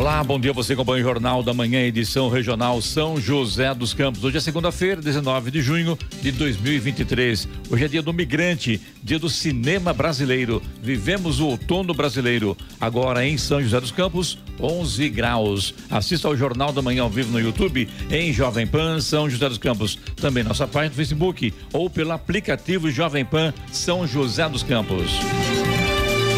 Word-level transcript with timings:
Olá, 0.00 0.24
bom 0.24 0.40
dia. 0.40 0.50
Você 0.54 0.72
acompanha 0.72 1.04
o 1.04 1.06
Jornal 1.06 1.42
da 1.42 1.52
Manhã, 1.52 1.80
edição 1.80 2.30
regional 2.30 2.80
São 2.80 3.20
José 3.20 3.74
dos 3.74 3.92
Campos. 3.92 4.24
Hoje 4.24 4.38
é 4.38 4.40
segunda-feira, 4.40 4.98
19 4.98 5.50
de 5.50 5.60
junho 5.60 5.98
de 6.22 6.32
2023. 6.32 7.46
Hoje 7.68 7.84
é 7.84 7.86
dia 7.86 8.00
do 8.00 8.10
migrante, 8.10 8.80
dia 9.02 9.18
do 9.18 9.28
cinema 9.28 9.92
brasileiro. 9.92 10.62
Vivemos 10.82 11.38
o 11.38 11.48
outono 11.48 11.92
brasileiro. 11.92 12.56
Agora 12.80 13.26
em 13.26 13.36
São 13.36 13.62
José 13.62 13.78
dos 13.78 13.92
Campos, 13.92 14.38
11 14.58 15.06
graus. 15.10 15.74
Assista 15.90 16.28
ao 16.28 16.36
Jornal 16.36 16.72
da 16.72 16.80
Manhã 16.80 17.02
ao 17.02 17.10
vivo 17.10 17.30
no 17.30 17.38
YouTube, 17.38 17.86
em 18.10 18.32
Jovem 18.32 18.66
Pan 18.66 19.02
São 19.02 19.28
José 19.28 19.50
dos 19.50 19.58
Campos. 19.58 19.98
Também 20.16 20.42
nossa 20.42 20.66
página 20.66 20.88
no 20.88 20.96
Facebook 20.96 21.52
ou 21.74 21.90
pelo 21.90 22.12
aplicativo 22.12 22.90
Jovem 22.90 23.26
Pan 23.26 23.52
São 23.70 24.06
José 24.06 24.48
dos 24.48 24.62
Campos. 24.62 25.20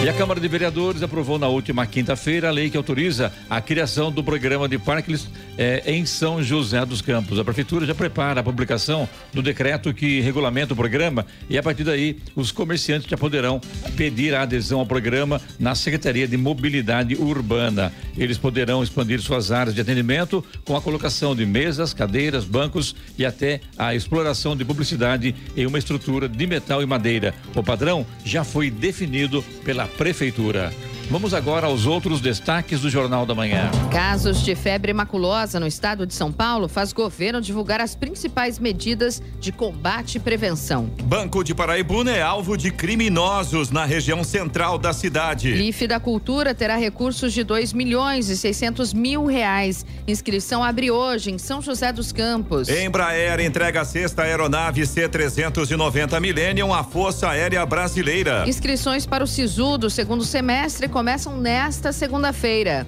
E 0.02 0.08
a 0.08 0.12
Câmara 0.12 0.40
de 0.40 0.48
Vereadores 0.48 1.00
aprovou 1.00 1.38
na 1.38 1.46
última 1.46 1.86
quinta-feira 1.86 2.48
a 2.48 2.50
lei 2.50 2.68
que 2.68 2.76
autoriza 2.76 3.32
a 3.48 3.60
criação 3.60 4.10
do 4.10 4.24
programa 4.24 4.68
de 4.68 4.76
parques 4.76 5.28
eh, 5.56 5.80
em 5.86 6.04
São 6.04 6.42
José 6.42 6.84
dos 6.84 7.00
Campos. 7.00 7.38
A 7.38 7.44
Prefeitura 7.44 7.86
já 7.86 7.94
prepara 7.94 8.40
a 8.40 8.42
publicação 8.42 9.08
do 9.32 9.40
decreto 9.40 9.94
que 9.94 10.20
regulamenta 10.20 10.72
o 10.72 10.76
programa 10.76 11.24
e, 11.48 11.56
a 11.56 11.62
partir 11.62 11.84
daí, 11.84 12.18
os 12.34 12.50
comerciantes 12.50 13.08
já 13.08 13.16
poderão 13.16 13.60
pedir 13.96 14.34
a 14.34 14.42
adesão 14.42 14.80
ao 14.80 14.86
programa 14.86 15.40
na 15.56 15.72
Secretaria 15.76 16.26
de 16.26 16.36
Mobilidade 16.36 17.14
Urbana. 17.14 17.92
Eles 18.18 18.36
poderão 18.36 18.82
expandir 18.82 19.20
suas 19.20 19.52
áreas 19.52 19.72
de 19.72 19.82
atendimento 19.82 20.44
com 20.64 20.76
a 20.76 20.82
colocação 20.82 21.36
de 21.36 21.46
mesas, 21.46 21.94
cadeiras, 21.94 22.44
bancos 22.44 22.96
e 23.16 23.24
até 23.24 23.60
a 23.78 23.94
exploração 23.94 24.56
de 24.56 24.64
publicidade 24.64 25.32
em 25.56 25.64
uma 25.64 25.78
estrutura 25.78 26.28
de 26.28 26.44
metal 26.44 26.82
e 26.82 26.86
madeira. 26.86 27.32
O 27.54 27.62
padrão 27.62 28.04
já 28.24 28.42
foi 28.42 28.68
definido 28.68 29.44
pela 29.64 29.91
Prefeitura. 29.96 30.72
Vamos 31.10 31.34
agora 31.34 31.66
aos 31.66 31.84
outros 31.84 32.20
destaques 32.20 32.80
do 32.80 32.88
Jornal 32.88 33.26
da 33.26 33.34
Manhã. 33.34 33.70
Casos 33.90 34.42
de 34.42 34.54
febre 34.54 34.94
maculosa 34.94 35.60
no 35.60 35.66
estado 35.66 36.06
de 36.06 36.14
São 36.14 36.32
Paulo 36.32 36.68
faz 36.68 36.92
governo 36.92 37.40
divulgar 37.40 37.80
as 37.80 37.94
principais 37.94 38.58
medidas 38.58 39.20
de 39.38 39.52
combate 39.52 40.16
e 40.16 40.20
prevenção. 40.20 40.90
Banco 41.04 41.44
de 41.44 41.54
Paraibuna 41.54 42.12
é 42.12 42.22
alvo 42.22 42.56
de 42.56 42.70
criminosos 42.70 43.70
na 43.70 43.84
região 43.84 44.24
central 44.24 44.78
da 44.78 44.92
cidade. 44.92 45.50
IF 45.50 45.86
da 45.86 46.00
Cultura 46.00 46.54
terá 46.54 46.76
recursos 46.76 47.32
de 47.32 47.44
2 47.44 47.72
milhões 47.72 48.30
e 48.30 48.36
600 48.36 48.94
mil 48.94 49.26
reais. 49.26 49.84
Inscrição 50.08 50.64
abre 50.64 50.90
hoje 50.90 51.30
em 51.30 51.38
São 51.38 51.60
José 51.60 51.92
dos 51.92 52.10
Campos. 52.10 52.68
Embraer 52.68 53.40
entrega 53.40 53.82
a 53.82 53.84
sexta 53.84 54.22
aeronave 54.22 54.86
C-390 54.86 56.18
Millennium 56.20 56.72
à 56.72 56.82
Força 56.82 57.28
Aérea 57.28 57.64
Brasileira. 57.66 58.44
Inscrições 58.46 59.04
para 59.04 59.22
o 59.22 59.26
SISU 59.26 59.76
do 59.76 59.90
segundo 59.90 60.24
semestre 60.24 60.88
começam 60.92 61.36
nesta 61.36 61.90
segunda-feira. 61.90 62.86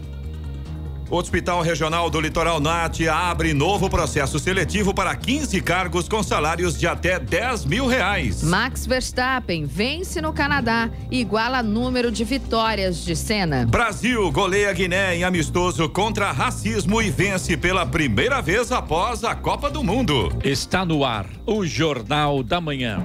O 1.10 1.16
Hospital 1.16 1.60
Regional 1.60 2.08
do 2.08 2.20
Litoral 2.20 2.58
Norte 2.58 3.08
abre 3.08 3.52
novo 3.52 3.90
processo 3.90 4.38
seletivo 4.38 4.94
para 4.94 5.14
15 5.14 5.60
cargos 5.60 6.08
com 6.08 6.22
salários 6.22 6.78
de 6.78 6.86
até 6.86 7.18
10 7.18 7.66
mil 7.66 7.86
reais. 7.86 8.42
Max 8.42 8.86
Verstappen 8.86 9.64
vence 9.66 10.20
no 10.20 10.32
Canadá 10.32 10.90
e 11.10 11.20
iguala 11.20 11.62
número 11.62 12.10
de 12.10 12.24
vitórias 12.24 13.04
de 13.04 13.14
Senna. 13.14 13.66
Brasil 13.66 14.30
goleia 14.32 14.72
Guiné 14.72 15.16
em 15.16 15.24
amistoso 15.24 15.88
contra 15.88 16.32
racismo 16.32 17.02
e 17.02 17.10
vence 17.10 17.56
pela 17.56 17.84
primeira 17.84 18.40
vez 18.40 18.72
após 18.72 19.24
a 19.24 19.34
Copa 19.34 19.70
do 19.70 19.84
Mundo. 19.84 20.30
Está 20.42 20.84
no 20.86 21.04
ar 21.04 21.26
o 21.46 21.66
Jornal 21.66 22.42
da 22.42 22.60
Manhã. 22.60 23.04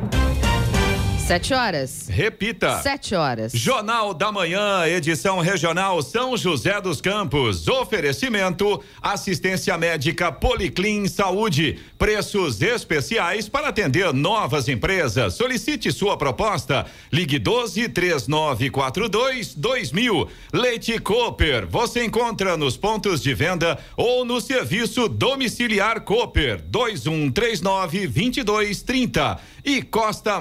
Sete 1.29 1.53
horas. 1.53 2.07
Repita. 2.09 2.81
Sete 2.81 3.13
horas. 3.13 3.51
Jornal 3.53 4.15
da 4.15 4.31
Manhã, 4.31 4.87
edição 4.87 5.37
regional 5.37 6.01
São 6.01 6.35
José 6.35 6.81
dos 6.81 7.01
Campos. 7.01 7.67
Oferecimento: 7.67 8.83
assistência 8.99 9.77
médica 9.77 10.31
Policlin 10.31 11.07
Saúde. 11.07 11.77
Preços 11.99 12.63
especiais 12.63 13.47
para 13.47 13.67
atender 13.67 14.11
novas 14.11 14.67
empresas. 14.67 15.35
Solicite 15.35 15.91
sua 15.91 16.17
proposta. 16.17 16.87
Ligue 17.13 17.37
12 17.37 17.89
3942 17.89 19.53
2000. 19.53 20.27
Leite 20.51 20.97
Cooper. 20.97 21.67
Você 21.67 22.05
encontra 22.05 22.57
nos 22.57 22.75
pontos 22.75 23.21
de 23.21 23.35
venda 23.35 23.77
ou 23.95 24.25
no 24.25 24.41
serviço 24.41 25.07
domiciliar 25.07 26.01
Cooper 26.01 26.59
2139 26.63 28.07
2230. 28.07 29.39
E 29.63 29.81
Costa 29.83 30.39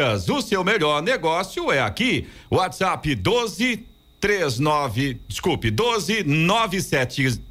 Multimarcas, 0.00 0.28
o 0.28 0.40
seu 0.40 0.64
melhor 0.64 1.02
negócio 1.02 1.70
é 1.70 1.80
aqui. 1.80 2.26
WhatsApp 2.50 3.14
12 3.14 3.86
39, 4.18 5.20
desculpe, 5.28 5.70
12 5.70 6.24
97 6.24 7.42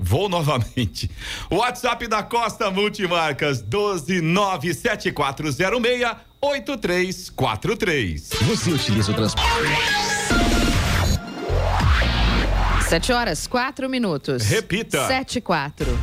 Vou 0.00 0.28
novamente. 0.28 1.10
WhatsApp 1.50 2.06
da 2.06 2.22
Costa 2.22 2.70
Multimarcas 2.70 3.60
12 3.60 4.20
97406 4.20 6.16
8343. 6.40 8.30
Você 8.42 8.70
utiliza 8.70 9.10
o 9.10 9.14
transporte. 9.14 9.48
Sete 12.88 13.12
horas, 13.12 13.46
quatro 13.46 13.88
minutos. 13.88 14.44
Repita. 14.44 15.06
Sete, 15.08 15.40
quatro. 15.40 15.98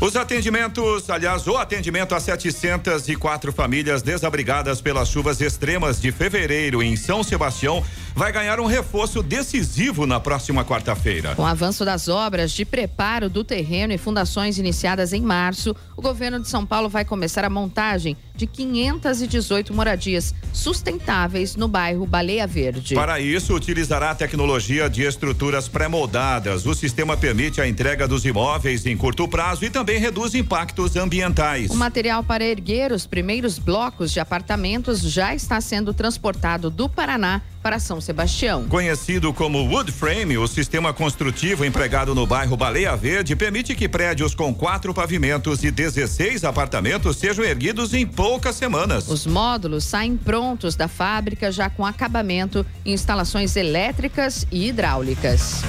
Os 0.00 0.16
atendimentos, 0.16 1.10
aliás, 1.10 1.46
o 1.46 1.58
atendimento 1.58 2.14
a 2.14 2.20
704 2.20 3.52
famílias 3.52 4.00
desabrigadas 4.00 4.80
pelas 4.80 5.10
chuvas 5.10 5.42
extremas 5.42 6.00
de 6.00 6.10
fevereiro 6.10 6.82
em 6.82 6.96
São 6.96 7.22
Sebastião 7.22 7.84
vai 8.14 8.32
ganhar 8.32 8.60
um 8.60 8.66
reforço 8.66 9.22
decisivo 9.22 10.06
na 10.06 10.20
próxima 10.20 10.64
quarta-feira. 10.64 11.34
Com 11.34 11.42
o 11.42 11.46
avanço 11.46 11.84
das 11.84 12.08
obras 12.08 12.52
de 12.52 12.64
preparo 12.64 13.28
do 13.28 13.44
terreno 13.44 13.92
e 13.92 13.98
fundações 13.98 14.58
iniciadas 14.58 15.12
em 15.12 15.22
março, 15.22 15.74
o 15.96 16.02
governo 16.02 16.40
de 16.40 16.48
São 16.48 16.64
Paulo 16.66 16.88
vai 16.88 17.04
começar 17.04 17.44
a 17.44 17.50
montagem 17.50 18.16
de 18.34 18.46
518 18.46 19.74
moradias 19.74 20.34
sustentáveis 20.52 21.56
no 21.56 21.68
bairro 21.68 22.06
Baleia 22.06 22.46
Verde. 22.46 22.94
Para 22.94 23.20
isso, 23.20 23.54
utilizará 23.54 24.10
a 24.10 24.14
tecnologia 24.14 24.88
de 24.88 25.02
estruturas 25.02 25.68
pré-moldadas. 25.68 26.64
O 26.64 26.74
sistema 26.74 27.16
permite 27.16 27.60
a 27.60 27.68
entrega 27.68 28.08
dos 28.08 28.24
imóveis 28.24 28.86
em 28.86 28.96
curto 28.96 29.28
prazo 29.28 29.64
e 29.64 29.70
também 29.70 30.00
reduz 30.00 30.34
impactos 30.34 30.96
ambientais. 30.96 31.70
O 31.70 31.76
material 31.76 32.24
para 32.24 32.44
erguer 32.44 32.92
os 32.92 33.06
primeiros 33.06 33.58
blocos 33.58 34.10
de 34.10 34.20
apartamentos 34.20 35.00
já 35.00 35.34
está 35.34 35.60
sendo 35.60 35.92
transportado 35.92 36.70
do 36.70 36.88
Paraná 36.88 37.42
para 37.62 37.78
São 37.78 38.00
Sebastião. 38.00 38.66
Conhecido 38.68 39.32
como 39.32 39.58
Wood 39.66 39.92
Frame, 39.92 40.38
o 40.38 40.46
sistema 40.46 40.92
construtivo 40.92 41.64
empregado 41.64 42.14
no 42.14 42.26
bairro 42.26 42.56
Baleia 42.56 42.96
Verde 42.96 43.36
permite 43.36 43.74
que 43.74 43.88
prédios 43.88 44.34
com 44.34 44.54
quatro 44.54 44.94
pavimentos 44.94 45.62
e 45.64 45.70
16 45.70 46.44
apartamentos 46.44 47.16
sejam 47.16 47.44
erguidos 47.44 47.94
em 47.94 48.06
poucas 48.06 48.56
semanas. 48.56 49.08
Os 49.08 49.26
módulos 49.26 49.84
saem 49.84 50.16
prontos 50.16 50.74
da 50.74 50.88
fábrica 50.88 51.52
já 51.52 51.68
com 51.68 51.84
acabamento, 51.84 52.64
instalações 52.84 53.56
elétricas 53.56 54.46
e 54.50 54.68
hidráulicas. 54.68 55.62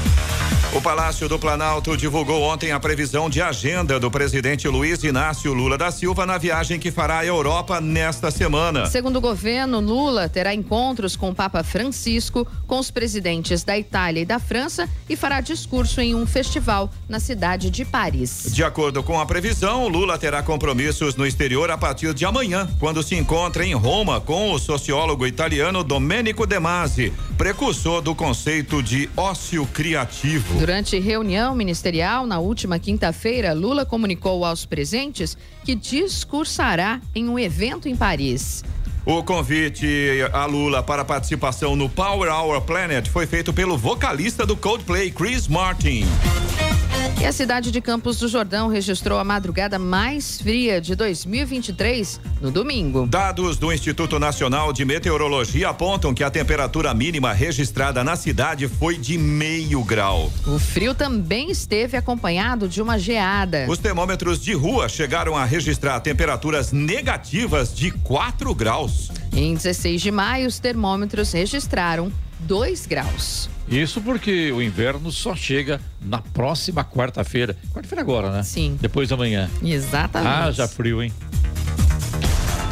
O 0.74 0.82
Palácio 0.82 1.28
do 1.28 1.38
Planalto 1.38 1.98
divulgou 1.98 2.42
ontem 2.44 2.72
a 2.72 2.80
previsão 2.80 3.30
de 3.30 3.42
agenda 3.42 4.00
do 4.00 4.10
presidente 4.10 4.70
Luiz 4.70 5.04
Inácio 5.04 5.54
Lula 5.54 5.78
da 5.78 5.92
Silva 5.92 6.26
na 6.26 6.38
viagem 6.38 6.80
que 6.80 6.90
fará 6.90 7.20
à 7.20 7.26
Europa 7.26 7.82
nesta 7.82 8.32
semana. 8.32 8.86
Segundo 8.86 9.18
o 9.18 9.22
governo, 9.22 9.82
Lula 9.82 10.30
terá 10.30 10.54
encontros 10.54 11.18
com 11.18 11.32
o 11.32 11.36
Papa 11.36 11.62
Francisco, 11.62 11.81
com 12.68 12.80
os 12.80 12.92
presidentes 12.92 13.64
da 13.64 13.78
Itália 13.78 14.22
e 14.22 14.26
da 14.26 14.40
França 14.40 14.88
e 15.10 15.16
fará 15.16 15.42
discurso 15.42 16.02
em 16.02 16.14
um 16.14 16.26
festival 16.26 16.92
na 17.08 17.20
cidade 17.20 17.70
de 17.70 17.84
Paris. 17.86 18.48
De 18.52 18.64
acordo 18.64 19.02
com 19.02 19.20
a 19.20 19.26
previsão, 19.26 19.88
Lula 19.88 20.18
terá 20.18 20.44
compromissos 20.44 21.16
no 21.16 21.26
exterior 21.26 21.72
a 21.72 21.78
partir 21.78 22.14
de 22.14 22.26
amanhã, 22.26 22.70
quando 22.80 23.02
se 23.02 23.16
encontra 23.16 23.66
em 23.66 23.74
Roma 23.74 24.22
com 24.22 24.52
o 24.52 24.60
sociólogo 24.60 25.26
italiano 25.26 25.84
Domenico 25.84 26.46
De 26.46 26.60
Masi, 26.60 27.14
precursor 27.38 28.02
do 28.02 28.14
conceito 28.14 28.84
de 28.84 29.10
ócio 29.16 29.66
criativo. 29.68 30.60
Durante 30.60 31.00
reunião 31.00 31.56
ministerial 31.56 32.28
na 32.28 32.40
última 32.40 32.78
quinta-feira, 32.78 33.54
Lula 33.54 33.86
comunicou 33.86 34.46
aos 34.46 34.66
presentes 34.66 35.38
que 35.64 35.76
discursará 35.76 37.00
em 37.16 37.30
um 37.30 37.38
evento 37.38 37.88
em 37.88 37.96
Paris. 37.96 38.64
O 39.06 39.24
convite 39.24 40.22
a 40.32 40.46
Lula 40.46 40.84
para 40.84 41.04
participação 41.04 41.76
no 41.76 41.90
Power 41.90 42.32
Hour 42.32 42.62
Planet 42.62 43.10
foi 43.10 43.26
feito 43.26 43.52
pelo 43.52 43.76
vocalista 43.76 44.46
do 44.46 44.56
Coldplay, 44.56 45.10
Chris 45.10 45.48
Martin. 45.48 46.06
E 47.22 47.26
a 47.26 47.32
cidade 47.32 47.70
de 47.70 47.80
Campos 47.80 48.18
do 48.18 48.28
Jordão 48.28 48.68
registrou 48.68 49.20
a 49.20 49.24
madrugada 49.24 49.78
mais 49.78 50.42
fria 50.42 50.82
de 50.82 50.96
2023 50.96 52.20
no 52.42 52.50
domingo. 52.50 53.06
Dados 53.06 53.58
do 53.58 53.72
Instituto 53.72 54.18
Nacional 54.18 54.74
de 54.74 54.84
Meteorologia 54.84 55.70
apontam 55.70 56.16
que 56.16 56.24
a 56.24 56.32
temperatura 56.32 56.96
mínima 56.96 57.32
registrada 57.32 58.04
na 58.04 58.16
cidade 58.16 58.68
foi 58.68 58.98
de 58.98 59.20
meio 59.20 59.84
grau. 59.84 60.32
O 60.48 60.58
frio 60.58 60.96
também 60.96 61.52
esteve 61.52 61.96
acompanhado 61.96 62.68
de 62.68 62.82
uma 62.82 62.98
geada. 62.98 63.68
Os 63.70 63.78
termômetros 63.78 64.42
de 64.42 64.54
rua 64.54 64.90
chegaram 64.90 65.38
a 65.38 65.46
registrar 65.46 66.00
temperaturas 66.00 66.72
negativas 66.72 67.72
de 67.72 67.92
4 67.92 68.56
graus. 68.56 69.12
Em 69.32 69.54
16 69.54 70.02
de 70.02 70.10
maio, 70.10 70.48
os 70.48 70.58
termômetros 70.58 71.32
registraram 71.34 72.12
2 72.42 72.86
graus. 72.86 73.50
Isso 73.68 74.02
porque 74.02 74.52
o 74.52 74.62
inverno 74.62 75.12
só 75.12 75.36
chega 75.36 75.80
na 76.02 76.20
próxima 76.20 76.84
quarta-feira. 76.84 77.56
Quarta-feira 77.74 78.02
agora, 78.02 78.32
né? 78.32 78.44
Sim. 78.44 78.78
Depois 78.82 79.10
da 79.10 79.16
manhã. 79.16 79.50
Exatamente. 79.64 80.32
Ah, 80.32 80.52
já 80.52 80.68
frio, 80.68 81.02
hein? 81.02 81.14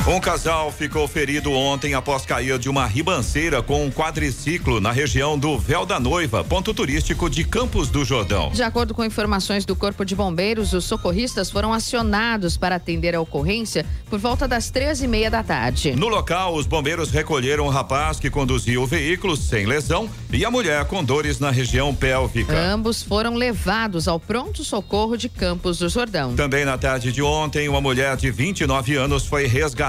Um 0.07 0.19
casal 0.19 0.71
ficou 0.71 1.07
ferido 1.07 1.51
ontem 1.51 1.93
após 1.93 2.25
cair 2.25 2.57
de 2.57 2.67
uma 2.67 2.87
ribanceira 2.87 3.61
com 3.61 3.85
um 3.85 3.91
quadriciclo 3.91 4.79
na 4.79 4.91
região 4.91 5.37
do 5.37 5.57
Véu 5.57 5.85
da 5.85 5.99
Noiva, 5.99 6.43
ponto 6.43 6.73
turístico 6.73 7.29
de 7.29 7.43
Campos 7.43 7.89
do 7.89 8.03
Jordão. 8.03 8.49
De 8.49 8.63
acordo 8.63 8.95
com 8.95 9.03
informações 9.03 9.65
do 9.65 9.75
Corpo 9.75 10.03
de 10.03 10.15
Bombeiros, 10.15 10.73
os 10.73 10.85
socorristas 10.85 11.51
foram 11.51 11.73
acionados 11.73 12.57
para 12.57 12.75
atender 12.75 13.13
a 13.13 13.21
ocorrência 13.21 13.85
por 14.09 14.17
volta 14.17 14.47
das 14.47 14.71
três 14.71 15.03
e 15.03 15.07
meia 15.07 15.29
da 15.29 15.43
tarde. 15.43 15.91
No 15.91 16.07
local, 16.07 16.55
os 16.55 16.65
bombeiros 16.65 17.11
recolheram 17.11 17.67
o 17.67 17.69
rapaz 17.69 18.19
que 18.19 18.31
conduzia 18.31 18.81
o 18.81 18.87
veículo 18.87 19.37
sem 19.37 19.67
lesão 19.67 20.09
e 20.31 20.43
a 20.43 20.49
mulher 20.49 20.85
com 20.85 21.03
dores 21.03 21.39
na 21.39 21.51
região 21.51 21.93
pélvica. 21.93 22.57
Ambos 22.57 23.03
foram 23.03 23.35
levados 23.35 24.07
ao 24.07 24.19
pronto-socorro 24.19 25.15
de 25.15 25.29
Campos 25.29 25.77
do 25.77 25.87
Jordão. 25.87 26.35
Também 26.35 26.65
na 26.65 26.79
tarde 26.79 27.11
de 27.11 27.21
ontem, 27.21 27.69
uma 27.69 27.81
mulher 27.81 28.17
de 28.17 28.31
29 28.31 28.95
anos 28.95 29.27
foi 29.27 29.45
resgatada 29.45 29.88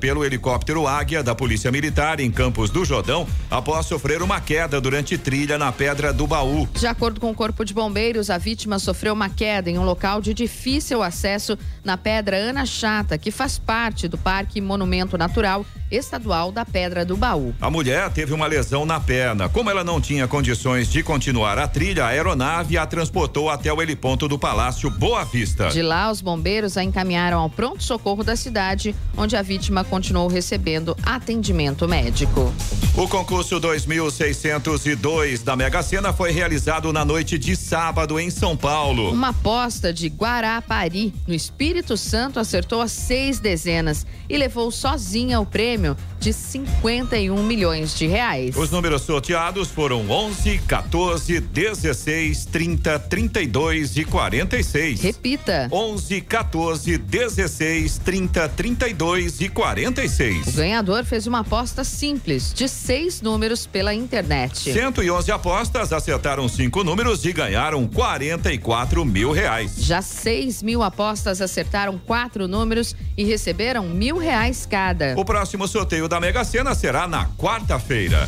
pelo 0.00 0.24
helicóptero 0.24 0.86
Águia 0.86 1.22
da 1.22 1.34
Polícia 1.34 1.70
Militar 1.70 2.20
em 2.20 2.30
Campos 2.30 2.70
do 2.70 2.84
Jordão 2.84 3.26
após 3.50 3.86
sofrer 3.86 4.22
uma 4.22 4.40
queda 4.40 4.80
durante 4.80 5.16
trilha 5.16 5.56
na 5.56 5.72
Pedra 5.72 6.12
do 6.12 6.26
Baú. 6.26 6.68
De 6.74 6.86
acordo 6.86 7.20
com 7.20 7.30
o 7.30 7.34
Corpo 7.34 7.64
de 7.64 7.72
Bombeiros, 7.72 8.30
a 8.30 8.38
vítima 8.38 8.78
sofreu 8.78 9.14
uma 9.14 9.28
queda 9.28 9.70
em 9.70 9.78
um 9.78 9.84
local 9.84 10.20
de 10.20 10.34
difícil 10.34 11.02
acesso 11.02 11.58
na 11.82 11.96
Pedra 11.96 12.36
Ana 12.36 12.66
Chata, 12.66 13.16
que 13.16 13.30
faz 13.30 13.58
parte 13.58 14.06
do 14.06 14.18
Parque 14.18 14.60
Monumento 14.60 15.16
Natural 15.16 15.64
Estadual 15.90 16.52
da 16.52 16.64
Pedra 16.64 17.04
do 17.04 17.16
Baú. 17.16 17.54
A 17.60 17.70
mulher 17.70 18.10
teve 18.10 18.34
uma 18.34 18.46
lesão 18.46 18.84
na 18.84 19.00
perna. 19.00 19.48
Como 19.48 19.70
ela 19.70 19.82
não 19.82 20.00
tinha 20.00 20.28
condições 20.28 20.88
de 20.88 21.02
continuar 21.02 21.58
a 21.58 21.66
trilha, 21.66 22.04
a 22.04 22.08
aeronave 22.08 22.76
a 22.76 22.86
transportou 22.86 23.48
até 23.48 23.72
o 23.72 23.80
heliponto 23.80 24.28
do 24.28 24.38
Palácio 24.38 24.90
Boa 24.90 25.24
Vista. 25.24 25.68
De 25.68 25.80
lá, 25.80 26.10
os 26.10 26.20
bombeiros 26.20 26.76
a 26.76 26.84
encaminharam 26.84 27.38
ao 27.38 27.48
pronto-socorro 27.48 28.22
da 28.22 28.36
cidade, 28.36 28.94
onde 29.16 29.34
a 29.34 29.42
vítima 29.42 29.82
continuou 29.82 30.28
recebendo 30.28 30.94
atendimento 31.02 31.88
médico. 31.88 32.52
O 32.94 33.08
concurso 33.08 33.58
2602 33.58 35.42
da 35.42 35.56
Mega 35.56 35.82
Sena 35.82 36.12
foi 36.12 36.32
realizado 36.32 36.92
na 36.92 37.04
noite 37.04 37.38
de 37.38 37.56
sábado 37.56 38.20
em 38.20 38.28
São 38.28 38.56
Paulo. 38.56 39.10
Uma 39.10 39.28
aposta 39.28 39.92
de 39.92 40.08
Guarapari, 40.08 41.14
no 41.26 41.34
Espírito 41.34 41.96
Santo, 41.96 42.38
acertou 42.38 42.82
as 42.82 42.92
seis 42.92 43.38
dezenas 43.40 44.06
e 44.28 44.36
levou 44.36 44.70
sozinha 44.70 45.40
o 45.40 45.46
prêmio 45.46 45.77
de 46.18 46.32
51 46.32 47.42
milhões 47.42 47.96
de 47.96 48.06
reais. 48.06 48.56
Os 48.56 48.70
números 48.70 49.02
sorteados 49.02 49.68
foram 49.68 50.10
11, 50.10 50.58
14, 50.66 51.40
16, 51.40 52.44
30, 52.46 52.98
32 52.98 53.96
e 53.96 54.04
46. 54.04 55.00
Repita: 55.00 55.68
11, 55.70 56.20
14, 56.22 56.98
16, 56.98 57.98
30, 57.98 58.48
32 58.48 59.40
e 59.40 59.48
46. 59.48 60.48
O 60.48 60.52
ganhador 60.52 61.04
fez 61.04 61.26
uma 61.26 61.40
aposta 61.40 61.84
simples 61.84 62.52
de 62.52 62.68
seis 62.68 63.22
números 63.22 63.66
pela 63.66 63.94
internet. 63.94 64.72
111 64.72 65.30
apostas 65.30 65.92
acertaram 65.92 66.48
cinco 66.48 66.82
números 66.82 67.24
e 67.24 67.32
ganharam 67.32 67.86
44 67.86 69.04
mil 69.04 69.30
reais. 69.30 69.74
Já 69.78 70.02
6 70.02 70.62
mil 70.62 70.82
apostas 70.82 71.40
acertaram 71.40 71.98
quatro 71.98 72.48
números 72.48 72.96
e 73.16 73.24
receberam 73.24 73.88
mil 73.88 74.16
reais 74.16 74.66
cada. 74.66 75.14
O 75.16 75.24
próximo 75.24 75.67
sorteio 75.68 76.08
da 76.08 76.18
Mega 76.18 76.42
Sena 76.44 76.74
será 76.74 77.06
na 77.06 77.26
quarta-feira. 77.36 78.26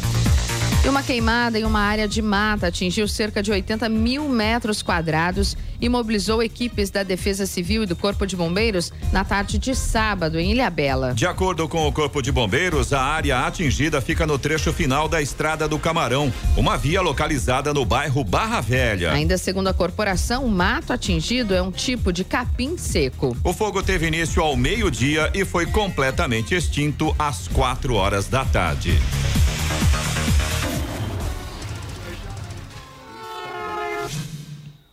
E 0.82 0.88
uma 0.88 1.02
queimada 1.02 1.58
em 1.58 1.64
uma 1.64 1.80
área 1.80 2.08
de 2.08 2.22
mata 2.22 2.68
atingiu 2.68 3.06
cerca 3.06 3.42
de 3.42 3.50
80 3.50 3.86
mil 3.90 4.26
metros 4.30 4.82
quadrados 4.82 5.54
e 5.78 5.90
mobilizou 5.90 6.42
equipes 6.42 6.88
da 6.88 7.02
Defesa 7.02 7.44
Civil 7.44 7.82
e 7.82 7.86
do 7.86 7.94
Corpo 7.94 8.26
de 8.26 8.34
Bombeiros 8.34 8.90
na 9.12 9.22
tarde 9.22 9.58
de 9.58 9.74
sábado 9.74 10.40
em 10.40 10.52
Ilhabela. 10.52 11.12
De 11.12 11.26
acordo 11.26 11.68
com 11.68 11.86
o 11.86 11.92
Corpo 11.92 12.22
de 12.22 12.32
Bombeiros, 12.32 12.94
a 12.94 13.02
área 13.02 13.46
atingida 13.46 14.00
fica 14.00 14.26
no 14.26 14.38
trecho 14.38 14.72
final 14.72 15.06
da 15.06 15.20
Estrada 15.20 15.68
do 15.68 15.78
Camarão, 15.78 16.32
uma 16.56 16.78
via 16.78 17.02
localizada 17.02 17.74
no 17.74 17.84
bairro 17.84 18.24
Barra 18.24 18.62
Velha. 18.62 19.12
Ainda 19.12 19.36
segundo 19.36 19.68
a 19.68 19.74
corporação, 19.74 20.46
o 20.46 20.50
mato 20.50 20.94
atingido 20.94 21.54
é 21.54 21.60
um 21.60 21.70
tipo 21.70 22.10
de 22.10 22.24
capim 22.24 22.78
seco. 22.78 23.36
O 23.44 23.52
fogo 23.52 23.82
teve 23.82 24.06
início 24.06 24.42
ao 24.42 24.56
meio-dia 24.56 25.30
e 25.34 25.44
foi 25.44 25.66
completamente 25.66 26.54
extinto 26.54 27.14
às 27.18 27.48
quatro 27.48 27.94
horas 27.96 28.28
da 28.28 28.46
tarde. 28.46 28.98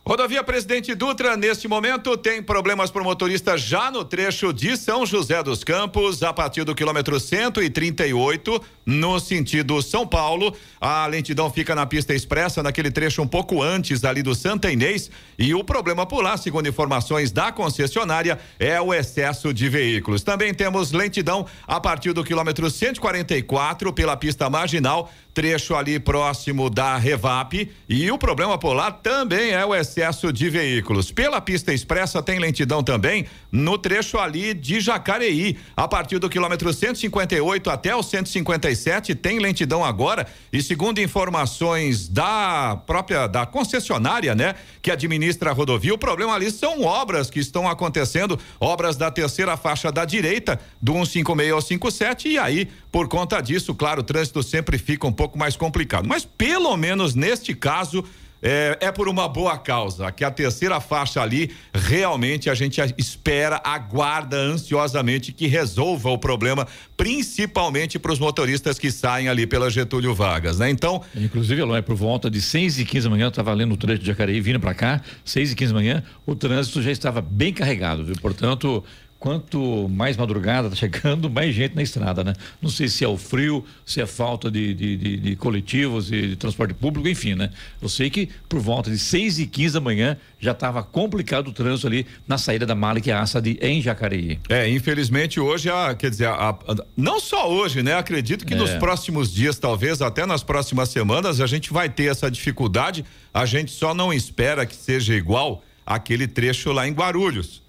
Rodovia 0.08 0.42
Presidente 0.42 0.94
Dutra, 0.94 1.36
neste 1.36 1.68
momento, 1.68 2.16
tem 2.16 2.42
problemas 2.42 2.90
para 2.90 3.02
o 3.02 3.04
motorista 3.04 3.58
já 3.58 3.90
no 3.90 4.02
trecho 4.02 4.54
de 4.54 4.74
São 4.74 5.04
José 5.04 5.42
dos 5.42 5.62
Campos, 5.62 6.22
a 6.22 6.32
partir 6.32 6.64
do 6.64 6.74
quilômetro 6.74 7.20
138, 7.20 8.58
no 8.86 9.20
sentido 9.20 9.82
São 9.82 10.06
Paulo. 10.06 10.56
A 10.80 11.06
lentidão 11.06 11.50
fica 11.50 11.74
na 11.74 11.84
pista 11.84 12.14
expressa, 12.14 12.62
naquele 12.62 12.90
trecho 12.90 13.20
um 13.20 13.28
pouco 13.28 13.62
antes 13.62 14.02
ali 14.02 14.22
do 14.22 14.34
Santa 14.34 14.72
Inês. 14.72 15.10
E 15.38 15.54
o 15.54 15.62
problema 15.62 16.06
por 16.06 16.22
lá, 16.22 16.38
segundo 16.38 16.66
informações 16.66 17.30
da 17.30 17.52
concessionária, 17.52 18.38
é 18.58 18.80
o 18.80 18.94
excesso 18.94 19.52
de 19.52 19.68
veículos. 19.68 20.22
Também 20.22 20.54
temos 20.54 20.90
lentidão 20.90 21.44
a 21.66 21.78
partir 21.78 22.14
do 22.14 22.24
quilômetro 22.24 22.70
144 22.70 23.92
pela 23.92 24.16
pista 24.16 24.48
marginal, 24.48 25.12
trecho 25.38 25.76
ali 25.76 26.00
próximo 26.00 26.68
da 26.68 26.96
Revap. 26.96 27.70
E 27.88 28.10
o 28.10 28.18
problema 28.18 28.58
por 28.58 28.72
lá 28.72 28.90
também 28.90 29.52
é 29.52 29.64
o 29.64 29.72
excesso 29.72 30.32
de 30.32 30.50
veículos. 30.50 31.12
Pela 31.12 31.40
pista 31.40 31.72
expressa 31.72 32.20
tem 32.20 32.40
lentidão 32.40 32.82
também 32.82 33.24
no 33.52 33.78
trecho 33.78 34.18
ali 34.18 34.52
de 34.52 34.80
Jacareí. 34.80 35.56
A 35.76 35.86
partir 35.86 36.18
do 36.18 36.28
quilômetro 36.28 36.72
158 36.72 37.70
até 37.70 37.94
o 37.94 38.02
157 38.02 39.14
tem 39.14 39.38
lentidão 39.38 39.84
agora. 39.84 40.26
E 40.52 40.60
segundo 40.60 41.00
informações 41.00 42.08
da 42.08 42.76
própria 42.84 43.28
da 43.28 43.46
concessionária, 43.46 44.34
né, 44.34 44.56
que 44.82 44.90
administra 44.90 45.50
a 45.50 45.52
rodovia, 45.52 45.94
o 45.94 45.98
problema 45.98 46.34
ali 46.34 46.50
são 46.50 46.82
obras 46.82 47.30
que 47.30 47.38
estão 47.38 47.68
acontecendo, 47.68 48.36
obras 48.58 48.96
da 48.96 49.08
terceira 49.08 49.56
faixa 49.56 49.92
da 49.92 50.04
direita, 50.04 50.58
do 50.82 50.94
156 50.94 51.52
ao 51.52 51.60
57 51.60 52.28
e 52.28 52.38
aí, 52.40 52.68
por 52.90 53.08
conta 53.08 53.40
disso, 53.40 53.74
claro, 53.74 54.00
o 54.00 54.04
trânsito 54.04 54.42
sempre 54.42 54.78
fica 54.78 55.06
um 55.06 55.12
pouco 55.12 55.38
mais 55.38 55.56
complicado. 55.56 56.08
Mas 56.08 56.24
pelo 56.24 56.76
menos 56.76 57.14
neste 57.14 57.54
caso, 57.54 58.04
é, 58.42 58.78
é, 58.80 58.92
por 58.92 59.08
uma 59.08 59.28
boa 59.28 59.58
causa, 59.58 60.10
que 60.12 60.24
a 60.24 60.30
terceira 60.30 60.80
faixa 60.80 61.20
ali 61.20 61.50
realmente 61.74 62.48
a 62.48 62.54
gente 62.54 62.80
espera, 62.96 63.60
aguarda 63.64 64.36
ansiosamente 64.36 65.32
que 65.32 65.46
resolva 65.46 66.10
o 66.10 66.18
problema, 66.18 66.66
principalmente 66.96 67.98
para 67.98 68.12
os 68.12 68.18
motoristas 68.18 68.78
que 68.78 68.90
saem 68.90 69.28
ali 69.28 69.46
pela 69.46 69.68
Getúlio 69.70 70.14
Vargas, 70.14 70.58
né? 70.58 70.70
Então. 70.70 71.02
Inclusive, 71.14 71.60
Eloy, 71.60 71.82
por 71.82 71.96
volta 71.96 72.30
de 72.30 72.40
6 72.40 72.78
e 72.78 72.84
15 72.84 73.04
da 73.04 73.10
manhã, 73.10 73.24
eu 73.24 73.30
estava 73.30 73.52
lendo 73.52 73.72
o 73.72 73.76
trecho 73.76 74.00
de 74.00 74.06
Jacareí 74.06 74.40
vindo 74.40 74.60
para 74.60 74.74
cá, 74.74 75.00
6 75.24 75.52
e 75.52 75.54
15 75.56 75.72
da 75.72 75.78
manhã, 75.78 76.04
o 76.24 76.34
trânsito 76.34 76.80
já 76.80 76.92
estava 76.92 77.20
bem 77.20 77.52
carregado, 77.52 78.04
viu? 78.04 78.14
Portanto, 78.20 78.84
quanto 79.18 79.88
mais 79.88 80.16
madrugada 80.16 80.70
tá 80.70 80.76
chegando, 80.76 81.28
mais 81.30 81.54
gente 81.54 81.74
na 81.74 81.82
estrada, 81.82 82.22
né? 82.22 82.34
Não 82.62 82.70
sei 82.70 82.88
se 82.88 83.04
é 83.04 83.08
o 83.08 83.16
frio, 83.16 83.64
se 83.84 84.00
é 84.00 84.06
falta 84.06 84.50
de, 84.50 84.72
de, 84.74 84.96
de, 84.96 85.16
de 85.16 85.36
coletivos 85.36 86.10
e 86.12 86.28
de 86.28 86.36
transporte 86.36 86.74
público, 86.74 87.08
enfim, 87.08 87.34
né? 87.34 87.50
Eu 87.82 87.88
sei 87.88 88.10
que 88.10 88.28
por 88.48 88.60
volta 88.60 88.90
de 88.90 88.98
6 88.98 89.40
e 89.40 89.46
15 89.46 89.74
da 89.74 89.80
manhã 89.80 90.16
já 90.40 90.52
estava 90.52 90.82
complicado 90.82 91.48
o 91.48 91.52
trânsito 91.52 91.88
ali 91.88 92.06
na 92.26 92.38
saída 92.38 92.64
da 92.64 92.74
Malik 92.74 93.10
Assad 93.10 93.46
em 93.60 93.82
Jacareí. 93.82 94.38
É, 94.48 94.68
infelizmente 94.68 95.40
hoje, 95.40 95.68
a, 95.68 95.94
quer 95.94 96.10
dizer, 96.10 96.28
a, 96.28 96.50
a, 96.50 96.56
não 96.96 97.18
só 97.18 97.50
hoje, 97.50 97.82
né? 97.82 97.94
Acredito 97.94 98.46
que 98.46 98.54
é. 98.54 98.56
nos 98.56 98.70
próximos 98.74 99.32
dias, 99.32 99.58
talvez 99.58 100.00
até 100.00 100.24
nas 100.24 100.42
próximas 100.42 100.90
semanas, 100.90 101.40
a 101.40 101.46
gente 101.46 101.72
vai 101.72 101.88
ter 101.88 102.04
essa 102.04 102.30
dificuldade. 102.30 103.04
A 103.34 103.44
gente 103.44 103.72
só 103.72 103.92
não 103.92 104.12
espera 104.12 104.64
que 104.64 104.76
seja 104.76 105.14
igual 105.14 105.62
aquele 105.84 106.28
trecho 106.28 106.70
lá 106.70 106.86
em 106.86 106.92
Guarulhos. 106.92 107.62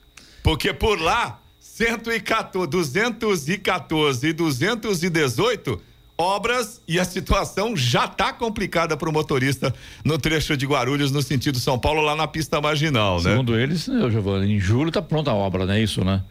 Porque 0.44 0.74
por 0.74 1.00
lá, 1.00 1.39
114, 1.80 2.68
214 2.68 4.28
e 4.28 4.34
218, 4.34 5.82
obras 6.18 6.82
e 6.86 7.00
a 7.00 7.06
situação 7.06 7.74
já 7.78 8.04
está 8.04 8.34
complicada 8.34 8.98
para 8.98 9.08
o 9.08 9.14
motorista 9.14 9.74
no 10.04 10.18
trecho 10.18 10.58
de 10.58 10.66
Guarulhos, 10.66 11.10
no 11.10 11.22
sentido 11.22 11.58
São 11.58 11.80
Paulo, 11.80 12.02
lá 12.02 12.18
na 12.18 12.28
pista 12.28 12.60
marginal, 12.60 13.24
né? 13.24 13.32
Segundo 13.32 13.58
eles, 13.58 13.86
Giovanni, 13.86 14.56
em 14.56 14.60
julho 14.60 14.90
está 14.90 15.02
pronta 15.02 15.32
a 15.32 15.34
obra, 15.34 15.66
não 15.66 15.74
é 15.74 15.82
isso, 15.82 16.04
né? 16.04 16.22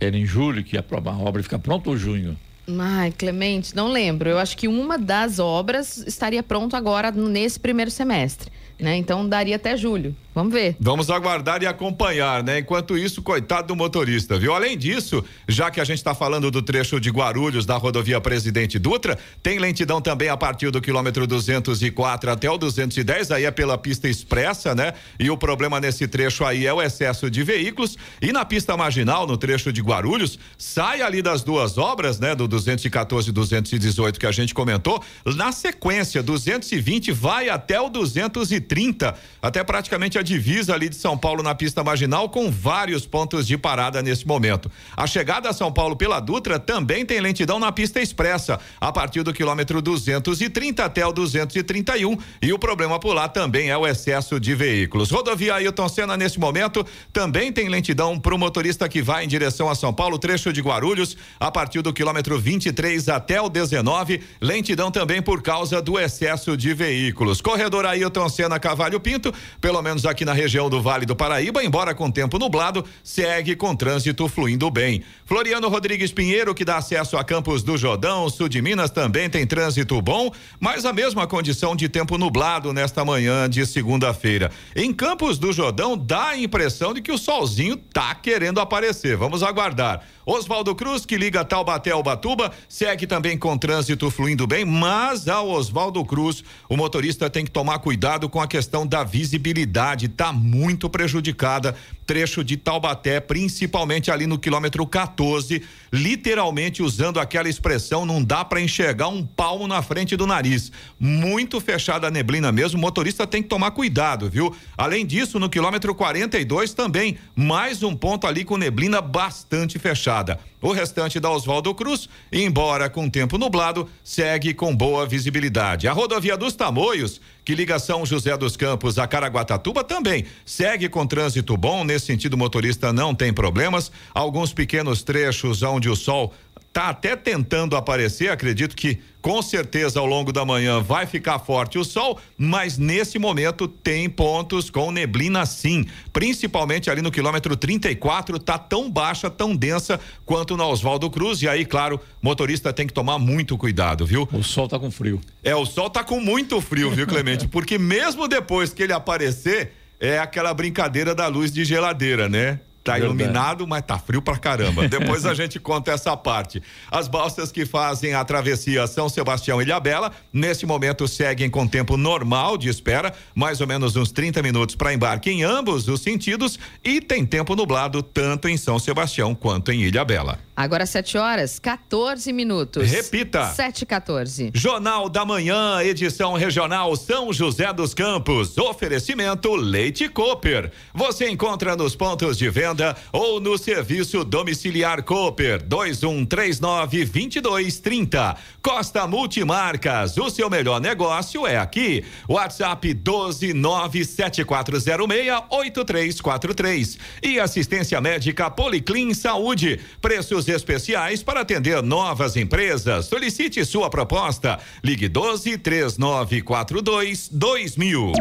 Era 0.00 0.16
em 0.16 0.26
julho 0.26 0.64
que 0.64 0.76
a, 0.76 0.82
a 0.82 1.18
obra 1.18 1.40
fica 1.44 1.60
pronta 1.60 1.90
ou 1.90 1.96
junho? 1.96 2.36
Ai, 2.76 3.12
Clemente, 3.16 3.76
não 3.76 3.92
lembro. 3.92 4.28
Eu 4.28 4.38
acho 4.38 4.56
que 4.56 4.66
uma 4.66 4.98
das 4.98 5.38
obras 5.38 5.98
estaria 6.08 6.42
pronta 6.42 6.76
agora 6.76 7.12
nesse 7.12 7.60
primeiro 7.60 7.90
semestre, 7.92 8.50
né? 8.80 8.96
Então 8.96 9.28
daria 9.28 9.54
até 9.54 9.76
julho. 9.76 10.14
Vamos 10.38 10.52
ver. 10.52 10.76
Vamos 10.78 11.10
aguardar 11.10 11.64
e 11.64 11.66
acompanhar, 11.66 12.44
né? 12.44 12.60
Enquanto 12.60 12.96
isso, 12.96 13.20
coitado 13.20 13.66
do 13.66 13.74
motorista, 13.74 14.38
viu? 14.38 14.54
Além 14.54 14.78
disso, 14.78 15.24
já 15.48 15.68
que 15.68 15.80
a 15.80 15.84
gente 15.84 15.98
está 15.98 16.14
falando 16.14 16.48
do 16.48 16.62
trecho 16.62 17.00
de 17.00 17.10
Guarulhos 17.10 17.66
da 17.66 17.76
rodovia 17.76 18.20
Presidente 18.20 18.78
Dutra, 18.78 19.18
tem 19.42 19.58
lentidão 19.58 20.00
também 20.00 20.28
a 20.28 20.36
partir 20.36 20.70
do 20.70 20.80
quilômetro 20.80 21.26
204 21.26 22.30
até 22.30 22.48
o 22.48 22.56
210, 22.56 23.32
aí 23.32 23.46
é 23.46 23.50
pela 23.50 23.76
pista 23.76 24.08
expressa, 24.08 24.76
né? 24.76 24.92
E 25.18 25.28
o 25.28 25.36
problema 25.36 25.80
nesse 25.80 26.06
trecho 26.06 26.44
aí 26.44 26.66
é 26.66 26.72
o 26.72 26.80
excesso 26.80 27.28
de 27.28 27.42
veículos. 27.42 27.98
E 28.22 28.30
na 28.30 28.44
pista 28.44 28.76
marginal, 28.76 29.26
no 29.26 29.36
trecho 29.36 29.72
de 29.72 29.82
Guarulhos, 29.82 30.38
sai 30.56 31.02
ali 31.02 31.20
das 31.20 31.42
duas 31.42 31.76
obras, 31.78 32.20
né? 32.20 32.36
Do 32.36 32.46
214 32.46 33.28
e 33.28 33.32
218 33.32 34.20
que 34.20 34.26
a 34.26 34.30
gente 34.30 34.54
comentou. 34.54 35.02
Na 35.34 35.50
sequência, 35.50 36.22
220 36.22 37.10
vai 37.10 37.48
até 37.48 37.80
o 37.80 37.88
230, 37.88 39.16
até 39.42 39.64
praticamente 39.64 40.16
a 40.16 40.27
divisa 40.28 40.74
ali 40.74 40.88
de 40.88 40.96
São 40.96 41.16
Paulo 41.16 41.42
na 41.42 41.54
pista 41.54 41.82
marginal 41.82 42.28
com 42.28 42.50
vários 42.50 43.06
pontos 43.06 43.46
de 43.46 43.56
parada 43.56 44.02
nesse 44.02 44.26
momento. 44.26 44.70
A 44.96 45.06
chegada 45.06 45.48
a 45.48 45.52
São 45.52 45.72
Paulo 45.72 45.96
pela 45.96 46.20
Dutra 46.20 46.58
também 46.58 47.04
tem 47.04 47.18
lentidão 47.18 47.58
na 47.58 47.72
pista 47.72 48.00
expressa, 48.00 48.60
a 48.80 48.92
partir 48.92 49.22
do 49.22 49.32
quilômetro 49.32 49.80
230 49.80 50.84
até 50.84 51.06
o 51.06 51.12
231 51.12 52.16
e 52.42 52.52
o 52.52 52.58
problema 52.58 53.00
por 53.00 53.14
lá 53.14 53.28
também 53.28 53.70
é 53.70 53.76
o 53.76 53.86
excesso 53.86 54.38
de 54.38 54.54
veículos. 54.54 55.10
Rodovia 55.10 55.54
Ailton 55.54 55.88
Senna 55.88 56.16
nesse 56.16 56.38
momento 56.38 56.84
também 57.12 57.50
tem 57.50 57.68
lentidão 57.68 58.20
para 58.20 58.34
o 58.34 58.38
motorista 58.38 58.88
que 58.88 59.00
vai 59.00 59.24
em 59.24 59.28
direção 59.28 59.70
a 59.70 59.74
São 59.74 59.92
Paulo, 59.92 60.18
trecho 60.18 60.52
de 60.52 60.60
Guarulhos, 60.60 61.16
a 61.40 61.50
partir 61.50 61.80
do 61.80 61.92
quilômetro 61.92 62.38
23 62.38 63.08
até 63.08 63.40
o 63.40 63.48
19, 63.48 64.20
lentidão 64.40 64.90
também 64.90 65.22
por 65.22 65.42
causa 65.42 65.80
do 65.80 65.98
excesso 65.98 66.56
de 66.56 66.74
veículos. 66.74 67.40
Corredor 67.40 67.86
Ailton 67.86 68.28
Senna 68.28 68.60
Cavalho 68.60 69.00
Pinto, 69.00 69.32
pelo 69.60 69.80
menos 69.80 70.04
aqui 70.04 70.17
aqui 70.18 70.24
na 70.24 70.32
região 70.32 70.68
do 70.68 70.82
Vale 70.82 71.06
do 71.06 71.14
Paraíba, 71.14 71.62
embora 71.62 71.94
com 71.94 72.10
tempo 72.10 72.40
nublado, 72.40 72.84
segue 73.04 73.54
com 73.54 73.76
trânsito 73.76 74.26
fluindo 74.26 74.68
bem. 74.68 75.04
Floriano 75.24 75.68
Rodrigues 75.68 76.10
Pinheiro, 76.10 76.52
que 76.56 76.64
dá 76.64 76.76
acesso 76.76 77.16
a 77.16 77.22
Campos 77.22 77.62
do 77.62 77.78
Jordão, 77.78 78.28
sul 78.28 78.48
de 78.48 78.60
Minas, 78.60 78.90
também 78.90 79.30
tem 79.30 79.46
trânsito 79.46 80.02
bom, 80.02 80.32
mas 80.58 80.84
a 80.84 80.92
mesma 80.92 81.24
condição 81.28 81.76
de 81.76 81.88
tempo 81.88 82.18
nublado 82.18 82.72
nesta 82.72 83.04
manhã 83.04 83.48
de 83.48 83.64
segunda-feira. 83.64 84.50
Em 84.74 84.92
Campos 84.92 85.38
do 85.38 85.52
Jordão, 85.52 85.96
dá 85.96 86.30
a 86.30 86.36
impressão 86.36 86.92
de 86.92 87.00
que 87.00 87.12
o 87.12 87.18
solzinho 87.18 87.76
tá 87.76 88.12
querendo 88.16 88.58
aparecer. 88.58 89.16
Vamos 89.16 89.44
aguardar. 89.44 90.02
Oswaldo 90.30 90.74
Cruz, 90.74 91.06
que 91.06 91.16
liga 91.16 91.42
Taubaté 91.42 91.90
ao 91.90 92.02
Batuba, 92.02 92.52
segue 92.68 93.06
também 93.06 93.38
com 93.38 93.56
trânsito 93.56 94.10
fluindo 94.10 94.46
bem, 94.46 94.62
mas 94.62 95.26
ao 95.26 95.48
Oswaldo 95.48 96.04
Cruz, 96.04 96.44
o 96.68 96.76
motorista 96.76 97.30
tem 97.30 97.46
que 97.46 97.50
tomar 97.50 97.78
cuidado 97.78 98.28
com 98.28 98.38
a 98.38 98.46
questão 98.46 98.86
da 98.86 99.02
visibilidade, 99.02 100.06
tá 100.06 100.30
muito 100.30 100.90
prejudicada 100.90 101.74
trecho 102.08 102.42
de 102.42 102.56
Taubaté, 102.56 103.20
principalmente 103.20 104.10
ali 104.10 104.26
no 104.26 104.38
quilômetro 104.38 104.86
14, 104.86 105.62
literalmente 105.92 106.82
usando 106.82 107.20
aquela 107.20 107.50
expressão, 107.50 108.06
não 108.06 108.24
dá 108.24 108.42
para 108.42 108.62
enxergar 108.62 109.08
um 109.08 109.26
palmo 109.26 109.68
na 109.68 109.82
frente 109.82 110.16
do 110.16 110.26
nariz. 110.26 110.72
Muito 110.98 111.60
fechada 111.60 112.06
a 112.06 112.10
neblina 112.10 112.50
mesmo, 112.50 112.78
o 112.78 112.80
motorista 112.80 113.26
tem 113.26 113.42
que 113.42 113.48
tomar 113.50 113.72
cuidado, 113.72 114.30
viu? 114.30 114.56
Além 114.74 115.04
disso, 115.04 115.38
no 115.38 115.50
quilômetro 115.50 115.94
42 115.94 116.72
também, 116.72 117.18
mais 117.36 117.82
um 117.82 117.94
ponto 117.94 118.26
ali 118.26 118.42
com 118.42 118.56
neblina 118.56 119.02
bastante 119.02 119.78
fechada. 119.78 120.40
O 120.60 120.72
restante 120.72 121.20
da 121.20 121.30
Oswaldo 121.30 121.72
Cruz, 121.74 122.08
embora 122.32 122.90
com 122.90 123.08
tempo 123.08 123.38
nublado, 123.38 123.88
segue 124.02 124.52
com 124.52 124.74
boa 124.74 125.06
visibilidade. 125.06 125.86
A 125.86 125.92
rodovia 125.92 126.36
dos 126.36 126.54
Tamoios, 126.54 127.20
que 127.44 127.54
liga 127.54 127.78
São 127.78 128.04
José 128.04 128.36
dos 128.36 128.56
Campos 128.56 128.98
a 128.98 129.06
Caraguatatuba, 129.06 129.84
também 129.84 130.24
segue 130.44 130.88
com 130.88 131.06
trânsito 131.06 131.56
bom. 131.56 131.84
Nesse 131.84 132.06
sentido, 132.06 132.34
o 132.34 132.38
motorista 132.38 132.92
não 132.92 133.14
tem 133.14 133.32
problemas. 133.32 133.92
Alguns 134.12 134.52
pequenos 134.52 135.02
trechos 135.02 135.62
onde 135.62 135.88
o 135.88 135.94
sol 135.94 136.34
está 136.68 136.90
até 136.90 137.16
tentando 137.16 137.76
aparecer, 137.76 138.30
acredito 138.30 138.76
que 138.76 139.00
com 139.20 139.42
certeza 139.42 139.98
ao 139.98 140.06
longo 140.06 140.32
da 140.32 140.44
manhã 140.44 140.80
vai 140.80 141.06
ficar 141.06 141.38
forte 141.40 141.76
o 141.76 141.84
sol, 141.84 142.20
mas 142.36 142.78
nesse 142.78 143.18
momento 143.18 143.66
tem 143.66 144.08
pontos 144.08 144.70
com 144.70 144.92
neblina 144.92 145.44
sim, 145.44 145.84
principalmente 146.12 146.88
ali 146.88 147.02
no 147.02 147.10
quilômetro 147.10 147.56
34, 147.56 148.38
tá 148.38 148.56
tão 148.56 148.90
baixa, 148.90 149.28
tão 149.28 149.56
densa 149.56 149.98
quanto 150.24 150.56
na 150.56 150.66
Oswaldo 150.66 151.10
Cruz 151.10 151.42
e 151.42 151.48
aí, 151.48 151.64
claro, 151.64 152.00
motorista 152.22 152.72
tem 152.72 152.86
que 152.86 152.92
tomar 152.92 153.18
muito 153.18 153.58
cuidado, 153.58 154.06
viu? 154.06 154.28
O 154.32 154.42
sol 154.42 154.68
tá 154.68 154.78
com 154.78 154.90
frio. 154.90 155.20
É, 155.42 155.54
o 155.56 155.66
sol 155.66 155.90
tá 155.90 156.04
com 156.04 156.20
muito 156.20 156.60
frio, 156.60 156.90
viu, 156.90 157.06
Clemente? 157.06 157.48
Porque 157.48 157.76
mesmo 157.76 158.28
depois 158.28 158.72
que 158.72 158.82
ele 158.84 158.92
aparecer, 158.92 159.72
é 159.98 160.18
aquela 160.18 160.54
brincadeira 160.54 161.14
da 161.14 161.26
luz 161.26 161.50
de 161.52 161.64
geladeira, 161.64 162.28
né? 162.28 162.60
Tá 162.84 162.92
Verdade. 162.92 163.04
iluminado, 163.14 163.66
mas 163.66 163.82
tá 163.84 163.98
frio 163.98 164.22
pra 164.22 164.38
caramba. 164.38 164.88
Depois 164.88 165.26
a 165.26 165.34
gente 165.34 165.58
conta 165.60 165.90
essa 165.92 166.16
parte. 166.16 166.62
As 166.90 167.06
balsas 167.06 167.52
que 167.52 167.66
fazem 167.66 168.14
a 168.14 168.24
travessia 168.24 168.86
São 168.86 169.08
Sebastião 169.08 169.60
e 169.60 169.64
Ilhabela, 169.64 170.10
nesse 170.32 170.64
momento 170.64 171.06
seguem 171.06 171.50
com 171.50 171.66
tempo 171.66 171.96
normal 171.98 172.56
de 172.56 172.68
espera, 172.68 173.12
mais 173.34 173.60
ou 173.60 173.66
menos 173.66 173.94
uns 173.96 174.10
30 174.10 174.42
minutos 174.42 174.74
para 174.74 174.94
embarque 174.94 175.30
em 175.30 175.42
ambos 175.42 175.86
os 175.88 176.00
sentidos 176.00 176.58
e 176.82 177.00
tem 177.00 177.26
tempo 177.26 177.54
nublado 177.54 178.02
tanto 178.02 178.48
em 178.48 178.56
São 178.56 178.78
Sebastião 178.78 179.34
quanto 179.34 179.70
em 179.70 179.82
Ilhabela. 179.82 180.38
Agora 180.56 180.86
7 180.86 181.18
horas, 181.18 181.58
14 181.58 182.32
minutos. 182.32 182.90
Repita. 182.90 183.46
7 183.52 183.82
e 183.82 183.86
14. 183.86 184.50
Jornal 184.54 185.08
da 185.08 185.24
Manhã, 185.24 185.80
edição 185.82 186.34
regional 186.34 186.96
São 186.96 187.32
José 187.32 187.72
dos 187.72 187.94
Campos. 187.94 188.56
Oferecimento 188.58 189.54
Leite 189.54 190.08
Cooper. 190.08 190.72
Você 190.94 191.28
encontra 191.28 191.76
nos 191.76 191.94
pontos 191.94 192.36
de 192.36 192.48
venda 192.50 192.77
ou 193.12 193.40
no 193.40 193.58
serviço 193.58 194.24
domiciliar 194.24 195.02
Cooper 195.02 195.62
2139 195.62 197.04
2230. 197.04 198.36
Costa 198.62 199.06
Multimarcas, 199.06 200.16
o 200.16 200.30
seu 200.30 200.48
melhor 200.50 200.80
negócio 200.80 201.46
é 201.46 201.56
aqui. 201.56 202.04
WhatsApp 202.28 202.94
1297406 202.94 205.44
8343. 205.50 206.98
E 207.22 207.40
assistência 207.40 208.00
médica 208.00 208.50
Policlin 208.50 209.14
Saúde. 209.14 209.80
Preços 210.00 210.48
especiais 210.48 211.22
para 211.22 211.40
atender 211.40 211.82
novas 211.82 212.36
empresas. 212.36 213.06
Solicite 213.06 213.64
sua 213.64 213.90
proposta. 213.90 214.58
Ligue 214.82 215.08
12 215.08 215.58
3942 215.58 217.28
2000. 217.30 218.12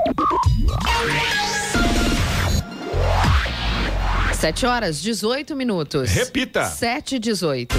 Sete 4.39 4.67
horas, 4.67 5.01
18 5.01 5.55
minutos. 5.55 6.11
Repita. 6.11 6.65
Sete 6.65 7.15
e 7.15 7.19
18. 7.19 7.75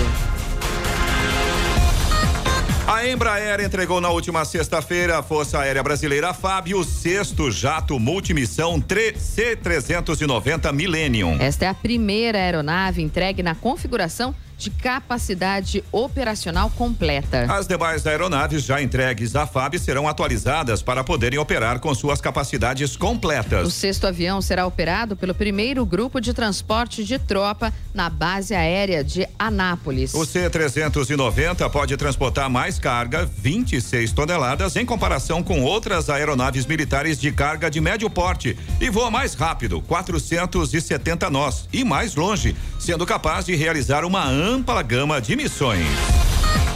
A 2.84 3.06
Embraer 3.06 3.60
entregou 3.60 4.00
na 4.00 4.10
última 4.10 4.44
sexta-feira 4.44 5.18
à 5.18 5.22
Força 5.22 5.60
Aérea 5.60 5.84
Brasileira 5.84 6.34
FAB 6.34 6.74
o 6.74 6.82
sexto 6.82 7.48
jato 7.48 7.96
multimissão 8.00 8.82
C-390 8.82 10.72
Millennium. 10.72 11.36
Esta 11.38 11.66
é 11.66 11.68
a 11.68 11.74
primeira 11.74 12.38
aeronave 12.38 13.02
entregue 13.02 13.40
na 13.40 13.54
configuração 13.54 14.34
de 14.58 14.70
capacidade 14.70 15.84
operacional 15.92 16.68
completa. 16.70 17.46
As 17.48 17.68
demais 17.68 18.04
aeronaves 18.06 18.64
já 18.64 18.82
entregues 18.82 19.36
à 19.36 19.46
FAB 19.46 19.78
serão 19.78 20.08
atualizadas 20.08 20.82
para 20.82 21.04
poderem 21.04 21.38
operar 21.38 21.78
com 21.78 21.94
suas 21.94 22.20
capacidades 22.20 22.96
completas. 22.96 23.68
O 23.68 23.70
sexto 23.70 24.08
avião 24.08 24.42
será 24.42 24.66
operado 24.66 25.16
pelo 25.16 25.32
primeiro 25.32 25.86
grupo 25.86 26.20
de 26.20 26.34
transporte 26.34 27.04
de 27.04 27.18
tropa 27.20 27.72
na 27.94 28.10
base 28.10 28.52
aérea 28.52 29.04
de 29.04 29.28
Anápolis. 29.38 30.12
O 30.12 30.24
C-390 30.26 31.70
pode 31.70 31.96
transportar 31.96 32.50
mais 32.50 32.80
carga, 32.80 33.24
26 33.24 34.10
toneladas, 34.10 34.74
em 34.74 34.84
comparação 34.84 35.40
com 35.40 35.62
outras 35.62 36.10
aeronaves 36.10 36.66
militares 36.66 37.20
de 37.20 37.30
carga 37.30 37.70
de 37.70 37.80
médio 37.80 38.10
porte 38.10 38.58
e 38.80 38.90
voa 38.90 39.10
mais 39.10 39.34
rápido, 39.34 39.80
470 39.82 41.30
nós, 41.30 41.68
e 41.72 41.84
mais 41.84 42.16
longe, 42.16 42.56
sendo 42.80 43.06
capaz 43.06 43.46
de 43.46 43.54
realizar 43.54 44.04
uma 44.04 44.26
ampla 44.26 44.47
gama 44.86 45.20
de 45.20 45.36
missões. 45.36 45.86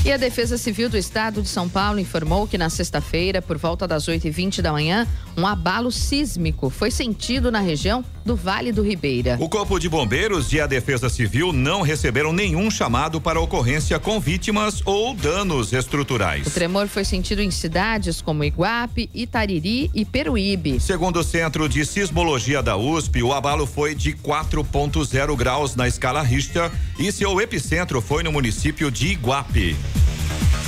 E 0.04 0.12
a 0.12 0.16
Defesa 0.16 0.57
Civil 0.57 0.88
do 0.88 0.97
Estado 0.97 1.42
de 1.42 1.49
São 1.49 1.68
Paulo 1.68 1.99
informou 1.99 2.47
que 2.47 2.57
na 2.57 2.71
sexta-feira, 2.71 3.42
por 3.42 3.59
volta 3.59 3.87
das 3.87 4.07
8h20 4.09 4.62
da 4.62 4.73
manhã, 4.73 5.07
um 5.37 5.47
abalo 5.47 5.92
sísmico 5.92 6.71
foi 6.71 6.90
sentido 6.90 7.50
na 7.50 7.61
região 7.61 8.04
do 8.28 8.37
Vale 8.37 8.73
do 8.73 8.82
Ribeira. 8.82 9.38
O 9.40 9.49
Corpo 9.49 9.78
de 9.78 9.88
Bombeiros 9.88 10.52
e 10.52 10.61
a 10.61 10.66
Defesa 10.66 11.08
Civil 11.08 11.50
não 11.50 11.80
receberam 11.80 12.30
nenhum 12.30 12.70
chamado 12.70 13.23
para 13.23 13.40
ocorrência 13.40 13.99
com 13.99 14.20
vítimas 14.20 14.82
ou 14.85 15.14
danos 15.14 15.73
estruturais. 15.73 16.47
O 16.47 16.50
tremor 16.50 16.88
foi 16.88 17.06
sentido 17.06 17.40
em 17.40 17.50
cidades 17.50 18.20
como 18.20 18.44
Iguape, 18.44 19.08
Itariri 19.14 19.90
e 19.94 20.04
Peruíbe. 20.04 20.78
Segundo 20.78 21.20
o 21.20 21.25
Centro 21.25 21.66
de 21.70 21.87
Sismologia 21.87 22.62
da 22.62 22.76
USP, 22.76 23.23
o 23.23 23.32
abalo 23.32 23.66
foi 23.66 23.94
de 23.94 24.12
4.0 24.12 25.35
graus 25.35 25.75
na 25.75 25.88
escala 25.88 26.20
Richter 26.20 26.70
e 26.99 27.11
seu 27.11 27.40
epicentro 27.40 28.02
foi 28.02 28.23
no 28.23 28.30
município 28.30 28.90
de 28.90 29.06
Iguape. 29.06 29.75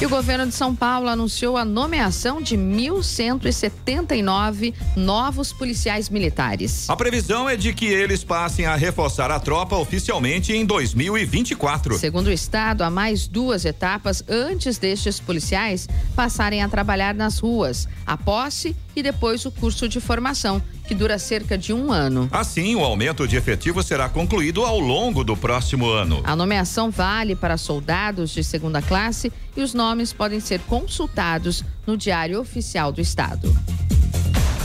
E 0.00 0.07
o 0.07 0.09
governo 0.09 0.47
de 0.47 0.54
São 0.54 0.75
Paulo 0.75 1.11
anunciou 1.11 1.59
a 1.59 1.64
nomeação 1.64 2.40
de 2.40 2.57
1.179 2.57 4.73
novos 4.97 5.52
policiais 5.52 6.09
militares. 6.09 6.88
A 6.88 6.97
previsão 6.97 7.47
é 7.47 7.54
de 7.54 7.75
que 7.75 7.85
eles 7.85 8.25
passem 8.25 8.64
a 8.64 8.75
reforçar 8.76 9.30
a 9.30 9.38
tropa 9.38 9.76
oficialmente 9.76 10.54
em 10.54 10.64
2024. 10.64 11.99
Segundo 11.99 12.28
o 12.28 12.33
Estado, 12.33 12.83
há 12.83 12.88
mais 12.88 13.28
duas 13.28 13.66
etapas 13.66 14.25
antes 14.26 14.78
destes 14.78 15.21
policiais 15.21 15.87
passarem 16.16 16.62
a 16.62 16.69
trabalhar 16.71 17.14
nas 17.14 17.38
ruas: 17.38 17.87
a 18.07 18.16
posse 18.16 18.75
e 18.94 19.02
depois 19.02 19.44
o 19.44 19.50
curso 19.50 19.88
de 19.88 20.00
formação, 20.00 20.62
que 20.87 20.94
dura 20.94 21.18
cerca 21.18 21.56
de 21.56 21.73
um 21.73 21.92
ano. 21.92 22.28
Assim, 22.32 22.75
o 22.75 22.80
aumento 22.80 23.26
de 23.26 23.37
efetivo 23.37 23.82
será 23.82 24.09
concluído 24.09 24.64
ao 24.64 24.80
longo 24.80 25.23
do 25.23 25.37
próximo 25.37 25.88
ano. 25.88 26.20
A 26.25 26.35
nomeação 26.35 26.90
vale 26.90 27.37
para 27.37 27.56
soldados 27.56 28.30
de 28.30 28.42
segunda 28.42 28.82
classe 28.82 29.32
e 29.56 29.62
os 29.62 29.75
nomes 29.75 30.12
podem 30.12 30.40
ser 30.40 30.61
consultados 30.61 31.64
no 31.87 31.97
Diário 31.97 32.40
Oficial 32.40 32.90
do 32.92 33.00
Estado. 33.00 33.54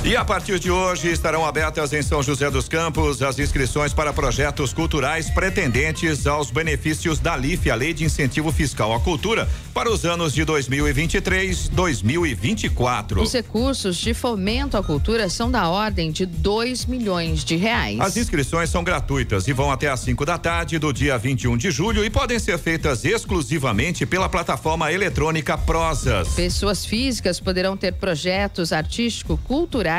E 0.06 0.16
a 0.16 0.24
partir 0.24 0.60
de 0.60 0.70
hoje 0.70 1.12
estarão 1.12 1.44
abertas 1.44 1.92
em 1.92 2.04
São 2.04 2.22
José 2.22 2.52
dos 2.52 2.70
Campos 2.70 3.24
as 3.24 3.40
inscrições 3.40 3.92
para 3.92 4.14
projetos 4.14 4.72
culturais 4.72 5.32
pretendentes 5.32 6.28
aos 6.28 6.52
benefícios 6.52 7.18
da 7.18 7.36
LIF, 7.36 7.72
a 7.72 7.74
Lei 7.74 7.92
de 7.92 8.04
Incentivo 8.04 8.52
Fiscal 8.52 8.94
à 8.94 9.00
Cultura, 9.00 9.50
para 9.74 9.92
os 9.92 10.06
anos 10.06 10.32
de 10.32 10.46
2023 10.46 11.70
2024. 11.70 13.20
Os 13.20 13.34
recursos 13.34 13.98
de 13.98 14.14
fomento 14.14 14.78
à 14.78 14.84
cultura 14.84 15.28
são 15.28 15.50
da 15.50 15.68
ordem 15.70 16.12
de 16.12 16.28
2 16.28 16.86
milhões 16.86 17.44
de 17.44 17.56
reais. 17.56 18.00
As 18.00 18.16
inscrições 18.16 18.70
são 18.70 18.84
gratuitas 18.84 19.48
e 19.48 19.54
vão 19.54 19.72
até 19.72 19.90
às 19.90 20.02
5 20.02 20.24
da 20.24 20.38
tarde 20.38 20.78
do 20.78 20.94
dia 20.94 21.18
21 21.18 21.58
de 21.58 21.72
julho 21.72 22.06
e 22.06 22.12
podem 22.12 22.38
ser 22.38 22.60
feitas 22.60 23.04
exclusivamente 23.06 24.06
pela 24.06 24.30
plataforma 24.30 24.94
eletrônica 24.94 25.58
Prosas. 25.58 26.28
Pessoas 26.36 26.86
físicas 26.86 27.40
poderão 27.40 27.76
ter 27.76 27.94
projetos 27.94 28.72
artístico-culturais 28.72 29.95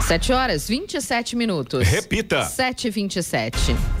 7 0.00 0.32
horas 0.32 0.68
27 0.68 1.36
minutos. 1.36 1.86
Repita. 1.88 2.44
7 2.44 2.88
h 2.88 2.94
27 2.94 3.91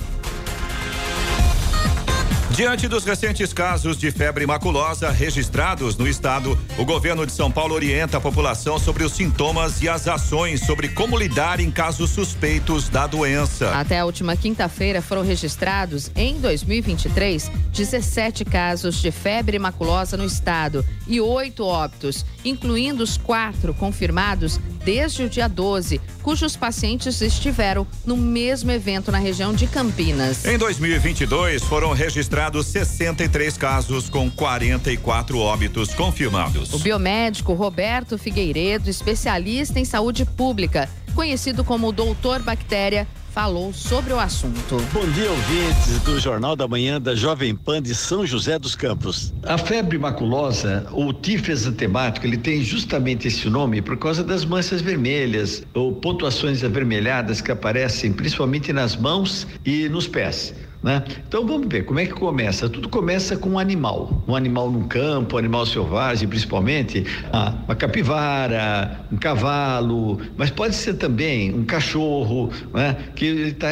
Diante 2.54 2.86
dos 2.86 3.06
recentes 3.06 3.50
casos 3.50 3.96
de 3.96 4.10
febre 4.10 4.46
maculosa 4.46 5.10
registrados 5.10 5.96
no 5.96 6.06
estado, 6.06 6.58
o 6.76 6.84
governo 6.84 7.24
de 7.24 7.32
São 7.32 7.50
Paulo 7.50 7.74
orienta 7.74 8.18
a 8.18 8.20
população 8.20 8.78
sobre 8.78 9.04
os 9.04 9.12
sintomas 9.12 9.80
e 9.80 9.88
as 9.88 10.06
ações 10.06 10.60
sobre 10.60 10.90
como 10.90 11.18
lidar 11.18 11.60
em 11.60 11.70
casos 11.70 12.10
suspeitos 12.10 12.90
da 12.90 13.06
doença. 13.06 13.70
Até 13.70 14.00
a 14.00 14.04
última 14.04 14.36
quinta-feira 14.36 15.00
foram 15.00 15.22
registrados, 15.22 16.10
em 16.14 16.38
2023, 16.40 17.50
17 17.72 18.44
casos 18.44 18.96
de 19.00 19.10
febre 19.10 19.58
maculosa 19.58 20.18
no 20.18 20.26
estado 20.26 20.84
e 21.08 21.22
oito 21.22 21.64
óbitos, 21.64 22.22
incluindo 22.44 23.02
os 23.02 23.16
quatro 23.16 23.72
confirmados 23.74 24.58
desde 24.84 25.24
o 25.24 25.28
dia 25.28 25.48
12, 25.48 26.00
cujos 26.22 26.56
pacientes 26.56 27.20
estiveram 27.20 27.86
no 28.04 28.16
mesmo 28.16 28.70
evento 28.70 29.12
na 29.12 29.18
região 29.18 29.54
de 29.54 29.66
Campinas. 29.66 30.44
Em 30.44 30.58
2022, 30.58 31.62
foram 31.62 31.92
registrados 31.92 32.66
63 32.66 33.56
casos 33.56 34.08
com 34.08 34.30
44 34.30 35.38
óbitos 35.38 35.94
confirmados. 35.94 36.72
O 36.72 36.78
biomédico 36.78 37.52
Roberto 37.52 38.18
Figueiredo, 38.18 38.90
especialista 38.90 39.78
em 39.78 39.84
saúde 39.84 40.24
pública, 40.24 40.88
conhecido 41.14 41.62
como 41.62 41.92
Doutor 41.92 42.42
Bactéria, 42.42 43.06
falou 43.32 43.72
sobre 43.72 44.12
o 44.12 44.18
assunto. 44.18 44.76
Bom 44.92 45.06
dia, 45.12 45.30
ouvintes 45.30 45.98
do 46.00 46.20
Jornal 46.20 46.54
da 46.54 46.68
Manhã 46.68 47.00
da 47.00 47.14
Jovem 47.14 47.56
Pan 47.56 47.80
de 47.80 47.94
São 47.94 48.26
José 48.26 48.58
dos 48.58 48.74
Campos. 48.74 49.32
A 49.44 49.56
febre 49.56 49.96
maculosa, 49.96 50.86
ou 50.92 51.14
tifes 51.14 51.64
temático, 51.76 52.26
ele 52.26 52.36
tem 52.36 52.62
justamente 52.62 53.28
esse 53.28 53.48
nome 53.48 53.80
por 53.80 53.96
causa 53.96 54.22
das 54.22 54.44
manchas 54.44 54.82
vermelhas 54.82 55.64
ou 55.72 55.94
pontuações 55.94 56.62
avermelhadas 56.62 57.40
que 57.40 57.50
aparecem 57.50 58.12
principalmente 58.12 58.70
nas 58.70 58.96
mãos 58.96 59.46
e 59.64 59.88
nos 59.88 60.06
pés. 60.06 60.54
Né? 60.82 61.02
Então 61.28 61.46
vamos 61.46 61.68
ver 61.68 61.84
como 61.84 62.00
é 62.00 62.06
que 62.06 62.12
começa. 62.12 62.68
Tudo 62.68 62.88
começa 62.88 63.36
com 63.36 63.50
um 63.50 63.58
animal, 63.58 64.24
um 64.26 64.34
animal 64.34 64.70
no 64.70 64.84
campo, 64.88 65.36
um 65.36 65.38
animal 65.38 65.64
selvagem, 65.64 66.28
principalmente 66.28 67.06
ah, 67.32 67.54
uma 67.64 67.76
capivara, 67.76 69.00
um 69.12 69.16
cavalo, 69.16 70.20
mas 70.36 70.50
pode 70.50 70.74
ser 70.74 70.94
também 70.94 71.54
um 71.54 71.64
cachorro, 71.64 72.50
né? 72.74 72.96
Que 73.14 73.26
está 73.26 73.68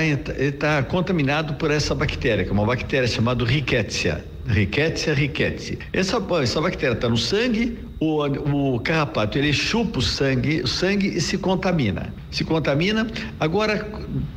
tá 0.59 0.83
contaminado 0.85 1.55
por 1.55 1.71
essa 1.71 1.95
bactéria, 1.95 2.45
que 2.45 2.51
é 2.51 2.53
uma 2.53 2.65
bactéria 2.65 3.09
chamada 3.09 3.45
Rickettsia. 3.45 4.25
Rickettsia 4.47 5.15
rickettsii. 5.15 5.79
Essa, 5.93 6.21
essa 6.43 6.61
bactéria 6.61 6.95
está 6.95 7.09
no 7.09 7.17
sangue, 7.17 7.79
o, 8.01 8.75
o 8.75 8.81
carrapato 8.81 9.37
ele 9.37 9.53
chupa 9.53 9.99
o 9.99 10.03
sangue, 10.03 10.63
o 10.63 10.67
sangue 10.67 11.07
e 11.09 11.21
se 11.21 11.37
contamina. 11.37 12.13
Se 12.31 12.43
contamina. 12.43 13.07
Agora, 13.39 13.87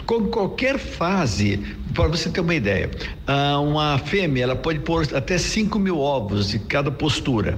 com 0.05 0.25
qualquer 0.25 0.77
fase, 0.77 1.57
para 1.93 2.09
você 2.09 2.29
ter 2.29 2.41
uma 2.41 2.53
ideia, 2.53 2.91
ah, 3.25 3.59
uma 3.59 3.97
fêmea 3.97 4.43
ela 4.43 4.55
pode 4.55 4.79
pôr 4.79 5.07
até 5.15 5.37
5 5.37 5.79
mil 5.79 5.97
ovos 5.97 6.49
de 6.49 6.59
cada 6.59 6.91
postura. 6.91 7.57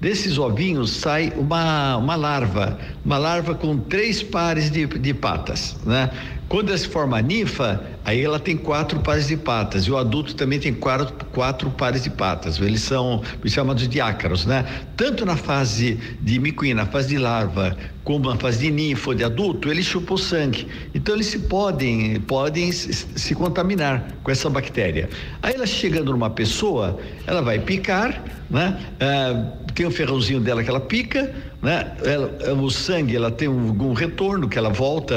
Desses 0.00 0.38
ovinhos 0.38 0.90
sai 0.90 1.32
uma, 1.36 1.96
uma 1.96 2.16
larva, 2.16 2.76
uma 3.04 3.16
larva 3.16 3.54
com 3.54 3.78
três 3.78 4.22
pares 4.22 4.70
de, 4.70 4.86
de 4.86 5.14
patas, 5.14 5.76
né? 5.86 6.10
Quando 6.48 6.68
ela 6.68 6.78
se 6.78 6.88
forma 6.88 7.22
ninfa, 7.22 7.82
aí 8.04 8.22
ela 8.22 8.38
tem 8.38 8.56
quatro 8.56 9.00
pares 9.00 9.28
de 9.28 9.36
patas 9.36 9.84
e 9.84 9.90
o 9.90 9.96
adulto 9.96 10.34
também 10.34 10.58
tem 10.58 10.72
quatro, 10.72 11.12
quatro 11.32 11.70
pares 11.70 12.04
de 12.04 12.10
patas. 12.10 12.60
Eles 12.60 12.82
são 12.82 13.22
chamados 13.46 13.88
de 13.88 14.00
ácaros, 14.00 14.46
né? 14.46 14.64
Tanto 14.96 15.24
na 15.24 15.36
fase 15.36 15.98
de 16.20 16.38
micuína, 16.38 16.84
na 16.84 16.90
fase 16.90 17.08
de 17.08 17.18
larva, 17.18 17.76
como 18.04 18.28
na 18.28 18.36
fase 18.36 18.58
de 18.58 18.70
ninfa 18.70 19.14
de 19.14 19.24
adulto, 19.24 19.70
eles 19.70 19.86
chupam 19.86 20.16
sangue. 20.16 20.68
Então 20.94 21.14
eles 21.14 21.26
se 21.26 21.38
podem, 21.40 22.20
podem 22.20 22.70
se 22.70 23.34
contaminar 23.34 24.06
com 24.22 24.30
essa 24.30 24.50
bactéria. 24.50 25.08
Aí 25.42 25.54
ela 25.54 25.66
chegando 25.66 26.12
numa 26.12 26.30
pessoa, 26.30 26.98
ela 27.26 27.40
vai 27.40 27.58
picar, 27.58 28.22
né? 28.50 28.78
Ah, 29.00 29.64
tem 29.74 29.86
o 29.86 29.90
ferrãozinho 29.90 30.40
dela 30.40 30.62
que 30.62 30.70
ela 30.70 30.80
pica, 30.80 31.34
né? 31.60 31.92
Ela, 32.04 32.54
o 32.54 32.70
sangue, 32.70 33.16
ela 33.16 33.30
tem 33.30 33.48
um, 33.48 33.70
um, 33.70 33.92
retorno 33.92 34.48
que 34.48 34.56
ela 34.56 34.70
volta 34.70 35.14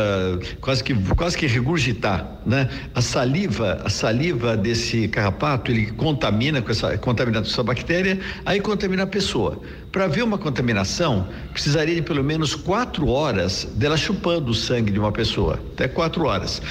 quase 0.60 0.84
que 0.84 0.96
quase 1.16 1.38
que 1.38 1.46
regurgitar, 1.46 2.37
né? 2.48 2.70
A 2.96 3.02
saliva, 3.02 3.82
a 3.84 3.90
saliva 3.90 4.56
desse 4.56 5.10
carrapato, 5.10 5.70
ele 5.70 5.92
contamina 5.92 6.62
com 6.62 6.72
essa 6.72 6.98
contamina 6.98 7.40
essa 7.40 7.62
bactéria, 7.62 8.18
aí 8.46 8.62
contamina 8.62 9.04
a 9.04 9.08
pessoa. 9.08 9.62
Para 9.92 10.08
ver 10.08 10.24
uma 10.24 10.38
contaminação, 10.38 11.28
precisaria 11.52 11.96
de 11.96 12.02
pelo 12.02 12.24
menos 12.24 12.56
quatro 12.56 13.10
horas 13.10 13.68
dela 13.76 13.98
chupando 13.98 14.52
o 14.52 14.54
sangue 14.54 14.92
de 14.92 15.00
uma 15.00 15.12
pessoa, 15.12 15.60
até 15.74 15.90
quatro 15.90 16.26
horas. 16.26 16.62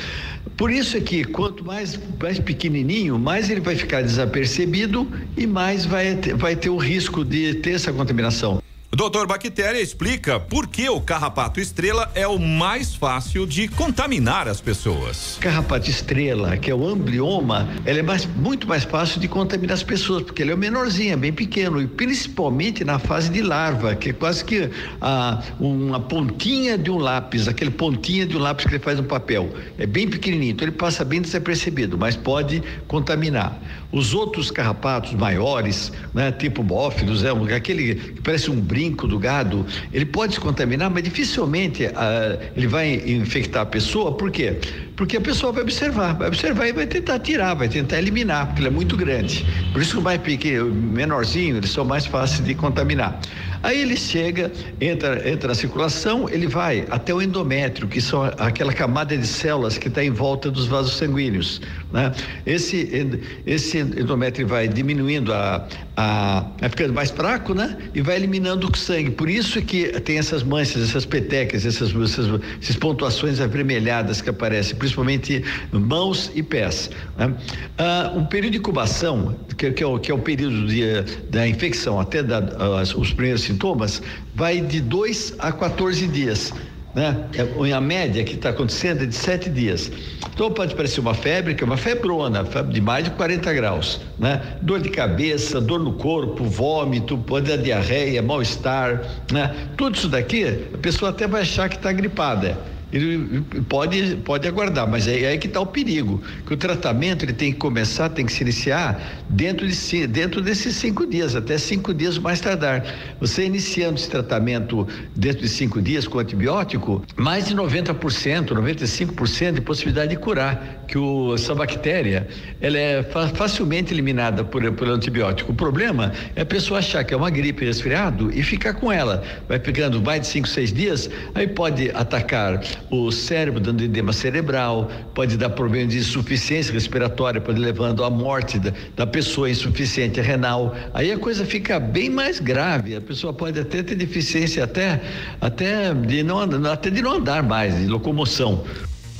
Por 0.56 0.70
isso 0.70 0.96
é 0.96 1.00
que 1.00 1.22
quanto 1.24 1.62
mais, 1.62 2.00
mais 2.18 2.38
pequenininho, 2.38 3.18
mais 3.18 3.50
ele 3.50 3.60
vai 3.60 3.76
ficar 3.76 4.00
desapercebido 4.00 5.06
e 5.36 5.46
mais 5.46 5.84
vai 5.84 6.14
vai 6.36 6.56
ter 6.56 6.70
o 6.70 6.78
risco 6.78 7.22
de 7.22 7.56
ter 7.56 7.72
essa 7.72 7.92
contaminação. 7.92 8.65
Doutor 8.92 9.26
Bactéria 9.26 9.80
explica 9.80 10.38
por 10.38 10.68
que 10.68 10.88
o 10.88 11.00
carrapato 11.00 11.58
estrela 11.58 12.10
é 12.14 12.26
o 12.26 12.38
mais 12.38 12.94
fácil 12.94 13.44
de 13.44 13.66
contaminar 13.66 14.46
as 14.46 14.60
pessoas. 14.60 15.36
Carrapato 15.40 15.90
estrela, 15.90 16.56
que 16.56 16.70
é 16.70 16.74
o 16.74 16.86
amblioma, 16.86 17.68
ele 17.84 17.98
é 17.98 18.02
mais, 18.02 18.24
muito 18.24 18.66
mais 18.66 18.84
fácil 18.84 19.20
de 19.20 19.26
contaminar 19.26 19.74
as 19.74 19.82
pessoas, 19.82 20.22
porque 20.22 20.40
ele 20.40 20.52
é 20.52 20.56
menorzinho, 20.56 21.12
é 21.12 21.16
bem 21.16 21.32
pequeno, 21.32 21.82
e 21.82 21.86
principalmente 21.86 22.84
na 22.84 22.98
fase 22.98 23.28
de 23.28 23.42
larva, 23.42 23.96
que 23.96 24.10
é 24.10 24.12
quase 24.12 24.44
que 24.44 24.70
ah, 25.00 25.42
uma 25.58 25.98
pontinha 25.98 26.78
de 26.78 26.90
um 26.90 26.96
lápis, 26.96 27.48
aquele 27.48 27.72
pontinha 27.72 28.24
de 28.24 28.36
um 28.36 28.40
lápis 28.40 28.66
que 28.66 28.72
ele 28.72 28.82
faz 28.82 28.98
no 28.98 29.04
papel. 29.04 29.52
É 29.78 29.86
bem 29.86 30.08
pequenininho, 30.08 30.52
então 30.52 30.66
ele 30.66 30.76
passa 30.76 31.04
bem 31.04 31.20
desapercebido, 31.20 31.98
mas 31.98 32.14
pode 32.14 32.62
contaminar. 32.86 33.60
Os 33.92 34.14
outros 34.14 34.50
carrapatos 34.50 35.12
maiores, 35.12 35.92
né, 36.14 36.30
tipo 36.30 36.62
bófilos, 36.62 37.24
é 37.24 37.30
aquele 37.54 37.94
que 37.94 38.22
parece 38.22 38.50
um 38.50 38.60
brinco 38.76 39.08
do 39.08 39.18
gado, 39.18 39.64
ele 39.90 40.04
pode 40.04 40.34
se 40.34 40.40
contaminar, 40.40 40.90
mas 40.90 41.02
dificilmente 41.02 41.86
ah, 41.86 42.38
ele 42.54 42.66
vai 42.66 42.94
infectar 43.06 43.62
a 43.62 43.66
pessoa, 43.66 44.12
por 44.12 44.30
quê? 44.30 44.58
Porque 44.94 45.16
a 45.16 45.20
pessoa 45.20 45.50
vai 45.50 45.62
observar, 45.62 46.12
vai 46.14 46.28
observar 46.28 46.68
e 46.68 46.72
vai 46.74 46.86
tentar 46.86 47.18
tirar, 47.20 47.54
vai 47.54 47.70
tentar 47.70 47.98
eliminar, 47.98 48.48
porque 48.48 48.60
ele 48.60 48.68
é 48.68 48.70
muito 48.70 48.94
grande. 48.94 49.46
Por 49.72 49.80
isso 49.80 49.92
que 49.92 49.98
o 49.98 50.02
mais 50.02 50.20
pequeno, 50.20 50.66
menorzinho, 50.74 51.56
eles 51.56 51.70
são 51.70 51.86
mais 51.86 52.04
fáceis 52.04 52.44
de 52.44 52.54
contaminar. 52.54 53.18
Aí 53.62 53.80
ele 53.80 53.96
chega, 53.96 54.52
entra, 54.80 55.28
entra 55.28 55.48
na 55.48 55.54
circulação, 55.54 56.28
ele 56.28 56.46
vai 56.46 56.86
até 56.90 57.12
o 57.12 57.20
endométrio, 57.20 57.88
que 57.88 58.00
são 58.00 58.22
aquela 58.24 58.72
camada 58.72 59.16
de 59.16 59.26
células 59.26 59.78
que 59.78 59.88
está 59.88 60.04
em 60.04 60.10
volta 60.10 60.50
dos 60.50 60.66
vasos 60.66 60.96
sanguíneos. 60.96 61.60
Né? 61.92 62.12
Esse, 62.44 63.18
esse 63.46 63.78
endométrio 63.78 64.46
vai 64.46 64.68
diminuindo, 64.68 65.32
a, 65.32 65.66
a, 65.96 66.44
vai 66.60 66.68
ficando 66.68 66.92
mais 66.92 67.10
fraco, 67.10 67.54
né? 67.54 67.76
E 67.94 68.02
vai 68.02 68.16
eliminando 68.16 68.68
o 68.70 68.76
sangue. 68.76 69.10
Por 69.10 69.30
isso 69.30 69.62
que 69.62 69.88
tem 70.00 70.18
essas 70.18 70.42
manchas, 70.42 70.82
essas 70.82 71.06
petecas, 71.06 71.64
essas, 71.64 71.94
essas, 71.94 72.26
essas 72.60 72.76
pontuações 72.76 73.40
avermelhadas 73.40 74.20
que 74.20 74.28
aparecem, 74.28 74.76
principalmente 74.76 75.42
mãos 75.72 76.30
e 76.34 76.42
pés. 76.42 76.90
Né? 77.16 77.34
Ah, 77.78 78.12
o 78.14 78.26
período 78.26 78.52
de 78.52 78.58
incubação, 78.58 79.36
que, 79.56 79.72
que, 79.72 79.82
é, 79.82 79.86
o, 79.86 79.98
que 79.98 80.10
é 80.10 80.14
o 80.14 80.18
período 80.18 80.66
de, 80.66 80.82
da 81.30 81.48
infecção 81.48 81.98
até 81.98 82.22
da, 82.22 82.38
as, 82.80 82.94
os 82.94 83.12
primeiros 83.12 83.42
sintomas, 83.42 84.02
vai 84.34 84.60
de 84.60 84.80
2 84.80 85.36
a 85.38 85.50
14 85.50 86.06
dias. 86.08 86.52
Né? 86.96 87.14
É, 87.34 87.72
a 87.74 87.80
média 87.80 88.24
que 88.24 88.36
está 88.36 88.48
acontecendo 88.48 89.02
é 89.02 89.06
de 89.06 89.14
sete 89.14 89.50
dias. 89.50 89.92
Então 90.32 90.50
pode 90.50 90.74
parecer 90.74 90.98
uma 90.98 91.12
febre, 91.12 91.54
que 91.54 91.62
é 91.62 91.66
uma 91.66 91.76
febrona, 91.76 92.42
febre 92.46 92.72
de 92.72 92.80
mais 92.80 93.04
de 93.04 93.10
40 93.10 93.52
graus, 93.52 94.00
né? 94.18 94.40
Dor 94.62 94.80
de 94.80 94.88
cabeça, 94.88 95.60
dor 95.60 95.78
no 95.78 95.92
corpo, 95.92 96.42
vômito, 96.44 97.18
pode 97.18 97.48
dar 97.48 97.58
diarreia, 97.58 98.22
mal-estar, 98.22 99.02
né? 99.30 99.54
Tudo 99.76 99.94
isso 99.94 100.08
daqui, 100.08 100.68
a 100.72 100.78
pessoa 100.78 101.10
até 101.10 101.28
vai 101.28 101.42
achar 101.42 101.68
que 101.68 101.76
está 101.76 101.92
gripada 101.92 102.56
ele 102.92 103.42
pode, 103.68 104.16
pode 104.24 104.46
aguardar, 104.46 104.88
mas 104.88 105.08
é, 105.08 105.22
é 105.22 105.28
aí 105.28 105.38
que 105.38 105.48
está 105.48 105.60
o 105.60 105.66
perigo, 105.66 106.22
que 106.46 106.54
o 106.54 106.56
tratamento 106.56 107.24
ele 107.24 107.32
tem 107.32 107.52
que 107.52 107.58
começar, 107.58 108.08
tem 108.08 108.24
que 108.24 108.32
se 108.32 108.42
iniciar 108.42 109.24
dentro, 109.28 109.66
de, 109.66 110.06
dentro 110.06 110.40
desses 110.40 110.76
cinco 110.76 111.06
dias, 111.06 111.34
até 111.34 111.58
cinco 111.58 111.92
dias 111.92 112.16
mais 112.16 112.40
tardar. 112.40 112.84
Você 113.20 113.44
iniciando 113.44 113.96
esse 113.96 114.08
tratamento 114.08 114.86
dentro 115.16 115.42
de 115.42 115.48
cinco 115.48 115.82
dias 115.82 116.06
com 116.06 116.18
antibiótico, 116.18 117.02
mais 117.16 117.48
de 117.48 117.56
90%, 117.56 118.50
95% 118.50 119.52
de 119.52 119.60
possibilidade 119.60 120.10
de 120.10 120.16
curar, 120.16 120.84
que 120.86 120.96
o, 120.96 121.34
essa 121.34 121.54
bactéria 121.54 122.28
ela 122.60 122.78
é 122.78 123.02
fa 123.02 123.28
facilmente 123.28 123.92
eliminada 123.92 124.44
por, 124.44 124.70
por 124.72 124.88
antibiótico. 124.88 125.50
O 125.52 125.54
problema 125.54 126.12
é 126.36 126.42
a 126.42 126.46
pessoa 126.46 126.78
achar 126.78 127.02
que 127.04 127.12
é 127.12 127.16
uma 127.16 127.30
gripe 127.30 127.64
resfriado 127.64 128.30
e 128.32 128.42
ficar 128.42 128.74
com 128.74 128.92
ela. 128.92 129.22
Vai 129.48 129.58
pegando 129.58 130.00
mais 130.00 130.20
de 130.20 130.26
cinco, 130.28 130.48
seis 130.48 130.72
dias, 130.72 131.10
aí 131.34 131.48
pode 131.48 131.90
atacar 131.90 132.60
o 132.90 133.10
cérebro 133.10 133.60
dando 133.60 133.82
edema 133.82 134.12
cerebral, 134.12 134.90
pode 135.14 135.36
dar 135.36 135.50
problema 135.50 135.88
de 135.88 135.98
insuficiência 135.98 136.72
respiratória, 136.72 137.40
pode 137.40 137.60
levando 137.60 138.04
à 138.04 138.10
morte 138.10 138.58
da, 138.58 138.72
da 138.94 139.06
pessoa, 139.06 139.50
insuficiente 139.50 140.20
renal. 140.20 140.74
Aí 140.94 141.10
a 141.12 141.18
coisa 141.18 141.44
fica 141.44 141.78
bem 141.78 142.10
mais 142.10 142.40
grave. 142.40 142.96
A 142.96 143.00
pessoa 143.00 143.32
pode 143.32 143.58
até 143.58 143.82
ter 143.82 143.94
deficiência 143.94 144.64
até, 144.64 145.00
até 145.40 145.94
de 145.94 146.22
não 146.22 146.40
até 146.70 146.90
de 146.90 147.02
não 147.02 147.12
andar 147.14 147.42
mais, 147.42 147.76
de 147.78 147.86
locomoção. 147.86 148.64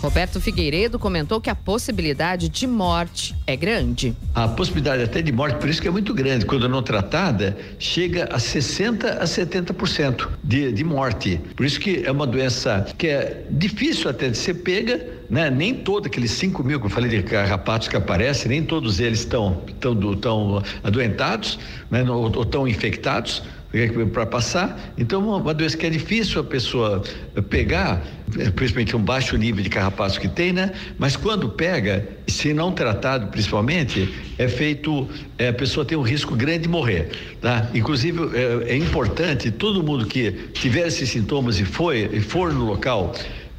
Roberto 0.01 0.41
Figueiredo 0.41 0.99
comentou 0.99 1.41
que 1.41 1.49
a 1.49 1.55
possibilidade 1.55 2.49
de 2.49 2.67
morte 2.67 3.35
é 3.47 3.57
grande. 3.57 4.15
A 4.35 4.47
possibilidade 4.47 5.03
até 5.03 5.23
de 5.23 5.33
morte, 5.33 5.59
por 5.59 5.69
isso 5.69 5.81
que 5.81 5.89
é 5.89 5.91
muito 5.91 6.13
grande, 6.13 6.45
quando 6.45 6.69
não 6.69 6.83
tratada, 6.83 7.57
chega 7.79 8.29
a 8.31 8.39
60 8.39 9.15
a 9.15 9.25
70% 9.25 10.29
de, 10.45 10.73
de 10.73 10.85
morte. 10.85 11.41
Por 11.57 11.65
isso 11.65 11.81
que 11.81 12.03
é 12.05 12.11
uma 12.11 12.27
doença 12.27 12.87
que 12.97 13.07
é 13.09 13.45
difícil 13.51 14.11
até 14.11 14.29
de 14.29 14.37
ser 14.37 14.55
pega, 14.55 15.17
né? 15.29 15.51
Nem 15.51 15.75
todos 15.75 16.07
aqueles 16.07 16.31
5 16.33 16.63
mil 16.63 16.79
que 16.79 16.87
eu 16.87 16.91
falei 16.91 17.11
de 17.11 17.23
carrapatos 17.23 17.89
que 17.89 17.97
aparecem, 17.97 18.49
nem 18.49 18.63
todos 18.63 19.01
eles 19.01 19.21
estão 19.21 19.63
tão, 19.81 20.17
tão 20.17 20.63
adoentados, 20.85 21.59
né? 21.91 22.03
ou 22.09 22.43
estão 22.43 22.69
infectados 22.69 23.43
para 24.13 24.27
passar. 24.27 24.93
Então, 24.97 25.27
uma 25.29 25.53
doença 25.53 25.77
que 25.77 25.87
é 25.87 25.91
difícil 25.91 26.41
a 26.41 26.45
pessoa 26.45 27.03
pegar, 27.51 28.03
é, 28.39 28.51
principalmente 28.51 28.97
um 28.97 29.03
baixo 29.03 29.37
nível 29.37 29.63
de 29.63 29.69
carrapato 29.69 30.19
que 30.21 30.29
tem, 30.29 30.53
né? 30.53 30.73
Mas 30.99 31.17
quando 31.17 31.49
pega, 31.49 32.07
se 32.27 32.55
não 32.55 32.73
tratado 32.73 33.27
principalmente, 33.29 34.13
é 34.39 34.49
feito, 34.49 35.09
é, 35.39 35.49
a 35.49 35.53
pessoa 35.53 35.85
tem 35.85 35.97
um 35.97 36.03
risco 36.03 36.35
grande 36.35 36.61
de 36.61 36.69
morrer, 36.69 37.11
tá? 37.41 37.69
Inclusive, 37.75 38.19
é, 38.35 38.73
é 38.73 38.77
importante, 38.77 39.51
todo 39.51 39.83
mundo 39.83 40.07
que 40.07 40.33
tiver 40.53 40.87
esses 40.87 41.11
sintomas 41.11 41.59
e 41.61 41.65
foi 41.65 42.09
e 42.13 42.21
for 42.21 42.53
no 42.53 42.65
local 42.65 43.13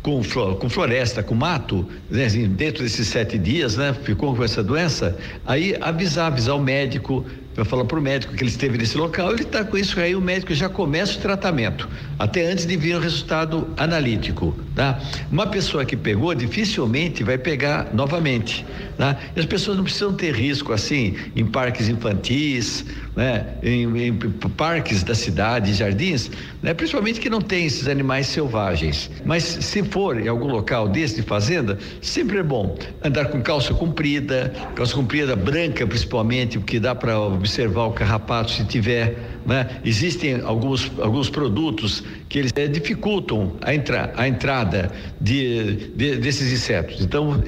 com, 0.07 0.21
com 0.55 0.69
floresta, 0.69 1.21
com 1.21 1.35
mato, 1.35 1.85
né, 2.09 2.25
assim, 2.25 2.47
dentro 2.47 2.81
desses 2.81 3.07
sete 3.09 3.37
dias, 3.37 3.75
né, 3.75 3.93
ficou 4.03 4.33
com 4.33 4.43
essa 4.43 4.63
doença, 4.63 5.17
aí 5.45 5.75
avisar, 5.81 6.27
avisar 6.27 6.55
o 6.55 6.61
médico, 6.61 7.25
vai 7.57 7.65
falar 7.65 7.85
para 7.85 7.97
o 7.97 8.01
médico 8.01 8.35
que 8.35 8.43
ele 8.43 8.51
esteve 8.51 8.77
nesse 8.77 8.95
local, 8.95 9.31
ele 9.31 9.41
está 9.41 9.63
com 9.63 9.75
isso, 9.75 9.99
aí 9.99 10.15
o 10.15 10.21
médico 10.21 10.53
já 10.53 10.69
começa 10.69 11.17
o 11.17 11.21
tratamento, 11.21 11.89
até 12.19 12.51
antes 12.51 12.67
de 12.67 12.77
vir 12.77 12.95
o 12.95 12.99
resultado 12.99 13.67
analítico, 13.75 14.55
tá? 14.75 14.99
Uma 15.31 15.47
pessoa 15.47 15.83
que 15.83 15.97
pegou 15.97 16.35
dificilmente 16.35 17.23
vai 17.23 17.35
pegar 17.35 17.87
novamente, 17.95 18.63
tá? 18.95 19.17
E 19.35 19.39
as 19.39 19.45
pessoas 19.47 19.75
não 19.75 19.83
precisam 19.83 20.13
ter 20.13 20.35
risco 20.35 20.71
assim 20.71 21.15
em 21.35 21.47
parques 21.47 21.89
infantis, 21.89 22.85
né? 23.17 23.47
Em, 23.63 24.09
em 24.09 24.13
parques 24.55 25.01
da 25.01 25.15
cidade, 25.15 25.73
jardins, 25.73 26.29
né? 26.61 26.71
Principalmente 26.71 27.19
que 27.19 27.31
não 27.31 27.41
tem 27.41 27.65
esses 27.65 27.87
animais 27.87 28.27
selvagens. 28.27 29.09
Mas 29.25 29.43
se 29.43 29.81
for 29.81 30.19
em 30.19 30.27
algum 30.27 30.45
local 30.45 30.87
desse 30.87 31.15
de 31.15 31.23
fazenda, 31.23 31.79
sempre 31.99 32.37
é 32.37 32.43
bom 32.43 32.77
andar 33.03 33.25
com 33.25 33.41
calça 33.41 33.73
comprida, 33.73 34.53
calça 34.75 34.93
comprida 34.93 35.35
branca 35.35 35.87
principalmente, 35.87 36.59
porque 36.59 36.79
dá 36.79 36.93
para 36.93 37.19
observar 37.19 37.85
o 37.85 37.91
carrapato 37.91 38.51
se 38.51 38.63
tiver, 38.65 39.17
né? 39.47 39.67
Existem 39.83 40.39
alguns 40.41 40.91
alguns 40.99 41.27
produtos 41.27 42.03
que 42.29 42.37
eles 42.37 42.51
é, 42.55 42.67
dificultam 42.67 43.53
a, 43.63 43.73
entra, 43.73 44.13
a 44.15 44.27
entrada 44.27 44.91
de, 45.19 45.89
de, 45.95 46.17
desses 46.17 46.53
insetos. 46.53 47.01
Então 47.01 47.41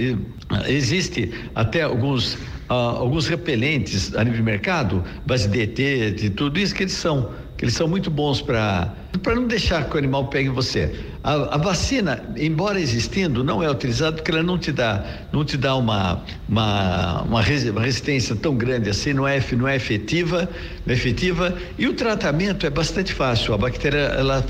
existe 0.67 1.31
até 1.53 1.83
alguns 1.83 2.39
uh, 2.69 2.73
alguns 2.73 3.27
repelentes 3.27 4.15
a 4.15 4.23
nível 4.23 4.37
de 4.37 4.43
mercado, 4.43 5.03
base 5.25 5.47
de 5.47 5.61
ET, 5.61 6.15
de 6.15 6.29
tudo 6.29 6.59
isso 6.59 6.73
que 6.73 6.83
eles 6.83 6.93
são 6.93 7.29
que 7.57 7.65
eles 7.65 7.73
são 7.73 7.89
muito 7.89 8.09
bons 8.09 8.41
para 8.41 8.93
para 9.21 9.35
não 9.35 9.45
deixar 9.45 9.83
que 9.89 9.95
o 9.95 9.97
animal 9.97 10.27
pegue 10.27 10.47
você. 10.47 10.97
A, 11.21 11.55
a, 11.55 11.57
vacina, 11.57 12.23
embora 12.37 12.79
existindo, 12.79 13.43
não 13.43 13.61
é 13.61 13.69
utilizada 13.69 14.15
porque 14.15 14.31
ela 14.31 14.41
não 14.41 14.57
te 14.57 14.71
dá 14.71 15.03
não 15.33 15.43
te 15.43 15.57
dá 15.57 15.75
uma 15.75 16.23
uma, 16.47 17.23
uma 17.23 17.41
resistência 17.41 18.33
tão 18.33 18.55
grande 18.55 18.89
assim, 18.89 19.11
não 19.11 19.27
é 19.27 19.43
não 19.51 19.67
é 19.67 19.75
efetiva, 19.75 20.49
não 20.85 20.93
é 20.93 20.95
efetiva 20.95 21.53
e 21.77 21.85
o 21.85 21.93
tratamento 21.93 22.65
é 22.65 22.69
bastante 22.69 23.11
fácil. 23.11 23.53
A 23.53 23.57
bactéria 23.57 23.97
ela 23.97 24.45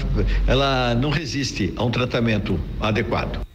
ela 0.46 0.94
não 0.94 1.10
resiste 1.10 1.74
a 1.78 1.84
um 1.84 1.90
tratamento 1.90 2.60
adequado. 2.80 3.49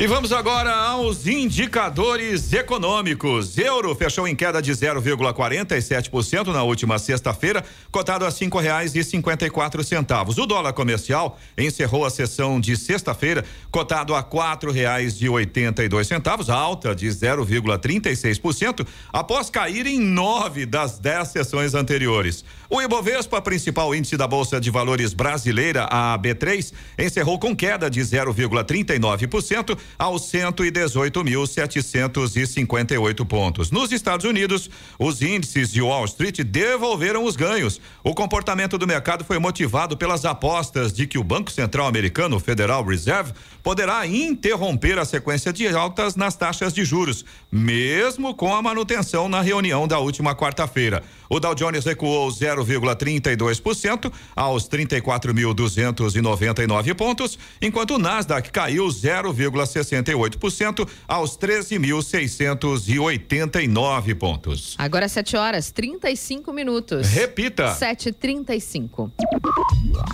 E 0.00 0.06
vamos 0.06 0.30
agora 0.30 0.72
aos 0.72 1.26
indicadores 1.26 2.52
econômicos. 2.52 3.58
Euro 3.58 3.92
fechou 3.96 4.28
em 4.28 4.36
queda 4.36 4.62
de 4.62 4.70
0,47% 4.70 6.52
na 6.52 6.62
última 6.62 7.00
sexta-feira, 7.00 7.64
cotado 7.90 8.24
a 8.24 8.30
cinco 8.30 8.60
reais 8.60 8.94
e 8.94 9.02
cinquenta 9.02 9.44
e 9.44 9.50
quatro 9.50 9.82
centavos. 9.82 10.38
O 10.38 10.46
dólar 10.46 10.72
comercial 10.72 11.36
encerrou 11.58 12.04
a 12.04 12.10
sessão 12.10 12.60
de 12.60 12.76
sexta-feira, 12.76 13.44
cotado 13.72 14.14
a 14.14 14.22
quatro 14.22 14.70
reais 14.70 15.20
e 15.20 15.28
oitenta 15.28 15.82
e 15.82 15.88
dois 15.88 16.06
centavos, 16.06 16.48
alta 16.48 16.94
de 16.94 17.08
0,36%, 17.08 18.86
após 19.12 19.50
cair 19.50 19.84
em 19.84 19.98
nove 19.98 20.64
das 20.64 21.00
dez 21.00 21.26
sessões 21.26 21.74
anteriores. 21.74 22.44
O 22.70 22.80
Ibovespa, 22.80 23.42
principal 23.42 23.92
índice 23.92 24.16
da 24.16 24.28
Bolsa 24.28 24.60
de 24.60 24.70
Valores 24.70 25.12
brasileira, 25.12 25.88
a 25.90 26.16
B3, 26.16 26.72
encerrou 26.96 27.36
com 27.36 27.56
queda 27.56 27.90
de 27.90 28.00
0,39% 28.00 29.76
aos 29.98 30.30
118.758 30.30 33.26
pontos. 33.26 33.70
Nos 33.70 33.90
Estados 33.92 34.26
Unidos, 34.26 34.68
os 34.98 35.22
índices 35.22 35.72
de 35.72 35.80
Wall 35.80 36.04
Street 36.06 36.40
devolveram 36.40 37.24
os 37.24 37.36
ganhos. 37.36 37.80
O 38.02 38.12
comportamento 38.14 38.76
do 38.76 38.86
mercado 38.86 39.24
foi 39.24 39.38
motivado 39.38 39.96
pelas 39.96 40.24
apostas 40.24 40.92
de 40.92 41.06
que 41.06 41.18
o 41.18 41.24
Banco 41.24 41.50
Central 41.50 41.86
Americano, 41.86 42.40
Federal 42.40 42.84
Reserve, 42.84 43.32
poderá 43.62 44.06
interromper 44.06 44.98
a 44.98 45.04
sequência 45.04 45.52
de 45.52 45.68
altas 45.68 46.16
nas 46.16 46.34
taxas 46.34 46.72
de 46.72 46.84
juros, 46.84 47.24
mesmo 47.52 48.34
com 48.34 48.54
a 48.54 48.62
manutenção 48.62 49.28
na 49.28 49.40
reunião 49.40 49.86
da 49.86 49.98
última 49.98 50.34
quarta-feira. 50.34 51.02
O 51.28 51.38
Dow 51.38 51.54
Jones 51.54 51.84
recuou 51.84 52.30
0,32% 52.30 54.10
aos 54.34 54.66
34.299 54.68 56.94
pontos, 56.94 57.38
enquanto 57.60 57.96
o 57.96 57.98
Nasdaq 57.98 58.50
caiu 58.50 58.88
0,68% 59.80 60.88
aos 61.06 61.38
13.689 61.38 64.14
pontos. 64.14 64.74
Agora 64.78 65.06
7 65.08 65.36
horas 65.36 65.70
35 65.72 66.52
minutos. 66.52 67.10
Repita. 67.12 67.76
7:35. 67.78 69.10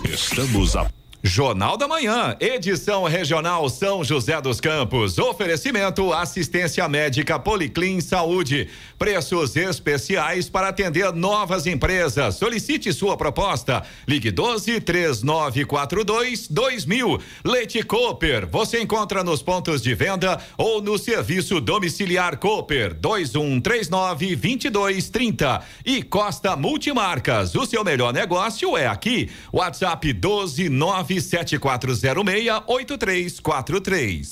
Estamos 0.03 0.75
a 0.75 0.91
Jornal 1.27 1.75
da 1.75 1.87
Manhã, 1.87 2.37
edição 2.39 3.03
regional 3.05 3.67
São 3.67 4.03
José 4.03 4.39
dos 4.39 4.61
Campos. 4.61 5.17
Oferecimento 5.17 6.13
assistência 6.13 6.87
médica 6.87 7.39
Policlin 7.39 7.99
Saúde. 7.99 8.69
Preços 8.95 9.55
especiais 9.55 10.47
para 10.47 10.67
atender 10.67 11.11
novas 11.13 11.65
empresas. 11.65 12.35
Solicite 12.35 12.93
sua 12.93 13.17
proposta. 13.17 13.83
Ligue 14.07 14.29
12 14.29 14.79
3942 14.81 16.47
2000. 16.47 17.19
Leite 17.43 17.81
Cooper. 17.81 18.45
Você 18.45 18.79
encontra 18.79 19.23
nos 19.23 19.41
pontos 19.41 19.81
de 19.81 19.95
venda 19.95 20.39
ou 20.55 20.79
no 20.79 20.95
serviço 20.95 21.59
domiciliar 21.59 22.37
Cooper 22.37 22.93
2139 22.93 24.35
2230. 24.35 25.63
E 25.83 26.03
Costa 26.03 26.55
Multimarcas. 26.55 27.55
O 27.55 27.65
seu 27.65 27.83
melhor 27.83 28.13
negócio 28.13 28.77
é 28.77 28.85
aqui. 28.85 29.31
WhatsApp 29.51 30.13
129 30.13 31.14
7406 31.21 32.63
8343. 32.67 34.29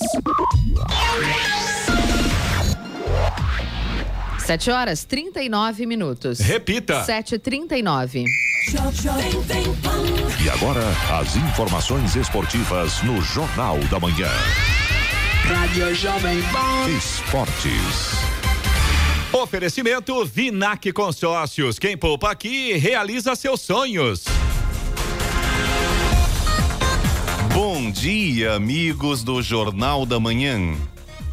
Sete 4.38 4.70
horas 4.70 5.04
trinta 5.04 5.42
e 5.42 5.48
nove 5.48 5.86
minutos. 5.86 6.38
Repita. 6.38 7.02
Sete 7.04 7.38
trinta 7.38 7.78
e 7.78 7.82
nove. 7.82 8.24
E 10.42 10.50
agora, 10.50 10.82
as 11.18 11.36
informações 11.36 12.14
esportivas 12.16 13.02
no 13.02 13.22
Jornal 13.22 13.78
da 13.90 13.98
Manhã. 13.98 14.30
Rádio 15.44 15.94
Jovem 15.94 16.42
Pan. 16.42 16.90
Esportes. 16.90 18.34
Oferecimento 19.32 20.24
Vinac 20.24 20.92
Consórcios. 20.92 21.78
Quem 21.78 21.96
poupa 21.96 22.30
aqui 22.30 22.74
realiza 22.74 23.34
seus 23.34 23.60
sonhos. 23.60 24.24
Bom 27.54 27.88
dia, 27.88 28.54
amigos 28.54 29.22
do 29.22 29.40
Jornal 29.40 30.04
da 30.04 30.18
Manhã. 30.18 30.74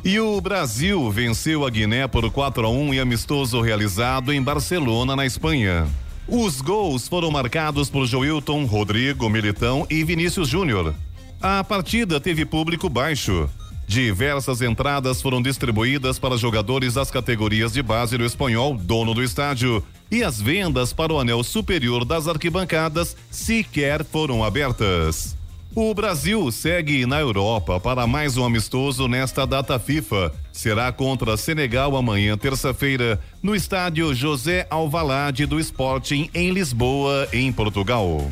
E 0.06 0.20
o 0.20 0.40
Brasil 0.40 1.10
venceu 1.10 1.66
a 1.66 1.70
Guiné 1.72 2.08
por 2.08 2.30
4 2.30 2.64
a 2.64 2.70
1 2.70 2.94
em 2.94 3.00
amistoso 3.00 3.60
realizado 3.60 4.32
em 4.32 4.40
Barcelona, 4.40 5.16
na 5.16 5.26
Espanha. 5.26 5.88
Os 6.28 6.62
gols 6.62 7.08
foram 7.08 7.32
marcados 7.32 7.90
por 7.90 8.06
Joilton, 8.06 8.66
Rodrigo, 8.66 9.28
Militão 9.32 9.88
e 9.90 10.04
Vinícius 10.04 10.48
Júnior. 10.48 10.94
A 11.42 11.64
partida 11.64 12.20
teve 12.20 12.46
público 12.46 12.88
baixo. 12.88 13.50
Diversas 13.88 14.62
entradas 14.62 15.24
foram 15.24 15.42
distribuídas 15.42 16.20
para 16.20 16.38
jogadores 16.38 16.94
das 16.94 17.10
categorias 17.10 17.74
de 17.74 17.82
base 17.82 18.16
do 18.16 18.24
espanhol, 18.24 18.78
dono 18.78 19.16
do 19.16 19.24
estádio, 19.24 19.84
e 20.12 20.24
as 20.24 20.40
vendas 20.40 20.94
para 20.94 21.12
o 21.12 21.20
anel 21.20 21.44
superior 21.44 22.06
das 22.06 22.28
arquibancadas 22.28 23.18
sequer 23.32 24.06
foram 24.06 24.44
abertas. 24.44 25.41
O 25.74 25.94
Brasil 25.94 26.52
segue 26.52 27.06
na 27.06 27.22
Europa 27.22 27.80
para 27.80 28.06
mais 28.06 28.36
um 28.36 28.44
amistoso 28.44 29.08
nesta 29.08 29.48
data 29.48 29.80
FIFA. 29.80 30.34
Será 30.52 30.92
contra 30.92 31.38
Senegal 31.38 31.96
amanhã, 31.96 32.38
terça-feira, 32.38 33.18
no 33.42 33.56
estádio 33.56 34.14
José 34.14 34.68
Alvalade 34.70 35.46
do 35.46 35.58
Sporting, 35.62 36.30
em 36.34 36.52
Lisboa, 36.52 37.26
em 37.32 37.54
Portugal. 37.54 38.30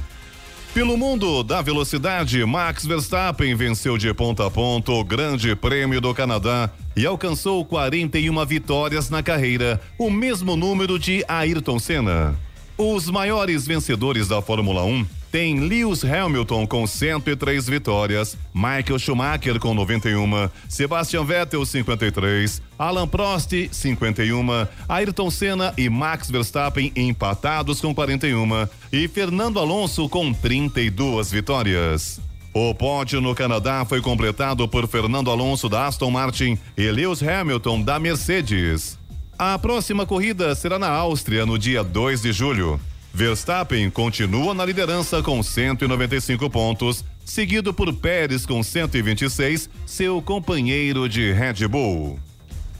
Pelo 0.73 0.97
mundo 0.97 1.41
da 1.41 1.61
velocidade, 1.61 2.43
Max 2.43 2.85
Verstappen 2.85 3.55
venceu 3.55 3.97
de 3.97 4.13
ponta 4.13 4.45
a 4.45 4.51
ponta 4.51 4.91
o 4.91 5.01
Grande 5.01 5.55
Prêmio 5.55 6.01
do 6.01 6.13
Canadá 6.13 6.69
e 6.93 7.05
alcançou 7.05 7.63
41 7.63 8.45
vitórias 8.45 9.09
na 9.09 9.23
carreira, 9.23 9.79
o 9.97 10.09
mesmo 10.09 10.57
número 10.57 10.99
de 10.99 11.23
Ayrton 11.25 11.79
Senna. 11.79 12.35
Os 12.77 13.09
maiores 13.09 13.65
vencedores 13.65 14.27
da 14.27 14.41
Fórmula 14.41 14.83
1 14.83 15.18
tem 15.31 15.59
Lewis 15.59 16.03
Hamilton 16.03 16.65
com 16.65 16.87
103 16.87 17.67
vitórias, 17.67 18.37
Michael 18.53 18.99
Schumacher 18.99 19.59
com 19.59 19.73
91, 19.73 20.49
Sebastian 20.67 21.23
Vettel 21.23 21.65
53, 21.65 22.61
Alan 22.77 23.07
Prost 23.07 23.51
51, 23.71 24.47
Ayrton 24.87 25.29
Senna 25.29 25.73
e 25.77 25.89
Max 25.89 26.29
Verstappen 26.29 26.91
empatados 26.95 27.79
com 27.79 27.93
41 27.93 28.67
e 28.91 29.07
Fernando 29.07 29.59
Alonso 29.59 30.09
com 30.09 30.33
32 30.33 31.31
vitórias. 31.31 32.19
O 32.53 32.73
pódio 32.73 33.21
no 33.21 33.35
Canadá 33.35 33.85
foi 33.85 34.01
completado 34.01 34.67
por 34.67 34.87
Fernando 34.87 35.29
Alonso 35.29 35.69
da 35.69 35.85
Aston 35.85 36.09
Martin 36.09 36.57
e 36.75 36.89
Lewis 36.89 37.21
Hamilton 37.21 37.81
da 37.81 37.99
Mercedes. 37.99 38.97
A 39.37 39.57
próxima 39.57 40.05
corrida 40.05 40.53
será 40.55 40.79
na 40.79 40.89
Áustria 40.89 41.45
no 41.45 41.57
dia 41.57 41.83
2 41.83 42.23
de 42.23 42.33
julho. 42.33 42.79
Verstappen 43.13 43.89
continua 43.89 44.53
na 44.53 44.65
liderança 44.65 45.21
com 45.21 45.41
195 45.41 46.49
pontos, 46.49 47.03
seguido 47.25 47.73
por 47.73 47.91
Pérez 47.93 48.45
com 48.45 48.61
126, 48.61 49.69
seu 49.85 50.21
companheiro 50.21 51.09
de 51.09 51.31
Red 51.31 51.67
Bull. 51.67 52.19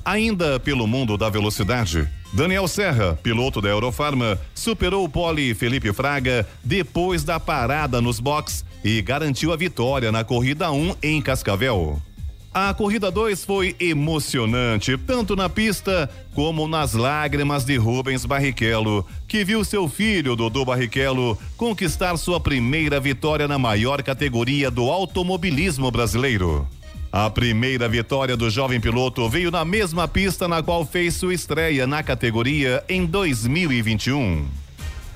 Ainda 0.06 0.60
pelo 0.60 0.88
mundo 0.88 1.18
da 1.18 1.30
velocidade, 1.30 2.08
Daniel 2.32 2.68
Serra, 2.68 3.18
piloto 3.22 3.60
da 3.60 3.70
Eurofarma, 3.70 4.40
superou 4.54 5.04
o 5.04 5.10
pole 5.10 5.54
Felipe 5.54 5.92
Fraga 5.92 6.48
depois 6.64 7.24
da 7.24 7.40
parada 7.40 8.00
nos 8.00 8.20
box 8.20 8.64
e 8.84 9.02
garantiu 9.02 9.52
a 9.52 9.58
vitória 9.58 10.12
na 10.12 10.24
corrida 10.24 10.72
1 10.72 10.96
em 11.02 11.22
Cascavel. 11.22 12.02
A 12.52 12.74
corrida 12.74 13.12
2 13.12 13.46
foi 13.46 13.76
emocionante, 13.80 14.98
tanto 14.98 15.36
na 15.36 15.48
pista 15.48 16.10
como 16.34 16.68
nas 16.68 16.94
lágrimas 16.94 17.64
de 17.64 17.78
Rubens 17.78 18.26
Barrichello, 18.26 19.06
que 19.28 19.46
viu 19.46 19.64
seu 19.64 19.88
filho, 19.88 20.36
Dudu 20.36 20.66
Barrichello, 20.66 21.38
conquistar 21.56 22.18
sua 22.18 22.40
primeira 22.40 23.00
vitória 23.00 23.48
na 23.48 23.60
maior 23.60 24.02
categoria 24.02 24.72
do 24.72 24.90
automobilismo 24.90 25.92
brasileiro. 25.92 26.68
A 27.12 27.30
primeira 27.30 27.88
vitória 27.88 28.36
do 28.36 28.50
jovem 28.50 28.80
piloto 28.80 29.30
veio 29.30 29.52
na 29.52 29.64
mesma 29.64 30.08
pista 30.08 30.48
na 30.48 30.64
qual 30.64 30.84
fez 30.84 31.16
sua 31.16 31.34
estreia 31.36 31.86
na 31.86 32.02
categoria 32.02 32.84
em 32.90 33.06
2021. 33.06 34.48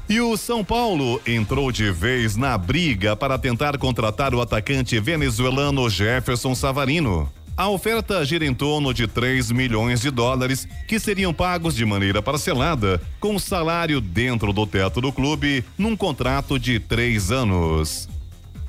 E 0.10 0.20
o 0.20 0.36
São 0.36 0.64
Paulo 0.64 1.22
entrou 1.26 1.72
de 1.72 1.90
vez 1.90 2.36
na 2.36 2.58
briga 2.58 3.16
para 3.16 3.38
tentar 3.38 3.78
contratar 3.78 4.36
o 4.36 4.42
atacante 4.42 5.00
venezuelano 5.00 5.90
Jefferson 5.90 6.54
Savarino. 6.54 7.32
A 7.56 7.70
oferta 7.70 8.26
gira 8.26 8.46
em 8.46 8.54
torno 8.54 8.94
de 8.94 9.08
3 9.08 9.52
milhões 9.52 10.02
de 10.02 10.10
dólares, 10.10 10.68
que 10.88 11.00
seriam 11.00 11.34
pagos 11.34 11.76
de 11.76 11.86
maneira 11.86 12.22
parcelada, 12.22 13.00
com 13.20 13.38
salário 13.38 14.02
dentro 14.02 14.52
do 14.52 14.66
teto 14.66 15.00
do 15.00 15.12
clube, 15.12 15.64
num 15.78 15.96
contrato 15.96 16.58
de 16.58 16.80
três 16.80 17.32
anos. 17.32 18.10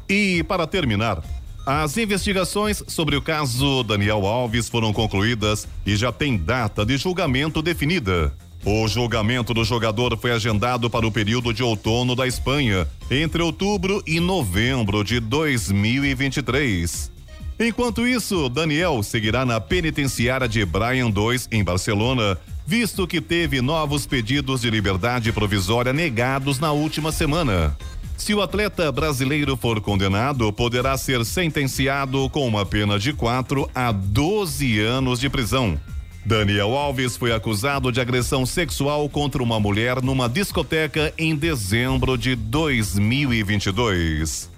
E, 0.08 0.44
para 0.44 0.66
terminar, 0.66 1.22
as 1.66 1.96
investigações 1.96 2.82
sobre 2.86 3.16
o 3.16 3.22
caso 3.22 3.82
Daniel 3.82 4.26
Alves 4.26 4.68
foram 4.68 4.92
concluídas 4.92 5.66
e 5.86 5.96
já 5.96 6.12
tem 6.12 6.36
data 6.36 6.84
de 6.84 6.98
julgamento 6.98 7.62
definida. 7.62 8.34
O 8.66 8.88
julgamento 8.88 9.52
do 9.52 9.62
jogador 9.62 10.16
foi 10.16 10.32
agendado 10.32 10.88
para 10.88 11.06
o 11.06 11.12
período 11.12 11.52
de 11.52 11.62
outono 11.62 12.16
da 12.16 12.26
Espanha, 12.26 12.88
entre 13.10 13.42
outubro 13.42 14.02
e 14.06 14.18
novembro 14.18 15.04
de 15.04 15.20
2023. 15.20 17.12
Enquanto 17.60 18.06
isso, 18.06 18.48
Daniel 18.48 19.02
seguirá 19.02 19.44
na 19.44 19.60
penitenciária 19.60 20.48
de 20.48 20.64
Brian 20.64 21.10
2 21.10 21.48
em 21.52 21.62
Barcelona, 21.62 22.38
visto 22.66 23.06
que 23.06 23.20
teve 23.20 23.60
novos 23.60 24.06
pedidos 24.06 24.62
de 24.62 24.70
liberdade 24.70 25.30
provisória 25.30 25.92
negados 25.92 26.58
na 26.58 26.72
última 26.72 27.12
semana. 27.12 27.76
Se 28.16 28.32
o 28.32 28.40
atleta 28.40 28.90
brasileiro 28.90 29.58
for 29.58 29.78
condenado, 29.80 30.50
poderá 30.54 30.96
ser 30.96 31.22
sentenciado 31.26 32.30
com 32.30 32.48
uma 32.48 32.64
pena 32.64 32.98
de 32.98 33.12
4 33.12 33.68
a 33.74 33.92
12 33.92 34.80
anos 34.80 35.20
de 35.20 35.28
prisão. 35.28 35.78
Daniel 36.26 36.74
Alves 36.74 37.16
foi 37.16 37.32
acusado 37.32 37.92
de 37.92 38.00
agressão 38.00 38.46
sexual 38.46 39.08
contra 39.08 39.42
uma 39.42 39.60
mulher 39.60 40.00
numa 40.00 40.28
discoteca 40.28 41.12
em 41.18 41.36
dezembro 41.36 42.16
de 42.16 42.34
2022. 42.34 44.50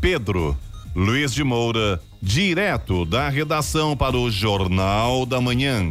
Pedro 0.00 0.56
Luiz 0.94 1.32
de 1.32 1.44
Moura, 1.44 2.00
direto 2.20 3.04
da 3.04 3.28
redação 3.28 3.96
para 3.96 4.16
o 4.16 4.30
Jornal 4.30 5.26
da 5.26 5.40
Manhã. 5.40 5.90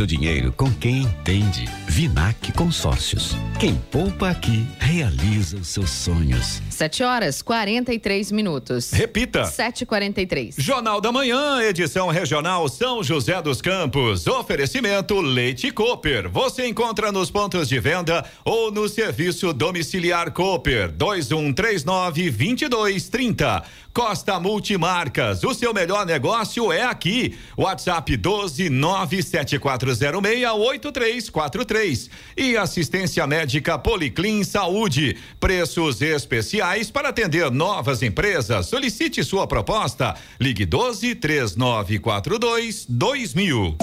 seu 0.00 0.06
dinheiro 0.06 0.50
com 0.52 0.72
quem 0.72 1.02
entende. 1.02 1.68
Vinac 1.90 2.52
Consórcios. 2.52 3.36
Quem 3.58 3.74
poupa 3.90 4.30
aqui 4.30 4.64
realiza 4.78 5.56
os 5.56 5.66
seus 5.66 5.90
sonhos. 5.90 6.62
7 6.70 7.02
horas 7.02 7.42
43 7.42 8.30
minutos. 8.30 8.92
Repita. 8.92 9.42
7h43. 9.42 10.54
Jornal 10.56 11.00
da 11.00 11.10
Manhã, 11.10 11.60
edição 11.60 12.06
regional 12.08 12.68
São 12.68 13.02
José 13.02 13.42
dos 13.42 13.60
Campos. 13.60 14.28
Oferecimento 14.28 15.20
Leite 15.20 15.72
Cooper. 15.72 16.30
Você 16.30 16.68
encontra 16.68 17.10
nos 17.10 17.28
pontos 17.28 17.68
de 17.68 17.80
venda 17.80 18.24
ou 18.44 18.70
no 18.70 18.88
serviço 18.88 19.52
domiciliar 19.52 20.30
Cooper 20.30 20.92
2139 20.92 22.30
2230. 22.30 23.64
Costa 23.92 24.38
Multimarcas, 24.38 25.42
o 25.42 25.52
seu 25.52 25.74
melhor 25.74 26.06
negócio 26.06 26.70
é 26.70 26.84
aqui. 26.84 27.36
WhatsApp 27.56 28.16
12 28.16 28.70
974068343 31.80 32.10
e 32.36 32.56
assistência 32.56 33.26
médica 33.26 33.78
Policlin 33.78 34.44
Saúde. 34.44 35.16
Preços 35.38 36.02
especiais 36.02 36.90
para 36.90 37.08
atender 37.08 37.50
novas 37.50 38.02
empresas. 38.02 38.66
Solicite 38.66 39.24
sua 39.24 39.46
proposta. 39.46 40.14
Ligue 40.40 40.64
12 40.64 41.14
3942 41.14 42.86
2000. 42.88 43.76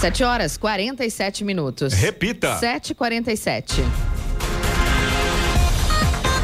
7 0.00 0.24
horas 0.24 0.56
47 0.56 1.44
minutos. 1.44 1.92
Repita. 1.92 2.58
7h47. 2.60 3.82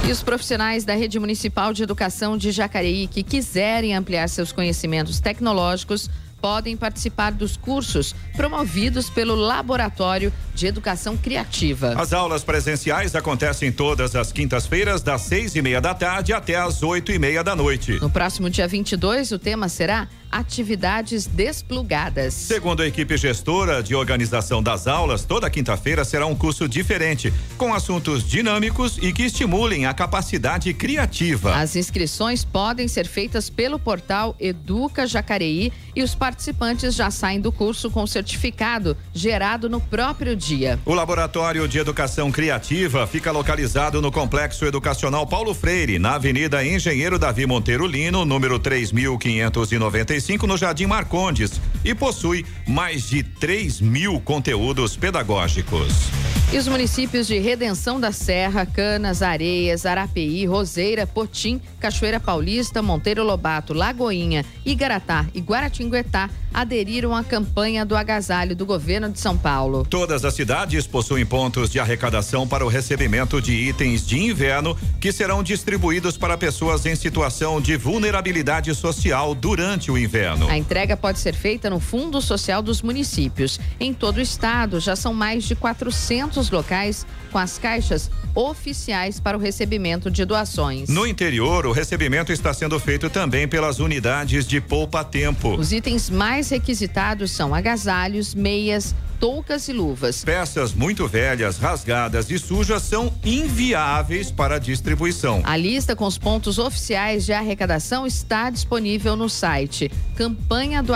E 0.07 0.11
os 0.11 0.23
profissionais 0.23 0.85
da 0.85 0.95
Rede 0.95 1.19
Municipal 1.19 1.73
de 1.73 1.83
Educação 1.83 2.37
de 2.37 2.51
Jacareí 2.51 3.07
que 3.07 3.23
quiserem 3.23 3.95
ampliar 3.95 4.29
seus 4.29 4.53
conhecimentos 4.53 5.19
tecnológicos 5.19 6.11
podem 6.45 6.77
participar 6.77 7.33
dos 7.33 7.57
cursos 7.57 8.15
promovidos 8.37 9.09
pelo 9.09 9.35
Laboratório 9.35 10.31
de 10.55 10.67
Educação 10.67 11.17
Criativa. 11.17 11.95
As 11.97 12.13
aulas 12.13 12.45
presenciais 12.45 13.17
acontecem 13.17 13.73
todas 13.73 14.15
as 14.15 14.31
quintas-feiras, 14.31 15.01
das 15.01 15.23
seis 15.23 15.57
e 15.57 15.63
meia 15.63 15.81
da 15.81 15.95
tarde 15.95 16.35
até 16.35 16.57
as 16.57 16.83
oito 16.83 17.11
e 17.11 17.19
meia 17.19 17.43
da 17.43 17.57
noite. 17.57 17.99
No 17.99 18.11
próximo 18.11 18.51
dia 18.51 18.69
22, 18.69 19.33
o 19.33 19.39
tema 19.39 19.71
será 19.71 20.07
atividades 20.35 21.29
desplugadas. 21.29 22.35
Segundo 22.35 22.83
a 22.83 22.87
equipe 22.89 23.17
gestora 23.17 23.81
de 23.81 23.95
organização 23.95 24.61
das 24.61 24.89
aulas, 24.89 25.25
toda 25.25 25.49
quinta-feira 25.49 26.05
será 26.05 26.27
um 26.27 26.35
curso 26.35 26.69
diferente, 26.69 27.33
com 27.57 27.73
assuntos 27.73 28.29
dinâmicos 28.29 28.99
e 29.01 29.13
que 29.13 29.23
estimulem 29.23 29.87
a 29.87 29.95
capacidade 29.95 30.75
criativa. 30.75 31.55
As 31.55 31.77
inscrições 31.77 32.45
podem 32.45 32.89
ser 32.89 33.07
feitas 33.07 33.49
pelo 33.49 33.79
portal 33.79 34.35
Educa 34.41 35.07
Jacareí 35.07 35.73
e 35.95 36.03
os 36.03 36.17
participantes 36.17 36.97
já 36.97 37.13
saem 37.13 37.41
do 37.41 37.53
curso 37.53 37.89
com 37.89 38.05
certificado 38.05 38.97
gerado 39.13 39.71
no 39.71 39.81
próprio 39.81 40.35
dia. 40.35 40.81
O 40.85 40.95
Laboratório 40.95 41.69
de 41.69 41.79
Educação 41.79 42.33
Criativa 42.33 43.07
fica 43.07 43.31
localizado 43.31 44.03
no 44.03 44.11
Complexo 44.11 44.65
Educacional 44.65 45.29
Paulo 45.29 45.55
Freire, 45.55 46.01
na 46.01 46.17
Avenida 46.17 46.67
Engenheiro 46.67 47.21
Davi 47.21 47.47
Monteiro 47.47 47.87
Lino, 47.87 48.25
número 48.25 48.59
3595, 48.59 50.24
no 50.47 50.57
Jardim 50.57 50.87
Marcondes, 50.87 51.61
e 51.85 51.95
possui 51.95 52.47
mais 52.67 53.09
de 53.11 53.23
3 53.23 53.81
mil 53.81 54.21
conteúdos 54.21 54.97
pedagógicos. 54.97 56.24
E 56.53 56.59
os 56.59 56.69
municípios 56.69 57.27
de 57.27 57.39
Redenção 57.39 57.99
da 57.99 58.13
Serra, 58.13 58.65
Canas, 58.65 59.23
Areias, 59.23 59.85
Arapeí, 59.85 60.47
Roseira, 60.47 61.07
Potim, 61.07 61.61
Cachoeira 61.81 62.21
Paulista, 62.21 62.81
Monteiro 62.81 63.25
Lobato, 63.25 63.75
Lagoinha, 63.75 64.45
Igaratá 64.65 65.27
e 65.35 65.41
Guaratinguetá 65.41 66.31
aderiram 66.55 67.15
à 67.15 67.25
campanha 67.25 67.85
do 67.85 67.97
agasalho 67.97 68.55
do 68.55 68.65
governo 68.65 69.11
de 69.11 69.19
São 69.19 69.37
Paulo. 69.37 69.85
Todas 69.91 70.25
as 70.25 70.35
cidades 70.35 70.87
possuem 70.87 71.27
pontos 71.27 71.69
de 71.69 71.81
arrecadação 71.81 72.47
para 72.47 72.65
o 72.65 72.69
recebimento 72.69 73.43
de 73.43 73.53
itens 73.53 74.07
de 74.07 74.21
inverno 74.21 74.79
que 75.01 75.11
serão 75.11 75.43
distribuídos 75.43 76.17
para 76.17 76.39
pessoas 76.39 76.87
em 76.87 76.95
situação 76.95 77.61
de 77.61 77.77
vulnerabilidade 77.77 78.73
social 78.73 79.35
durante 79.35 79.91
o 79.91 79.99
inverno. 79.99 80.49
A 80.49 80.57
entrega 80.57 80.97
pode 80.97 81.19
ser 81.19 81.35
feita 81.35 81.69
no 81.69 81.81
Fundo 81.81 82.23
Social 82.23 82.63
dos 82.63 82.81
municípios. 82.81 83.59
Em 83.81 83.93
todo 83.93 84.19
o 84.19 84.21
estado, 84.21 84.79
já 84.79 84.95
são 84.95 85.13
mais 85.13 85.43
de 85.43 85.57
400 85.57 86.44
locais 86.51 87.07
com 87.31 87.39
as 87.39 87.59
caixas 87.59 88.11
oficiais 88.35 89.21
para 89.21 89.37
o 89.37 89.41
recebimento 89.41 90.11
de 90.11 90.25
doações. 90.25 90.89
No 90.89 91.07
interior, 91.07 91.67
o 91.67 91.73
recebimento 91.73 92.33
está 92.33 92.53
sendo 92.53 92.79
feito 92.79 93.11
também 93.11 93.47
pelas 93.47 93.79
unidades 93.79 94.47
de 94.47 94.61
poupa-tempo. 94.61 95.55
Os 95.57 95.73
itens 95.73 96.11
mais 96.11 96.51
requisitados 96.51 97.31
são 97.31 97.55
agasalhos, 97.55 98.35
meias, 98.35 98.95
toucas 99.19 99.69
e 99.69 99.73
luvas. 99.73 100.25
Peças 100.25 100.75
muito 100.75 101.09
velhas, 101.09 101.59
rasgadas 101.59 102.31
e 102.31 102.39
sujas 102.39 102.83
são 102.83 103.13
inviáveis 103.25 104.31
para 104.31 104.59
distribuição. 104.59 105.43
A 105.45 105.57
lista 105.57 105.97
com 105.97 106.05
os 106.05 106.19
pontos 106.19 106.59
oficiais 106.59 107.25
de 107.25 107.33
arrecadação 107.33 108.07
está 108.07 108.51
disponível 108.51 109.17
no 109.17 109.29
site 109.29 109.91
campanha 110.15 110.83
do 110.83 110.93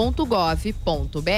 agasalho.sp.gov.br. 0.00 1.30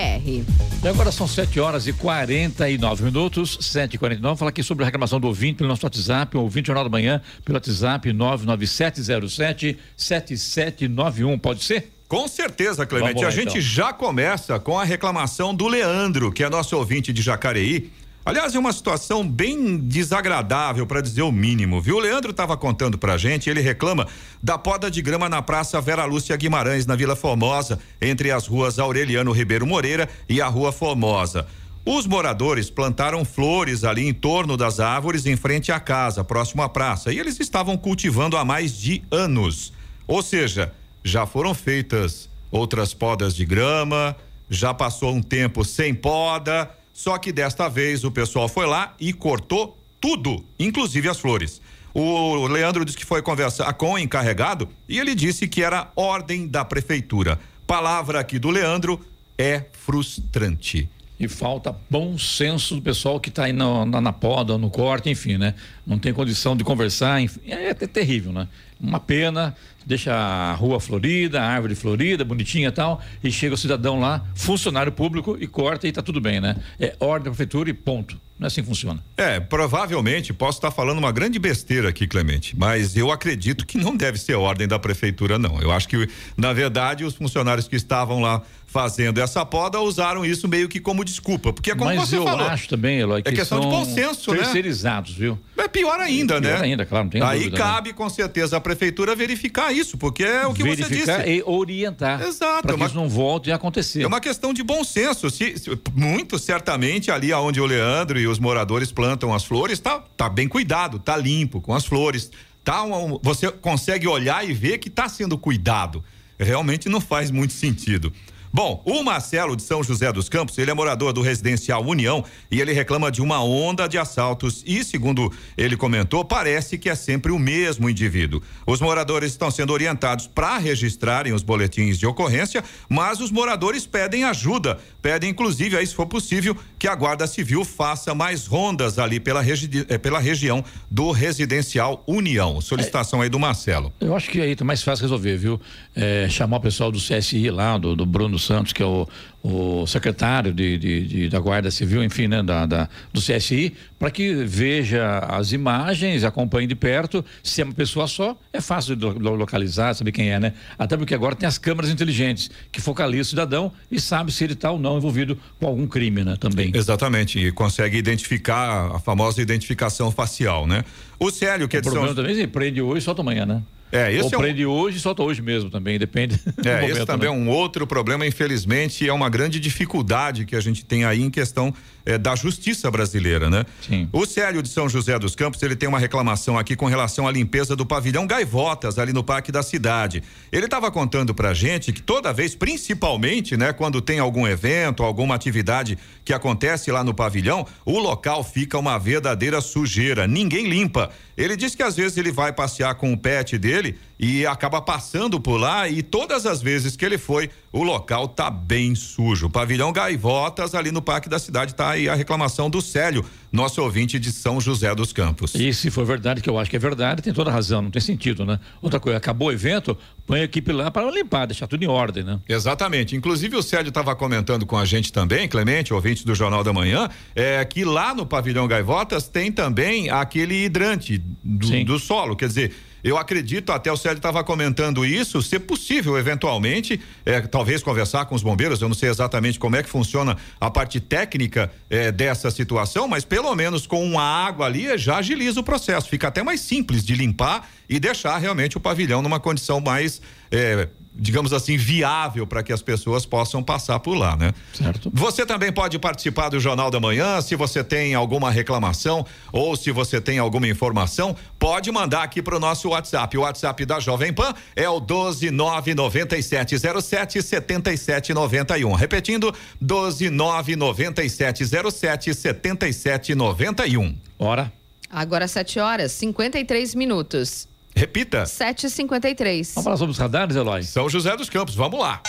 E 0.85 0.89
agora 0.89 1.11
são 1.11 1.27
7 1.27 1.59
horas 1.59 1.87
e 1.87 1.93
49 1.93 3.05
minutos, 3.05 3.59
7 3.61 3.95
e 3.95 3.99
49 3.99 4.39
Falar 4.39 4.51
aqui 4.51 4.63
sobre 4.63 4.85
a 4.85 4.87
reclamação 4.87 5.19
do 5.19 5.27
ouvinte 5.27 5.57
pelo 5.57 5.69
nosso 5.69 5.85
WhatsApp, 5.85 6.37
o 6.37 6.41
ouvinte 6.41 6.69
Jornal 6.69 6.85
da 6.85 6.91
Manhã, 6.91 7.21
pelo 7.45 7.57
WhatsApp 7.57 8.13
99707 8.13 9.79
7791. 9.97 11.39
Pode 11.39 11.65
ser? 11.65 11.93
Com 12.09 12.29
certeza, 12.29 12.85
Clemente. 12.85 13.23
Lá, 13.23 13.29
a 13.29 13.31
gente 13.31 13.49
então. 13.49 13.61
já 13.61 13.93
começa 13.93 14.59
com 14.61 14.79
a 14.79 14.85
reclamação 14.85 15.55
do 15.55 15.67
Leandro, 15.67 16.31
que 16.31 16.45
é 16.45 16.51
nosso 16.51 16.77
ouvinte 16.77 17.13
de 17.13 17.23
Jacareí. 17.23 17.91
Aliás, 18.25 18.55
é 18.55 18.59
uma 18.59 18.73
situação 18.73 19.29
bem 19.29 19.77
desagradável, 19.77 20.87
para 20.87 21.01
dizer 21.01 21.23
o 21.23 21.33
mínimo, 21.33 21.81
viu? 21.81 21.97
O 21.97 22.01
Leandro 22.01 22.31
estava 22.31 22.57
contando 22.57 22.97
pra 22.97 23.19
gente, 23.19 23.51
ele 23.51 23.61
reclama 23.61 24.07
da 24.41 24.57
poda 24.57 24.89
de 24.89 25.03
grama 25.03 25.29
na 25.29 25.43
Praça 25.43 25.81
Vera 25.81 26.05
Lúcia 26.05 26.37
Guimarães, 26.37 26.87
na 26.87 26.95
Vila 26.95 27.17
Formosa, 27.17 27.81
entre 28.01 28.31
as 28.31 28.47
ruas 28.47 28.79
Aureliano 28.79 29.33
Ribeiro 29.33 29.67
Moreira 29.67 30.09
e 30.29 30.41
a 30.41 30.47
Rua 30.47 30.71
Formosa. 30.71 31.49
Os 31.85 32.07
moradores 32.07 32.71
plantaram 32.71 33.25
flores 33.25 33.83
ali 33.83 34.07
em 34.07 34.15
torno 34.15 34.57
das 34.57 34.79
árvores 34.79 35.27
em 35.27 35.35
frente 35.35 35.73
à 35.73 35.81
casa, 35.81 36.23
próximo 36.23 36.63
à 36.63 36.69
praça, 36.69 37.13
e 37.13 37.19
eles 37.19 37.41
estavam 37.41 37.77
cultivando 37.77 38.37
há 38.37 38.45
mais 38.45 38.79
de 38.79 39.03
anos. 39.11 39.73
Ou 40.07 40.23
seja, 40.23 40.73
já 41.03 41.27
foram 41.27 41.55
feitas 41.55 42.29
outras 42.53 42.95
podas 42.95 43.35
de 43.35 43.45
grama, 43.45 44.15
já 44.49 44.73
passou 44.73 45.13
um 45.13 45.21
tempo 45.21 45.65
sem 45.65 45.93
poda, 45.93 46.71
só 46.93 47.19
que 47.19 47.33
desta 47.33 47.69
vez 47.69 48.05
o 48.05 48.11
pessoal 48.11 48.49
foi 48.49 48.67
lá 48.67 48.95
e 49.01 49.13
cortou 49.13 49.79
tudo, 50.01 50.45
inclusive 50.59 51.09
as 51.09 51.19
flores. 51.19 51.61
O 51.95 52.47
Leandro 52.47 52.85
disse 52.85 52.97
que 52.97 53.05
foi 53.05 53.21
conversar 53.21 53.73
com 53.75 53.93
o 53.93 53.99
encarregado 53.99 54.69
e 54.89 54.99
ele 54.99 55.15
disse 55.15 55.47
que 55.47 55.63
era 55.63 55.91
ordem 55.95 56.47
da 56.47 56.65
prefeitura. 56.65 57.39
Palavra 57.67 58.21
aqui 58.21 58.39
do 58.39 58.51
Leandro 58.51 59.01
é 59.37 59.65
frustrante. 59.73 60.89
E 61.21 61.29
falta 61.29 61.77
bom 61.89 62.19
senso 62.19 62.75
do 62.75 62.83
pessoal 62.83 63.21
que 63.21 63.29
está 63.29 63.45
aí 63.45 63.53
na, 63.53 63.87
na, 63.87 64.01
na 64.01 64.13
poda, 64.13 64.59
no 64.59 64.71
corte, 64.71 65.09
enfim, 65.09 65.37
né? 65.37 65.55
Não 65.87 65.99
tem 65.99 66.13
condição 66.13 66.57
de 66.57 66.65
conversar, 66.65 67.21
enfim, 67.21 67.41
é, 67.47 67.69
é 67.69 67.75
terrível, 67.75 68.33
né? 68.33 68.49
Uma 68.83 68.99
pena, 68.99 69.55
deixa 69.87 70.13
a 70.13 70.55
rua 70.55 70.81
florida, 70.81 71.41
a 71.41 71.47
árvore 71.47 71.77
florida, 71.77 72.25
bonitinha 72.25 72.69
e 72.69 72.73
tal, 72.73 73.01
e 73.23 73.31
chega 73.31 73.55
o 73.55 73.59
cidadão 73.59 74.01
lá, 74.01 74.25
funcionário 74.35 74.91
público, 74.91 75.37
e 75.41 75.47
corta 75.47 75.87
e 75.87 75.93
tá 75.93 76.03
tudo 76.03 76.21
bem, 76.21 76.41
né? 76.41 76.57
É 76.81 76.97
ordem 76.99 77.27
da 77.27 77.31
prefeitura 77.31 77.71
e 77.71 77.73
ponto. 77.73 78.21
Não 78.39 78.47
é 78.47 78.49
assim 78.49 78.61
que 78.61 78.67
funciona. 78.67 79.01
É, 79.17 79.39
provavelmente 79.39 80.33
posso 80.33 80.59
estar 80.59 80.73
falando 80.73 80.99
uma 80.99 81.13
grande 81.13 81.39
besteira 81.39 81.91
aqui, 81.91 82.09
Clemente, 82.09 82.59
mas 82.59 82.97
eu 82.97 83.13
acredito 83.13 83.65
que 83.65 83.79
não 83.79 83.97
deve 83.97 84.19
ser 84.19 84.35
ordem 84.35 84.67
da 84.67 84.81
prefeitura, 84.81 85.39
não. 85.39 85.63
Eu 85.63 85.71
acho 85.71 85.89
que, 85.89 86.09
na 86.37 86.53
verdade, 86.53 87.05
os 87.05 87.15
funcionários 87.15 87.69
que 87.69 87.77
estavam 87.77 88.21
lá 88.21 88.43
fazendo 88.73 89.21
essa 89.21 89.45
poda 89.45 89.79
usaram 89.81 90.25
isso 90.25 90.49
meio 90.49 90.67
que 90.67 90.81
como 90.81 91.05
desculpa, 91.05 91.53
porque 91.53 91.71
é 91.71 91.75
como 91.75 91.95
Mas 91.95 92.09
você 92.09 92.17
eu 92.17 92.25
falou. 92.25 92.47
acho 92.49 92.67
também, 92.69 92.99
Eloy, 93.01 93.23
que 93.23 93.29
é 93.29 93.33
questão 93.33 93.61
de 93.61 93.67
bom 93.67 93.85
senso, 93.85 94.31
né? 94.33 94.39
terceirizados, 94.39 95.13
viu? 95.15 95.39
É 95.59 95.69
pior 95.69 96.01
ainda, 96.01 96.41
Pior 96.41 96.59
né? 96.59 96.61
ainda, 96.65 96.87
claro, 96.87 97.05
não 97.05 97.11
tem 97.11 97.23
Aí 97.23 97.39
dúvida, 97.41 97.59
né? 97.59 97.63
cabe 97.63 97.93
com 97.93 98.09
certeza 98.09 98.57
a 98.57 98.61
prefeitura 98.61 99.15
verificar 99.15 99.73
isso, 99.73 99.99
porque 99.99 100.25
é 100.25 100.47
o 100.47 100.55
que 100.55 100.63
você 100.63 100.85
Verificar 100.85 101.19
disse. 101.23 101.31
e 101.31 101.43
orientar. 101.45 102.23
Exato, 102.23 102.63
Para 102.63 102.73
é 102.73 102.75
que 102.75 102.81
uma- 102.81 102.87
isso 102.87 102.97
não 102.97 103.09
volte 103.11 103.53
a 103.53 103.57
acontecer. 103.57 104.03
É 104.03 104.07
uma 104.07 104.21
questão 104.21 104.55
de 104.55 104.63
bom 104.63 104.83
senso. 104.83 105.29
Se, 105.31 105.59
se- 105.59 105.79
muito 105.95 106.39
certamente 106.39 107.11
ali 107.11 107.31
aonde 107.31 107.61
o 107.61 107.67
Leandro 107.67 108.19
e 108.19 108.27
os 108.27 108.39
moradores 108.39 108.91
plantam 108.91 109.35
as 109.35 109.45
flores, 109.45 109.79
tá, 109.79 110.03
tá 110.17 110.29
bem 110.31 110.49
cuidado, 110.49 110.99
tá 110.99 111.15
limpo 111.17 111.61
com 111.61 111.75
as 111.75 111.85
flores. 111.85 112.31
Tá 112.65 112.83
um- 112.85 113.19
você 113.23 113.51
consegue 113.51 114.09
olhar 114.09 114.49
e 114.49 114.53
ver 114.55 114.79
que 114.79 114.89
tá 114.89 115.09
sendo 115.11 115.37
cuidado. 115.37 116.03
Realmente 116.39 116.89
não 116.89 117.01
faz 117.01 117.31
muito 117.31 117.53
sentido. 117.53 118.13
Bom, 118.55 118.83
o 118.85 119.03
Marcelo 119.03 119.57
de 119.57 119.63
São 119.63 119.83
José 119.83 120.13
dos 120.13 120.29
Campos, 120.29 120.59
ele 120.59 120.71
é 120.71 120.75
morador 120.75 121.11
do 121.15 121.23
residencial 121.23 121.83
União 121.83 122.23
e 122.51 122.61
ele 122.61 122.75
reclama 122.75 123.11
de 123.11 123.23
uma 123.23 123.43
onda 123.43 123.89
de 123.89 123.97
assaltos 123.97 124.63
e, 124.67 124.85
segundo 124.85 125.33
ele 125.57 125.75
comentou, 125.75 126.23
parece 126.23 126.77
que 126.77 126.91
é 126.91 126.95
sempre 126.95 127.33
o 127.33 127.39
mesmo 127.39 127.89
indivíduo. 127.89 128.43
Os 128.67 128.79
moradores 128.79 129.31
estão 129.33 129.51
sendo 129.51 129.73
orientados 129.73 130.27
para 130.27 130.59
registrarem 130.59 131.33
os 131.33 131.43
boletins 131.43 131.99
de 131.99 132.07
ocorrência, 132.07 132.63
mas 132.91 133.21
os 133.21 133.31
moradores 133.31 133.87
pedem 133.87 134.25
ajuda, 134.25 134.79
pedem 135.01 135.31
inclusive, 135.31 135.79
aí 135.79 135.87
se 135.87 135.95
for 135.95 136.05
possível, 136.05 136.55
que 136.79 136.87
a 136.87 136.95
Guarda 136.95 137.27
Civil 137.27 137.65
faça 137.65 138.15
mais 138.15 138.47
rondas 138.47 138.99
ali 138.99 139.19
pela, 139.19 139.41
regi 139.41 139.87
eh, 139.89 139.97
pela 139.97 140.19
região 140.19 140.63
do 140.91 141.11
residencial 141.11 142.05
União. 142.07 142.61
Solicitação 142.61 143.23
aí 143.23 143.31
do 143.31 143.39
Marcelo. 143.39 143.91
Eu 143.99 144.15
acho 144.15 144.29
que 144.29 144.43
aí 144.43 144.55
tá 144.55 144.63
mais 144.63 144.83
fácil 144.83 145.05
resolver, 145.05 145.39
viu? 145.39 145.59
É, 145.97 146.29
chamar 146.29 146.59
o 146.59 146.61
pessoal 146.61 146.93
do 146.93 146.99
CSI 146.99 147.51
lá, 147.51 147.79
do, 147.79 147.97
do 147.97 148.05
Bruno 148.05 148.42
Santos, 148.47 148.73
que 148.73 148.83
é 148.83 148.87
o, 148.87 149.09
o 149.43 149.87
secretário 149.87 150.53
de, 150.53 150.79
de- 150.79 151.07
de- 151.07 151.29
da 151.29 151.39
Guarda 151.41 151.71
Civil, 151.71 152.03
enfim, 152.05 152.29
né, 152.29 152.43
da, 152.43 152.65
da- 152.67 152.89
do 153.13 153.21
CSI, 153.21 153.75
para 153.99 154.11
que 154.11 154.33
veja 154.35 155.19
as 155.21 155.53
imagens, 155.53 156.23
acompanhe 156.25 156.67
de 156.67 156.75
perto. 156.75 157.25
Se 157.43 157.61
é 157.61 157.65
uma 157.65 157.73
pessoa 157.75 158.07
só, 158.07 158.37
é 158.53 158.61
fácil 158.61 158.95
de 158.97 159.05
lo- 159.05 159.19
lo- 159.19 159.35
localizar, 159.35 159.95
saber 159.95 160.13
quem 160.13 160.31
é, 160.31 160.39
né? 160.39 160.53
Até 160.79 160.97
porque 160.97 161.15
agora 161.15 161.35
tem 161.35 161.47
as 161.47 161.59
câmeras 161.59 161.91
inteligentes 161.91 162.51
que 162.71 162.81
focalizam 162.81 163.23
o 163.23 163.25
cidadão 163.25 163.73
e 163.91 164.01
sabe 164.01 164.31
se 164.33 164.45
ele 164.45 164.53
está 164.53 164.71
ou 164.71 164.79
não 164.79 164.97
envolvido 164.99 165.39
com 165.59 165.67
algum 165.67 165.87
crime, 165.87 166.23
né? 166.25 166.37
Também. 166.39 166.71
Exatamente, 166.75 167.39
e 167.39 167.51
consegue 167.53 167.97
identificar 167.99 168.95
a 168.95 168.99
famosa 168.99 169.41
identificação 169.43 170.11
facial, 170.11 170.67
né? 170.67 170.85
O 171.19 171.31
Célio, 171.31 171.69
que 171.69 171.77
é 171.77 171.79
O 171.79 171.83
de 171.83 171.89
São 171.89 171.93
problema 171.95 172.15
também 172.17 172.41
é 172.43 172.47
prende 172.47 172.81
hoje 172.83 172.99
e 172.99 173.03
solta 173.03 173.23
amanhã, 173.23 173.45
né? 173.47 173.63
É, 173.93 174.11
esse 174.11 174.23
Ou 174.25 174.31
é 174.33 174.37
um- 174.39 174.41
prende 174.41 174.65
hoje 174.65 174.97
e 174.97 175.01
solta 175.01 175.23
hoje 175.23 175.43
mesmo 175.43 175.69
também, 175.69 175.99
depende. 175.99 176.41
É, 176.65 176.81
momento, 176.81 176.97
esse 176.97 177.07
também 177.07 177.31
né? 177.31 177.37
é 177.37 177.39
um 177.39 177.49
outro 177.51 177.87
problema, 177.87 178.27
infelizmente, 178.27 179.07
é 179.07 179.13
uma 179.13 179.29
grande 179.29 179.61
dificuldade 179.61 180.47
que 180.47 180.57
a 180.57 180.61
gente 180.61 180.85
tem 180.85 181.05
aí 181.05 181.21
em 181.23 181.29
questão 181.31 181.75
eh, 182.07 182.17
da 182.19 182.35
justiça 182.35 182.91
brasileira, 182.91 183.51
né? 183.51 183.65
Sim. 183.87 184.09
O 184.13 184.25
Célio 184.27 184.63
de 184.63 184.69
São 184.69 184.89
José 184.89 185.19
dos 185.19 185.37
Campos, 185.37 185.63
ele 185.63 185.77
tem 185.77 185.89
uma 185.89 185.99
reclamação 185.99 186.59
aqui 186.59 186.75
com 186.75 186.87
relação 186.87 187.29
à 187.29 187.31
limpeza 187.31 187.77
do 187.77 187.85
pavilhão 187.87 188.27
Gaivotas, 188.27 188.99
ali 188.99 189.13
no 189.13 189.23
Parque 189.23 189.53
da 189.53 189.63
Cidade. 189.63 190.23
Ele 190.51 190.65
estava 190.65 190.91
contando 190.91 191.35
pra 191.35 191.53
gente 191.53 191.93
que 191.93 192.03
toda 192.03 192.33
vez, 192.33 192.55
principalmente, 192.55 193.57
né, 193.57 193.73
quando 193.73 194.01
tem 194.01 194.19
algum 194.19 194.47
evento, 194.47 195.03
alguma 195.03 195.35
atividade 195.35 195.99
que 196.25 196.33
acontece 196.33 196.91
lá 196.91 197.03
no 197.05 197.13
pavilhão, 197.15 197.67
o 197.85 197.99
local 197.99 198.43
fica 198.45 198.79
uma 198.79 198.99
verdadeira 198.99 199.61
sujeira, 199.61 200.27
ninguém 200.27 200.69
limpa. 200.69 201.11
Ele 201.37 201.57
diz 201.57 201.75
que 201.75 201.83
às 201.83 201.97
vezes 201.97 202.17
ele 202.19 202.31
vai 202.31 202.53
passear 202.53 202.95
com 202.95 203.13
o 203.13 203.17
pet 203.17 203.57
dele 203.59 203.82
e 204.23 204.47
acaba 204.47 204.81
passando 204.81 205.41
por 205.41 205.57
lá 205.57 205.89
e 205.89 206.01
todas 206.03 206.47
as 206.47 206.63
vezes 206.63 206.95
que 206.95 207.05
ele 207.05 207.19
foi, 207.19 207.51
o 207.73 207.83
local 207.83 208.29
tá 208.29 208.49
bem 208.49 208.95
sujo. 208.95 209.51
Pavilhão 209.51 209.93
Gaivotas 209.93 210.75
ali 210.75 210.93
no 210.93 211.03
Parque 211.03 211.29
da 211.29 211.39
Cidade 211.39 211.75
tá 211.75 211.91
aí 211.91 212.09
a 212.09 212.15
reclamação 212.15 212.71
do 212.71 212.81
Célio, 212.81 213.25
nosso 213.51 213.83
ouvinte 213.83 214.21
de 214.21 214.31
São 214.31 214.61
José 214.61 214.95
dos 214.95 215.13
Campos. 215.13 215.55
E 215.57 215.75
se 215.75 215.91
for 215.91 216.05
verdade, 216.05 216.41
que 216.41 216.49
eu 216.49 216.59
acho 216.59 216.71
que 216.71 216.77
é 216.77 216.79
verdade, 216.79 217.21
tem 217.21 217.33
toda 217.33 217.51
razão, 217.51 217.83
não 217.83 217.91
tem 217.91 218.01
sentido, 218.01 218.45
né? 218.45 218.61
Outra 218.81 219.01
coisa, 219.01 219.19
acabou 219.19 219.49
o 219.49 219.53
evento, 219.53 219.99
põe 220.25 220.41
a 220.41 220.45
equipe 220.45 220.71
lá 220.71 220.91
para 220.91 221.11
limpar, 221.11 221.47
deixar 221.47 221.67
tudo 221.67 221.83
em 221.83 221.89
ordem, 221.89 222.23
né? 222.23 222.39
Exatamente. 222.49 223.17
Inclusive 223.17 223.57
o 223.57 223.63
Célio 223.63 223.89
estava 223.89 224.15
comentando 224.15 224.65
com 224.65 224.77
a 224.77 224.85
gente 224.85 225.13
também, 225.13 225.49
Clemente, 225.49 225.93
ouvinte 225.93 226.25
do 226.25 226.35
Jornal 226.35 226.63
da 226.63 226.73
Manhã, 226.73 227.09
é 227.35 227.65
que 227.65 227.85
lá 227.85 228.15
no 228.15 228.25
pavilhão 228.25 228.69
Gaivotas 228.69 229.27
tem 229.27 229.51
também 229.51 230.11
aquele 230.11 230.65
hidrante 230.65 231.19
do, 231.43 231.85
do 231.85 231.99
solo. 231.99 232.37
Quer 232.37 232.47
dizer, 232.47 232.73
eu 233.03 233.19
acredito, 233.19 233.73
até 233.73 233.91
o 233.91 233.97
Célio 233.97 234.19
estava 234.19 234.45
comentando 234.45 235.05
isso, 235.05 235.43
se 235.43 235.59
possível, 235.59 236.17
eventualmente, 236.19 237.01
é, 237.25 237.41
talvez 237.41 237.83
conversar 237.83 238.27
com 238.27 238.35
os 238.35 238.43
bombeiros, 238.43 238.81
eu 238.81 238.89
não 238.89 238.95
sei 238.95 239.11
exatamente 239.11 239.59
como 239.59 239.77
é 239.77 239.83
que 239.83 239.89
funciona 239.89 240.37
a 240.61 240.71
parte 240.71 241.01
técnica 241.01 241.71
é, 241.91 242.13
dessa 242.13 242.51
situação, 242.51 243.09
mas 243.09 243.25
pelo 243.25 243.55
menos 243.55 243.87
com 243.87 244.05
uma 244.05 244.23
água 244.23 244.67
ali 244.67 244.97
já 244.97 245.17
agiliza 245.17 245.61
o 245.61 245.65
processo, 245.65 246.09
fica 246.09 246.29
até 246.29 246.43
mais 246.43 246.61
simples 246.61 247.05
de 247.05 247.15
limpar 247.15 247.69
e 247.89 247.99
deixar 247.99 248.39
realmente 248.39 248.77
o 248.77 248.81
pavilhão 248.81 249.21
numa 249.21 249.41
condição 249.41 249.81
mais 249.81 250.21
é, 250.51 250.89
digamos 251.15 251.53
assim, 251.53 251.77
viável 251.77 252.47
para 252.47 252.63
que 252.63 252.73
as 252.73 252.81
pessoas 252.81 253.27
possam 253.27 253.63
passar 253.63 254.01
por 254.01 254.15
lá, 254.15 254.37
né? 254.37 254.53
Certo. 254.73 255.11
Você 255.13 255.45
também 255.45 255.71
pode 255.71 255.99
participar 255.99 256.49
do 256.49 256.59
Jornal 256.59 256.91
da 256.91 256.99
Manhã, 256.99 257.41
se 257.41 257.55
você 257.55 257.85
tem 257.85 258.15
alguma 258.15 258.51
reclamação 258.51 259.27
ou 259.53 259.77
se 259.77 259.91
você 259.91 260.21
tem 260.21 260.39
alguma 260.39 260.67
informação, 260.67 261.37
pode 261.59 261.93
mandar 261.93 262.23
aqui 262.23 262.43
para 262.43 262.57
o 262.57 262.61
nosso 262.61 262.89
WhatsApp. 262.89 263.37
O 263.37 263.43
WhatsApp 263.43 263.85
da 263.85 264.01
Jovem 264.01 264.33
Pan 264.33 264.55
é 264.75 264.89
o 264.89 265.01
1299707 265.01 267.43
7791. 267.43 268.93
Repetindo, 268.93 269.55
1299707 269.83 272.35
7791. 272.35 274.17
Hora. 274.39 274.73
Agora 275.11 275.47
7 275.47 275.79
horas, 275.79 276.13
53 276.13 276.95
minutos. 276.95 277.69
Repita. 277.95 278.45
7h53. 278.45 279.73
Vamos 279.75 279.85
falar 279.85 279.97
sobre 279.97 280.13
os 280.13 280.19
radares, 280.19 280.57
Eloy? 280.57 280.83
São 280.83 281.09
José 281.09 281.37
dos 281.37 281.51
Campos, 281.51 281.75
vamos 281.75 282.01
lá. 282.01 282.21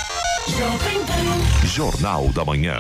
Jornal 1.66 2.28
da 2.30 2.44
Manhã. 2.44 2.78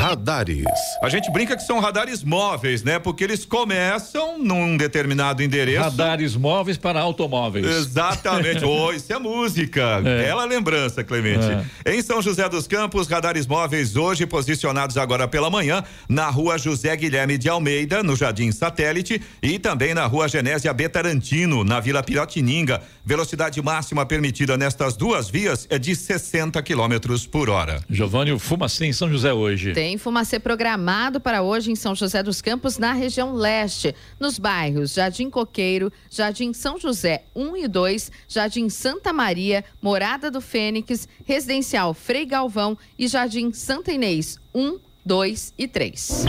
Radares. 0.00 0.64
A 1.02 1.10
gente 1.10 1.30
brinca 1.30 1.54
que 1.54 1.62
são 1.62 1.78
radares 1.78 2.24
móveis, 2.24 2.82
né? 2.82 2.98
Porque 2.98 3.22
eles 3.22 3.44
começam 3.44 4.38
num 4.38 4.74
determinado 4.74 5.42
endereço. 5.42 5.82
Radares 5.82 6.34
móveis 6.34 6.78
para 6.78 6.98
automóveis. 6.98 7.66
Exatamente. 7.66 8.64
oh, 8.64 8.90
isso 8.94 9.12
é 9.12 9.18
música. 9.18 10.00
É. 10.02 10.22
Bela 10.22 10.46
lembrança, 10.46 11.04
Clemente. 11.04 11.44
Em 11.84 12.00
São 12.00 12.22
José 12.22 12.48
dos 12.48 12.66
Campos, 12.66 13.08
radares 13.08 13.46
móveis 13.46 13.94
hoje 13.94 14.24
posicionados 14.24 14.96
agora 14.96 15.28
pela 15.28 15.50
manhã 15.50 15.84
na 16.08 16.30
rua 16.30 16.56
José 16.56 16.96
Guilherme 16.96 17.36
de 17.36 17.50
Almeida, 17.50 18.02
no 18.02 18.16
Jardim 18.16 18.50
Satélite, 18.52 19.20
e 19.42 19.58
também 19.58 19.92
na 19.92 20.06
rua 20.06 20.28
Genésia 20.28 20.72
Betarantino, 20.72 21.62
na 21.62 21.78
Vila 21.78 22.02
Piratininga. 22.02 22.80
Velocidade 23.04 23.60
máxima 23.60 24.06
permitida 24.06 24.56
nestas 24.56 24.96
duas 24.96 25.28
vias 25.28 25.66
é 25.68 25.78
de 25.78 25.94
60 25.94 26.62
quilômetros 26.62 27.26
por 27.26 27.50
hora. 27.50 27.82
Giovanni, 27.90 28.32
o 28.32 28.38
Fumacê 28.38 28.86
em 28.86 28.94
São 28.94 29.10
José 29.10 29.32
hoje. 29.32 29.74
Tem 29.74 29.89
fumacê 29.98 30.38
programado 30.38 31.20
para 31.20 31.42
hoje 31.42 31.70
em 31.70 31.76
São 31.76 31.94
José 31.94 32.22
dos 32.22 32.40
Campos, 32.42 32.78
na 32.78 32.92
região 32.92 33.32
leste, 33.32 33.94
nos 34.18 34.38
bairros 34.38 34.94
Jardim 34.94 35.30
Coqueiro, 35.30 35.92
Jardim 36.10 36.52
São 36.52 36.78
José 36.78 37.24
1 37.34 37.56
e 37.56 37.68
2, 37.68 38.12
Jardim 38.28 38.68
Santa 38.68 39.12
Maria, 39.12 39.64
Morada 39.80 40.30
do 40.30 40.40
Fênix, 40.40 41.08
Residencial 41.24 41.94
Frei 41.94 42.24
Galvão 42.24 42.76
e 42.98 43.06
Jardim 43.06 43.52
Santa 43.52 43.92
Inês 43.92 44.38
1, 44.54 44.78
2 45.04 45.54
e 45.58 45.68
3. 45.68 46.24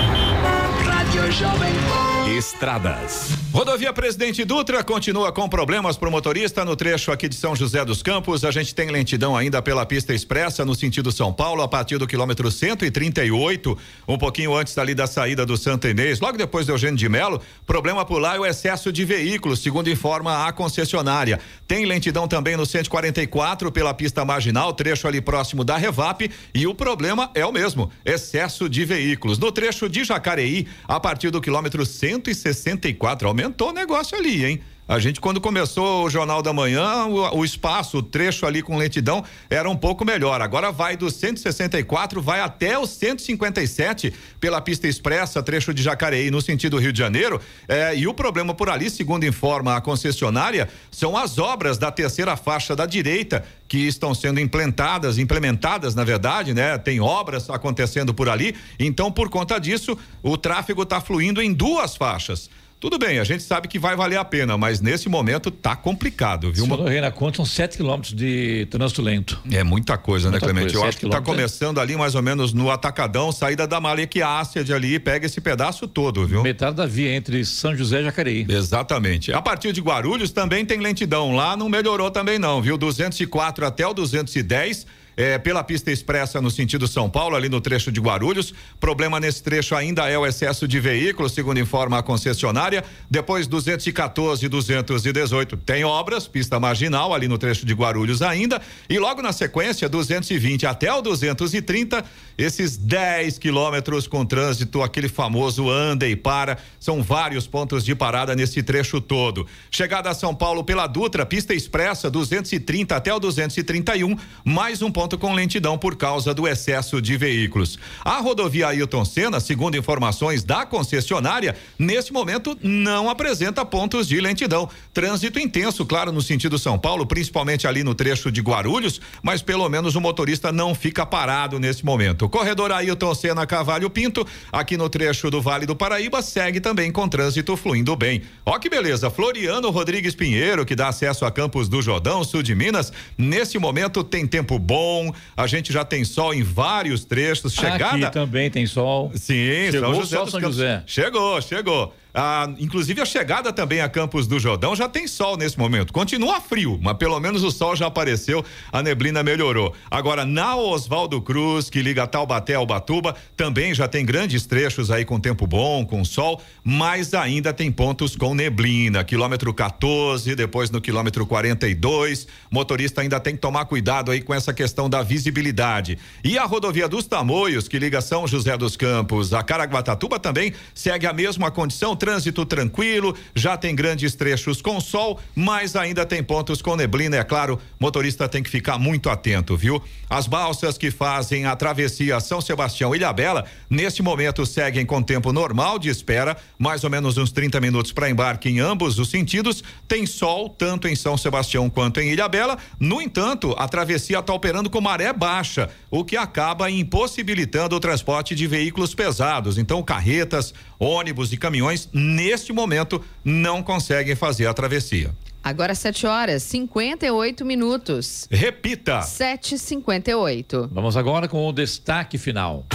Rádio 0.85 1.31
Jovem 1.31 1.73
Pan. 1.73 2.10
Estradas. 2.37 3.27
Rodovia 3.51 3.91
Presidente 3.91 4.45
Dutra 4.45 4.81
continua 4.81 5.33
com 5.33 5.49
problemas 5.49 5.97
para 5.97 6.07
o 6.07 6.11
motorista 6.11 6.63
no 6.63 6.73
trecho 6.77 7.11
aqui 7.11 7.27
de 7.27 7.35
São 7.35 7.53
José 7.53 7.83
dos 7.83 8.01
Campos. 8.01 8.45
A 8.45 8.51
gente 8.51 8.73
tem 8.73 8.89
lentidão 8.89 9.35
ainda 9.35 9.61
pela 9.61 9.85
pista 9.85 10.13
expressa 10.13 10.63
no 10.63 10.73
sentido 10.73 11.11
São 11.11 11.33
Paulo, 11.33 11.61
a 11.61 11.67
partir 11.67 11.97
do 11.97 12.07
quilômetro 12.07 12.49
138, 12.49 13.77
um 14.07 14.17
pouquinho 14.17 14.55
antes 14.55 14.77
ali 14.77 14.95
da 14.95 15.05
saída 15.05 15.45
do 15.45 15.57
Santa 15.57 15.89
Inês, 15.89 16.21
logo 16.21 16.37
depois 16.37 16.65
do 16.65 16.71
Eugênio 16.71 16.95
de 16.95 17.09
Melo. 17.09 17.41
Problema 17.67 18.05
por 18.05 18.19
lá 18.19 18.37
é 18.37 18.39
o 18.39 18.45
excesso 18.45 18.89
de 18.89 19.03
veículos, 19.03 19.59
segundo 19.59 19.89
informa 19.89 20.47
a 20.47 20.53
concessionária. 20.53 21.41
Tem 21.67 21.85
lentidão 21.85 22.29
também 22.29 22.55
no 22.55 22.65
144 22.65 23.69
pela 23.73 23.93
pista 23.93 24.23
marginal, 24.23 24.73
trecho 24.73 25.09
ali 25.09 25.19
próximo 25.19 25.65
da 25.65 25.75
Revap, 25.75 26.31
e 26.55 26.65
o 26.65 26.73
problema 26.73 27.29
é 27.35 27.45
o 27.45 27.51
mesmo, 27.51 27.91
excesso 28.05 28.69
de 28.69 28.85
veículos. 28.85 29.37
No 29.37 29.51
trecho 29.51 29.89
de 29.89 30.05
Jacareí, 30.05 30.67
a 30.87 31.01
partir 31.01 31.31
do 31.31 31.41
quilômetro 31.41 31.85
164, 32.23 33.27
aumentou 33.27 33.69
o 33.69 33.73
negócio 33.73 34.17
ali, 34.17 34.45
hein? 34.45 34.61
A 34.87 34.99
gente, 34.99 35.21
quando 35.21 35.39
começou 35.39 36.03
o 36.03 36.09
Jornal 36.09 36.41
da 36.41 36.51
Manhã, 36.51 37.05
o, 37.05 37.37
o, 37.37 37.45
espaço, 37.45 37.99
o 37.99 38.03
trecho 38.03 38.45
ali 38.45 38.61
com 38.61 38.77
lentidão 38.77 39.23
era 39.49 39.69
um 39.69 39.75
pouco 39.75 40.03
melhor. 40.03 40.41
Agora 40.41 40.71
vai 40.71 40.97
do 40.97 41.09
164, 41.09 42.21
vai 42.21 42.41
até 42.41 42.77
o 42.77 42.85
157 42.85 44.13
pela 44.39 44.59
pista 44.59 44.87
expressa, 44.87 45.41
trecho 45.41 45.73
de 45.73 45.81
Jacareí, 45.81 46.29
no 46.29 46.41
sentido 46.41 46.77
Rio 46.77 46.91
de 46.91 46.99
Janeiro. 46.99 47.39
É, 47.67 47.95
e 47.95 48.07
o 48.07 48.13
problema 48.13 48.53
por 48.53 48.69
ali, 48.69 48.89
segundo 48.89 49.25
informa 49.25 49.77
a 49.77 49.81
concessionária, 49.81 50.67
são 50.89 51.15
as 51.15 51.37
obras 51.37 51.77
da 51.77 51.91
terceira 51.91 52.35
faixa 52.35 52.75
da 52.75 52.85
direita 52.85 53.45
que 53.69 53.87
estão 53.87 54.13
sendo 54.13 54.41
implementadas, 54.41 55.17
implementadas, 55.17 55.95
na 55.95 56.03
verdade, 56.03 56.53
né? 56.53 56.77
Tem 56.77 56.99
obras 56.99 57.49
acontecendo 57.49 58.13
por 58.13 58.27
ali. 58.27 58.53
Então, 58.77 59.09
por 59.09 59.29
conta 59.29 59.57
disso, 59.57 59.97
o 60.21 60.35
tráfego 60.37 60.83
está 60.83 60.99
fluindo 60.99 61.41
em 61.41 61.53
duas 61.53 61.95
faixas. 61.95 62.49
Tudo 62.81 62.97
bem, 62.97 63.19
a 63.19 63.23
gente 63.23 63.43
sabe 63.43 63.67
que 63.67 63.77
vai 63.77 63.95
valer 63.95 64.17
a 64.17 64.25
pena, 64.25 64.57
mas 64.57 64.81
nesse 64.81 65.07
momento 65.07 65.51
tá 65.51 65.75
complicado, 65.75 66.51
viu? 66.51 66.63
Segundo 66.63 66.89
na 66.89 67.11
conta, 67.11 67.37
são 67.37 67.45
7 67.45 67.77
quilômetros 67.77 68.11
de 68.11 68.65
trânsito 68.71 69.03
lento. 69.03 69.39
É 69.51 69.63
muita 69.63 69.99
coisa, 69.99 70.31
Muita 70.31 70.47
né, 70.47 70.51
Clemente? 70.51 70.73
coisa, 70.73 70.85
Eu 70.85 70.89
acho 70.89 70.97
que 70.97 71.05
tá 71.05 71.21
quilômetros, 71.21 71.35
começando 71.35 71.79
ali 71.79 71.95
mais 71.95 72.15
ou 72.15 72.23
menos 72.23 72.53
no 72.53 72.71
Atacadão, 72.71 73.31
saída 73.31 73.67
da 73.67 73.79
Malequiácia 73.79 74.63
de 74.63 74.73
ali, 74.73 74.99
pega 74.99 75.27
esse 75.27 75.39
pedaço 75.39 75.87
todo, 75.87 76.25
viu? 76.25 76.41
Metade 76.41 76.75
da 76.75 76.87
via 76.87 77.13
entre 77.13 77.45
São 77.45 77.77
José 77.77 78.01
e 78.01 78.03
Jacareí. 78.03 78.47
Exatamente. 78.49 79.31
A 79.31 79.43
partir 79.43 79.71
de 79.73 79.79
Guarulhos 79.79 80.31
também 80.31 80.65
tem 80.65 80.79
lentidão. 80.79 81.35
Lá 81.35 81.55
não 81.55 81.69
melhorou 81.69 82.09
também 82.09 82.39
não, 82.39 82.63
viu? 82.63 82.79
204 82.79 83.63
até 83.63 83.85
o 83.85 83.93
210 83.93 84.87
é, 85.15 85.37
pela 85.37 85.63
pista 85.63 85.91
expressa 85.91 86.41
no 86.41 86.49
sentido 86.49 86.87
São 86.87 87.09
Paulo, 87.09 87.35
ali 87.35 87.49
no 87.49 87.61
trecho 87.61 87.91
de 87.91 87.99
Guarulhos. 87.99 88.53
Problema 88.79 89.19
nesse 89.19 89.43
trecho 89.43 89.75
ainda 89.75 90.09
é 90.09 90.17
o 90.17 90.25
excesso 90.25 90.67
de 90.67 90.79
veículos, 90.79 91.33
segundo 91.33 91.59
informa 91.59 91.99
a 91.99 92.03
concessionária. 92.03 92.83
Depois 93.09 93.47
214 93.47 94.45
e 94.45 94.49
218 94.49 95.57
tem 95.57 95.83
obras, 95.83 96.27
pista 96.27 96.59
marginal 96.59 97.13
ali 97.13 97.27
no 97.27 97.37
trecho 97.37 97.65
de 97.65 97.73
Guarulhos 97.73 98.21
ainda. 98.21 98.61
E 98.89 98.97
logo 98.97 99.21
na 99.21 99.33
sequência, 99.33 99.89
220 99.89 100.65
até 100.65 100.93
o 100.93 101.01
230, 101.01 102.03
esses 102.37 102.77
10 102.77 103.37
quilômetros 103.37 104.07
com 104.07 104.25
trânsito, 104.25 104.81
aquele 104.81 105.09
famoso 105.09 105.69
anda 105.69 106.07
e 106.07 106.15
para. 106.15 106.57
São 106.79 107.03
vários 107.03 107.47
pontos 107.47 107.83
de 107.83 107.93
parada 107.93 108.35
nesse 108.35 108.63
trecho 108.63 109.01
todo. 109.01 109.45
Chegada 109.69 110.09
a 110.09 110.13
São 110.13 110.33
Paulo 110.33 110.63
pela 110.63 110.87
Dutra, 110.87 111.25
pista 111.25 111.53
expressa 111.53 112.09
230 112.09 112.95
até 112.95 113.13
o 113.13 113.19
231, 113.19 114.15
mais 114.43 114.81
um 114.81 114.91
ponto 114.91 115.00
com 115.09 115.33
lentidão 115.33 115.77
por 115.77 115.95
causa 115.95 116.33
do 116.33 116.47
excesso 116.47 117.01
de 117.01 117.17
veículos. 117.17 117.77
A 118.03 118.19
rodovia 118.19 118.67
Ailton 118.67 119.03
Senna, 119.03 119.39
segundo 119.39 119.77
informações 119.77 120.43
da 120.43 120.65
concessionária, 120.65 121.55
nesse 121.77 122.13
momento 122.13 122.57
não 122.61 123.09
apresenta 123.09 123.65
pontos 123.65 124.07
de 124.07 124.19
lentidão. 124.21 124.69
Trânsito 124.93 125.39
intenso, 125.39 125.85
claro, 125.85 126.11
no 126.11 126.21
sentido 126.21 126.59
São 126.59 126.77
Paulo, 126.77 127.05
principalmente 127.05 127.67
ali 127.67 127.83
no 127.83 127.95
trecho 127.95 128.31
de 128.31 128.41
Guarulhos, 128.41 129.01
mas 129.23 129.41
pelo 129.41 129.67
menos 129.69 129.95
o 129.95 130.01
motorista 130.01 130.51
não 130.51 130.75
fica 130.75 131.05
parado 131.05 131.59
nesse 131.59 131.85
momento. 131.85 132.29
Corredor 132.29 132.71
Ailton 132.71 133.15
Senna 133.15 133.45
Cavalho 133.45 133.89
Pinto, 133.89 134.25
aqui 134.51 134.77
no 134.77 134.89
trecho 134.89 135.29
do 135.29 135.41
Vale 135.41 135.65
do 135.65 135.75
Paraíba, 135.75 136.21
segue 136.21 136.59
também 136.59 136.91
com 136.91 137.07
trânsito 137.07 137.55
fluindo 137.55 137.95
bem. 137.95 138.21
Ó 138.45 138.57
que 138.59 138.69
beleza, 138.69 139.09
Floriano 139.09 139.69
Rodrigues 139.69 140.15
Pinheiro, 140.15 140.65
que 140.65 140.75
dá 140.75 140.89
acesso 140.89 141.25
a 141.25 141.31
Campos 141.31 141.69
do 141.69 141.81
Jordão, 141.81 142.23
sul 142.23 142.43
de 142.43 142.53
Minas, 142.53 142.91
nesse 143.17 143.57
momento 143.57 144.03
tem 144.03 144.27
tempo 144.27 144.59
bom 144.59 144.90
a 145.35 145.47
gente 145.47 145.71
já 145.71 145.83
tem 145.85 146.03
sol 146.03 146.33
em 146.33 146.43
vários 146.43 147.05
trechos. 147.05 147.53
Chegada. 147.53 148.07
Aqui 148.07 148.11
também 148.11 148.49
tem 148.49 148.65
sol. 148.65 149.11
Sim, 149.15 149.71
Chegou 149.71 149.93
São 149.93 150.01
José 150.01 150.17
sol 150.17 150.27
São. 150.27 150.41
José. 150.41 150.83
Chegou, 150.85 151.41
chegou. 151.41 151.93
Ah, 152.13 152.49
inclusive 152.59 153.01
a 153.01 153.05
chegada 153.05 153.53
também 153.53 153.81
a 153.81 153.89
Campos 153.89 154.27
do 154.27 154.39
Jordão 154.39 154.75
já 154.75 154.89
tem 154.89 155.07
sol 155.07 155.37
nesse 155.37 155.57
momento. 155.57 155.93
Continua 155.93 156.41
frio, 156.41 156.77
mas 156.81 156.97
pelo 156.97 157.19
menos 157.19 157.43
o 157.43 157.51
sol 157.51 157.75
já 157.75 157.87
apareceu, 157.87 158.43
a 158.71 158.83
neblina 158.83 159.23
melhorou. 159.23 159.73
Agora, 159.89 160.25
na 160.25 160.55
Oswaldo 160.55 161.21
Cruz, 161.21 161.69
que 161.69 161.81
liga 161.81 162.05
Taubaté 162.07 162.55
ao 162.55 162.65
Batuba, 162.65 163.15
também 163.37 163.73
já 163.73 163.87
tem 163.87 164.05
grandes 164.05 164.45
trechos 164.45 164.91
aí 164.91 165.05
com 165.05 165.19
tempo 165.19 165.47
bom, 165.47 165.85
com 165.85 166.03
sol, 166.03 166.41
mas 166.63 167.13
ainda 167.13 167.53
tem 167.53 167.71
pontos 167.71 168.15
com 168.15 168.35
neblina. 168.35 169.03
Quilômetro 169.03 169.53
14, 169.53 170.35
depois 170.35 170.69
no 170.69 170.81
quilômetro 170.81 171.25
42. 171.25 172.27
Motorista 172.49 173.01
ainda 173.01 173.19
tem 173.19 173.35
que 173.35 173.41
tomar 173.41 173.65
cuidado 173.65 174.11
aí 174.11 174.21
com 174.21 174.33
essa 174.33 174.53
questão 174.53 174.89
da 174.89 175.01
visibilidade. 175.01 175.97
E 176.23 176.37
a 176.37 176.43
rodovia 176.43 176.87
dos 176.87 177.05
Tamoios, 177.05 177.67
que 177.67 177.79
liga 177.79 178.01
São 178.01 178.27
José 178.27 178.57
dos 178.57 178.75
Campos 178.75 179.33
a 179.33 179.43
Caraguatatuba, 179.43 180.19
também 180.19 180.53
segue 180.73 181.07
a 181.07 181.13
mesma 181.13 181.49
condição 181.51 181.95
trânsito 182.01 182.43
tranquilo, 182.47 183.15
já 183.35 183.55
tem 183.55 183.75
grandes 183.75 184.15
trechos 184.15 184.59
com 184.59 184.81
sol, 184.81 185.19
mas 185.35 185.75
ainda 185.75 186.03
tem 186.03 186.23
pontos 186.23 186.59
com 186.59 186.75
neblina, 186.75 187.17
é 187.17 187.23
claro, 187.23 187.59
motorista 187.79 188.27
tem 188.27 188.41
que 188.41 188.49
ficar 188.49 188.79
muito 188.79 189.07
atento, 189.07 189.55
viu? 189.55 189.79
As 190.09 190.25
balsas 190.25 190.79
que 190.79 190.89
fazem 190.89 191.45
a 191.45 191.55
travessia 191.55 192.19
São 192.19 192.41
Sebastião 192.41 192.95
Ilhabela, 192.95 193.45
neste 193.69 194.01
momento 194.01 194.47
seguem 194.47 194.83
com 194.83 194.99
tempo 195.03 195.31
normal 195.31 195.77
de 195.77 195.89
espera, 195.89 196.35
mais 196.57 196.83
ou 196.83 196.89
menos 196.89 197.19
uns 197.19 197.31
30 197.31 197.61
minutos 197.61 197.91
para 197.91 198.09
embarque 198.09 198.49
em 198.49 198.59
ambos 198.59 198.97
os 198.97 199.11
sentidos. 199.11 199.63
Tem 199.87 200.07
sol 200.07 200.49
tanto 200.49 200.87
em 200.87 200.95
São 200.95 201.15
Sebastião 201.15 201.69
quanto 201.69 201.99
em 201.99 202.09
Ilhabela. 202.09 202.57
No 202.79 202.99
entanto, 202.99 203.53
a 203.59 203.67
travessia 203.67 204.17
está 204.17 204.33
operando 204.33 204.71
com 204.71 204.81
maré 204.81 205.13
baixa, 205.13 205.69
o 205.91 206.03
que 206.03 206.17
acaba 206.17 206.71
impossibilitando 206.71 207.75
o 207.75 207.79
transporte 207.79 208.33
de 208.33 208.47
veículos 208.47 208.95
pesados. 208.95 209.59
Então, 209.59 209.83
carretas, 209.83 210.51
ônibus 210.79 211.31
e 211.31 211.37
caminhões, 211.37 211.87
neste 211.93 212.53
momento, 212.53 213.03
não 213.23 213.61
conseguem 213.63 214.15
fazer 214.15 214.47
a 214.47 214.53
travessia. 214.53 215.11
Agora 215.43 215.73
7 215.73 216.05
horas 216.05 216.43
58 216.43 217.43
minutos. 217.43 218.27
Repita. 218.29 218.99
7h58. 218.99 220.69
Vamos 220.71 220.95
agora 220.95 221.27
com 221.27 221.47
o 221.47 221.51
destaque 221.51 222.17
final. 222.17 222.65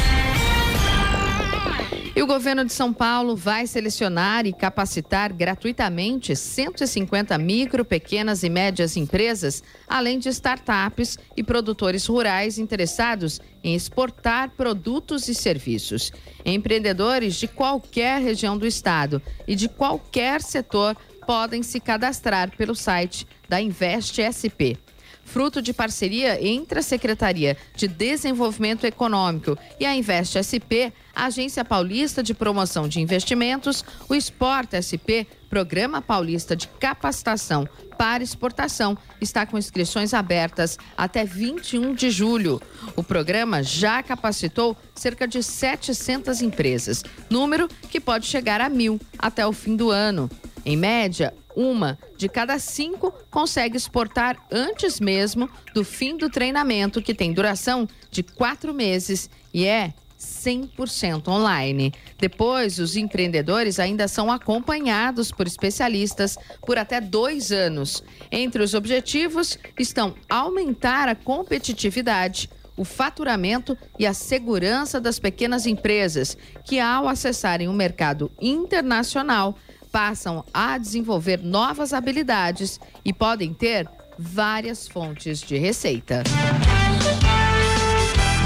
E 2.17 2.23
o 2.23 2.27
governo 2.27 2.65
de 2.65 2.73
São 2.73 2.95
Paulo 2.95 3.37
vai 3.37 3.67
selecionar 3.67 4.47
e 4.47 4.53
capacitar 4.55 5.35
gratuitamente 5.35 6.35
150 6.35 7.37
micro, 7.37 7.85
pequenas 7.85 8.43
e 8.43 8.49
médias 8.49 8.97
empresas, 8.97 9.63
além 9.87 10.19
de 10.19 10.31
startups 10.31 11.19
e 11.37 11.43
produtores 11.43 12.07
rurais 12.07 12.57
interessados 12.57 13.39
em 13.63 13.75
exportar 13.75 14.49
produtos 14.57 15.29
e 15.29 15.35
serviços. 15.35 16.11
Empreendedores 16.43 17.35
de 17.35 17.47
qualquer 17.47 18.23
região 18.23 18.57
do 18.57 18.67
estado 18.67 19.21
e 19.47 19.55
de 19.55 19.69
qualquer 19.69 20.41
setor 20.41 20.97
podem 21.27 21.63
se 21.63 21.79
cadastrar 21.79 22.51
pelo 22.57 22.75
site 22.75 23.27
da 23.47 23.61
Invest 23.61 24.23
SP 24.25 24.86
fruto 25.27 25.61
de 25.61 25.75
parceria 25.75 26.43
entre 26.43 26.79
a 26.79 26.83
Secretaria 26.83 27.57
de 27.75 27.87
Desenvolvimento 27.87 28.87
Econômico 28.87 29.59
e 29.79 29.85
a 29.85 29.95
Invest 29.95 30.39
SP, 30.41 30.95
a 31.15 31.27
Agência 31.27 31.65
Paulista 31.65 32.23
de 32.23 32.33
Promoção 32.33 32.89
de 32.89 33.01
Investimentos, 33.01 33.85
o 34.09 34.15
Sport 34.15 34.71
SP, 34.81 35.27
Programa 35.51 36.01
Paulista 36.01 36.57
de 36.57 36.69
Capacitação 36.69 37.69
para 37.99 38.23
Exportação, 38.23 38.97
está 39.21 39.45
com 39.45 39.59
inscrições 39.59 40.15
abertas 40.15 40.79
até 40.97 41.25
21 41.25 41.95
de 41.95 42.11
julho. 42.11 42.61
O 42.95 43.03
programa 43.03 43.63
já 43.63 44.03
capacitou 44.03 44.77
cerca 44.95 45.27
de 45.27 45.43
700 45.43 46.43
empresas, 46.43 47.03
número 47.29 47.69
que 47.91 48.01
pode 48.01 48.27
chegar 48.27 48.61
a 48.61 48.69
mil 48.69 49.01
até 49.19 49.47
o 49.47 49.53
fim 49.53 49.77
do 49.77 49.91
ano. 49.91 50.31
Em 50.67 50.77
média, 50.77 51.33
uma 51.55 51.97
de 52.17 52.29
cada 52.29 52.59
cinco 52.59 53.15
consegue 53.31 53.77
exportar 53.77 54.37
antes 54.51 54.99
mesmo 54.99 55.49
do 55.73 55.85
fim 55.85 56.17
do 56.17 56.29
treinamento, 56.29 57.01
que 57.01 57.15
tem 57.15 57.33
duração 57.33 57.89
de 58.11 58.25
quatro 58.25 58.75
meses 58.75 59.31
e 59.55 59.65
é 59.65 59.95
100% 60.19 61.29
online. 61.29 61.93
Depois, 62.19 62.81
os 62.81 62.97
empreendedores 62.97 63.79
ainda 63.79 64.09
são 64.09 64.29
acompanhados 64.29 65.31
por 65.31 65.47
especialistas 65.47 66.37
por 66.67 66.79
até 66.79 67.01
dois 67.01 67.53
anos. 67.53 68.03
Entre 68.33 68.61
os 68.61 68.75
objetivos 68.75 69.57
estão 69.79 70.17
aumentar 70.29 71.09
a 71.09 71.15
competitividade, 71.15 72.51
o 72.77 72.85
faturamento 72.85 73.79
e 73.99 74.05
a 74.05 74.13
segurança 74.13 75.01
das 75.01 75.21
pequenas 75.21 75.65
empresas, 75.65 76.37
que, 76.65 76.81
ao 76.81 77.09
acessarem 77.09 77.69
o 77.69 77.73
mercado 77.73 78.33
internacional, 78.41 79.57
passam 79.91 80.45
a 80.53 80.77
desenvolver 80.79 81.43
novas 81.43 81.93
habilidades 81.93 82.79
e 83.05 83.13
podem 83.13 83.55
ter 83.55 83.89
várias 84.19 84.89
fontes 84.89 85.41
de 85.41 85.57
receita. 85.57 86.23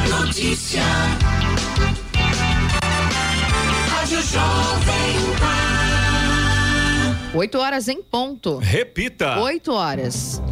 Notícia. 0.09 0.83
Rádio 3.89 4.23
Jovem 4.23 5.15
Pan. 5.39 7.39
8 7.39 7.59
horas 7.59 7.89
em 7.89 8.03
ponto. 8.03 8.59
Repita. 8.59 9.39
8 9.41 9.73
horas. 9.73 10.43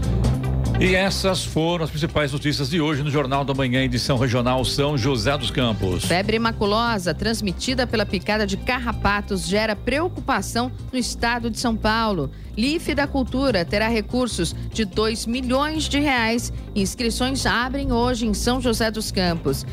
E 0.80 0.94
essas 0.94 1.44
foram 1.44 1.84
as 1.84 1.90
principais 1.90 2.30
notícias 2.30 2.70
de 2.70 2.80
hoje 2.80 3.02
no 3.02 3.10
Jornal 3.10 3.44
da 3.44 3.52
Manhã, 3.52 3.82
edição 3.82 4.16
regional 4.16 4.64
São 4.64 4.96
José 4.96 5.36
dos 5.36 5.50
Campos. 5.50 6.04
Febre 6.04 6.38
maculosa 6.38 7.12
transmitida 7.12 7.84
pela 7.84 8.06
picada 8.06 8.46
de 8.46 8.56
carrapatos 8.56 9.44
gera 9.44 9.74
preocupação 9.74 10.70
no 10.92 10.96
estado 10.98 11.50
de 11.50 11.58
São 11.58 11.74
Paulo. 11.74 12.30
LIF 12.56 12.94
da 12.94 13.08
Cultura 13.08 13.64
terá 13.64 13.88
recursos 13.88 14.54
de 14.72 14.84
2 14.84 15.26
milhões 15.26 15.88
de 15.88 15.98
reais. 15.98 16.52
Inscrições 16.76 17.44
abrem 17.44 17.92
hoje 17.92 18.26
em 18.26 18.34
São 18.34 18.60
José 18.60 18.88
dos 18.88 19.10
Campos. 19.10 19.66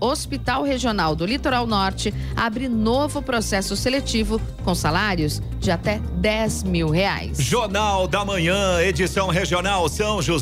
Hospital 0.00 0.64
Regional 0.64 1.14
do 1.14 1.24
Litoral 1.24 1.66
Norte 1.66 2.12
abre 2.36 2.68
novo 2.68 3.22
processo 3.22 3.74
seletivo 3.74 4.40
com 4.64 4.74
salários 4.74 5.42
de 5.58 5.70
até 5.70 6.00
10 6.16 6.64
mil 6.64 6.90
reais. 6.90 7.38
Jornal 7.38 8.08
da 8.08 8.24
Manhã, 8.24 8.80
edição 8.80 9.28
regional 9.28 9.88
São 9.88 10.20
José 10.20 10.41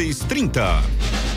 2230. 0.00 1.31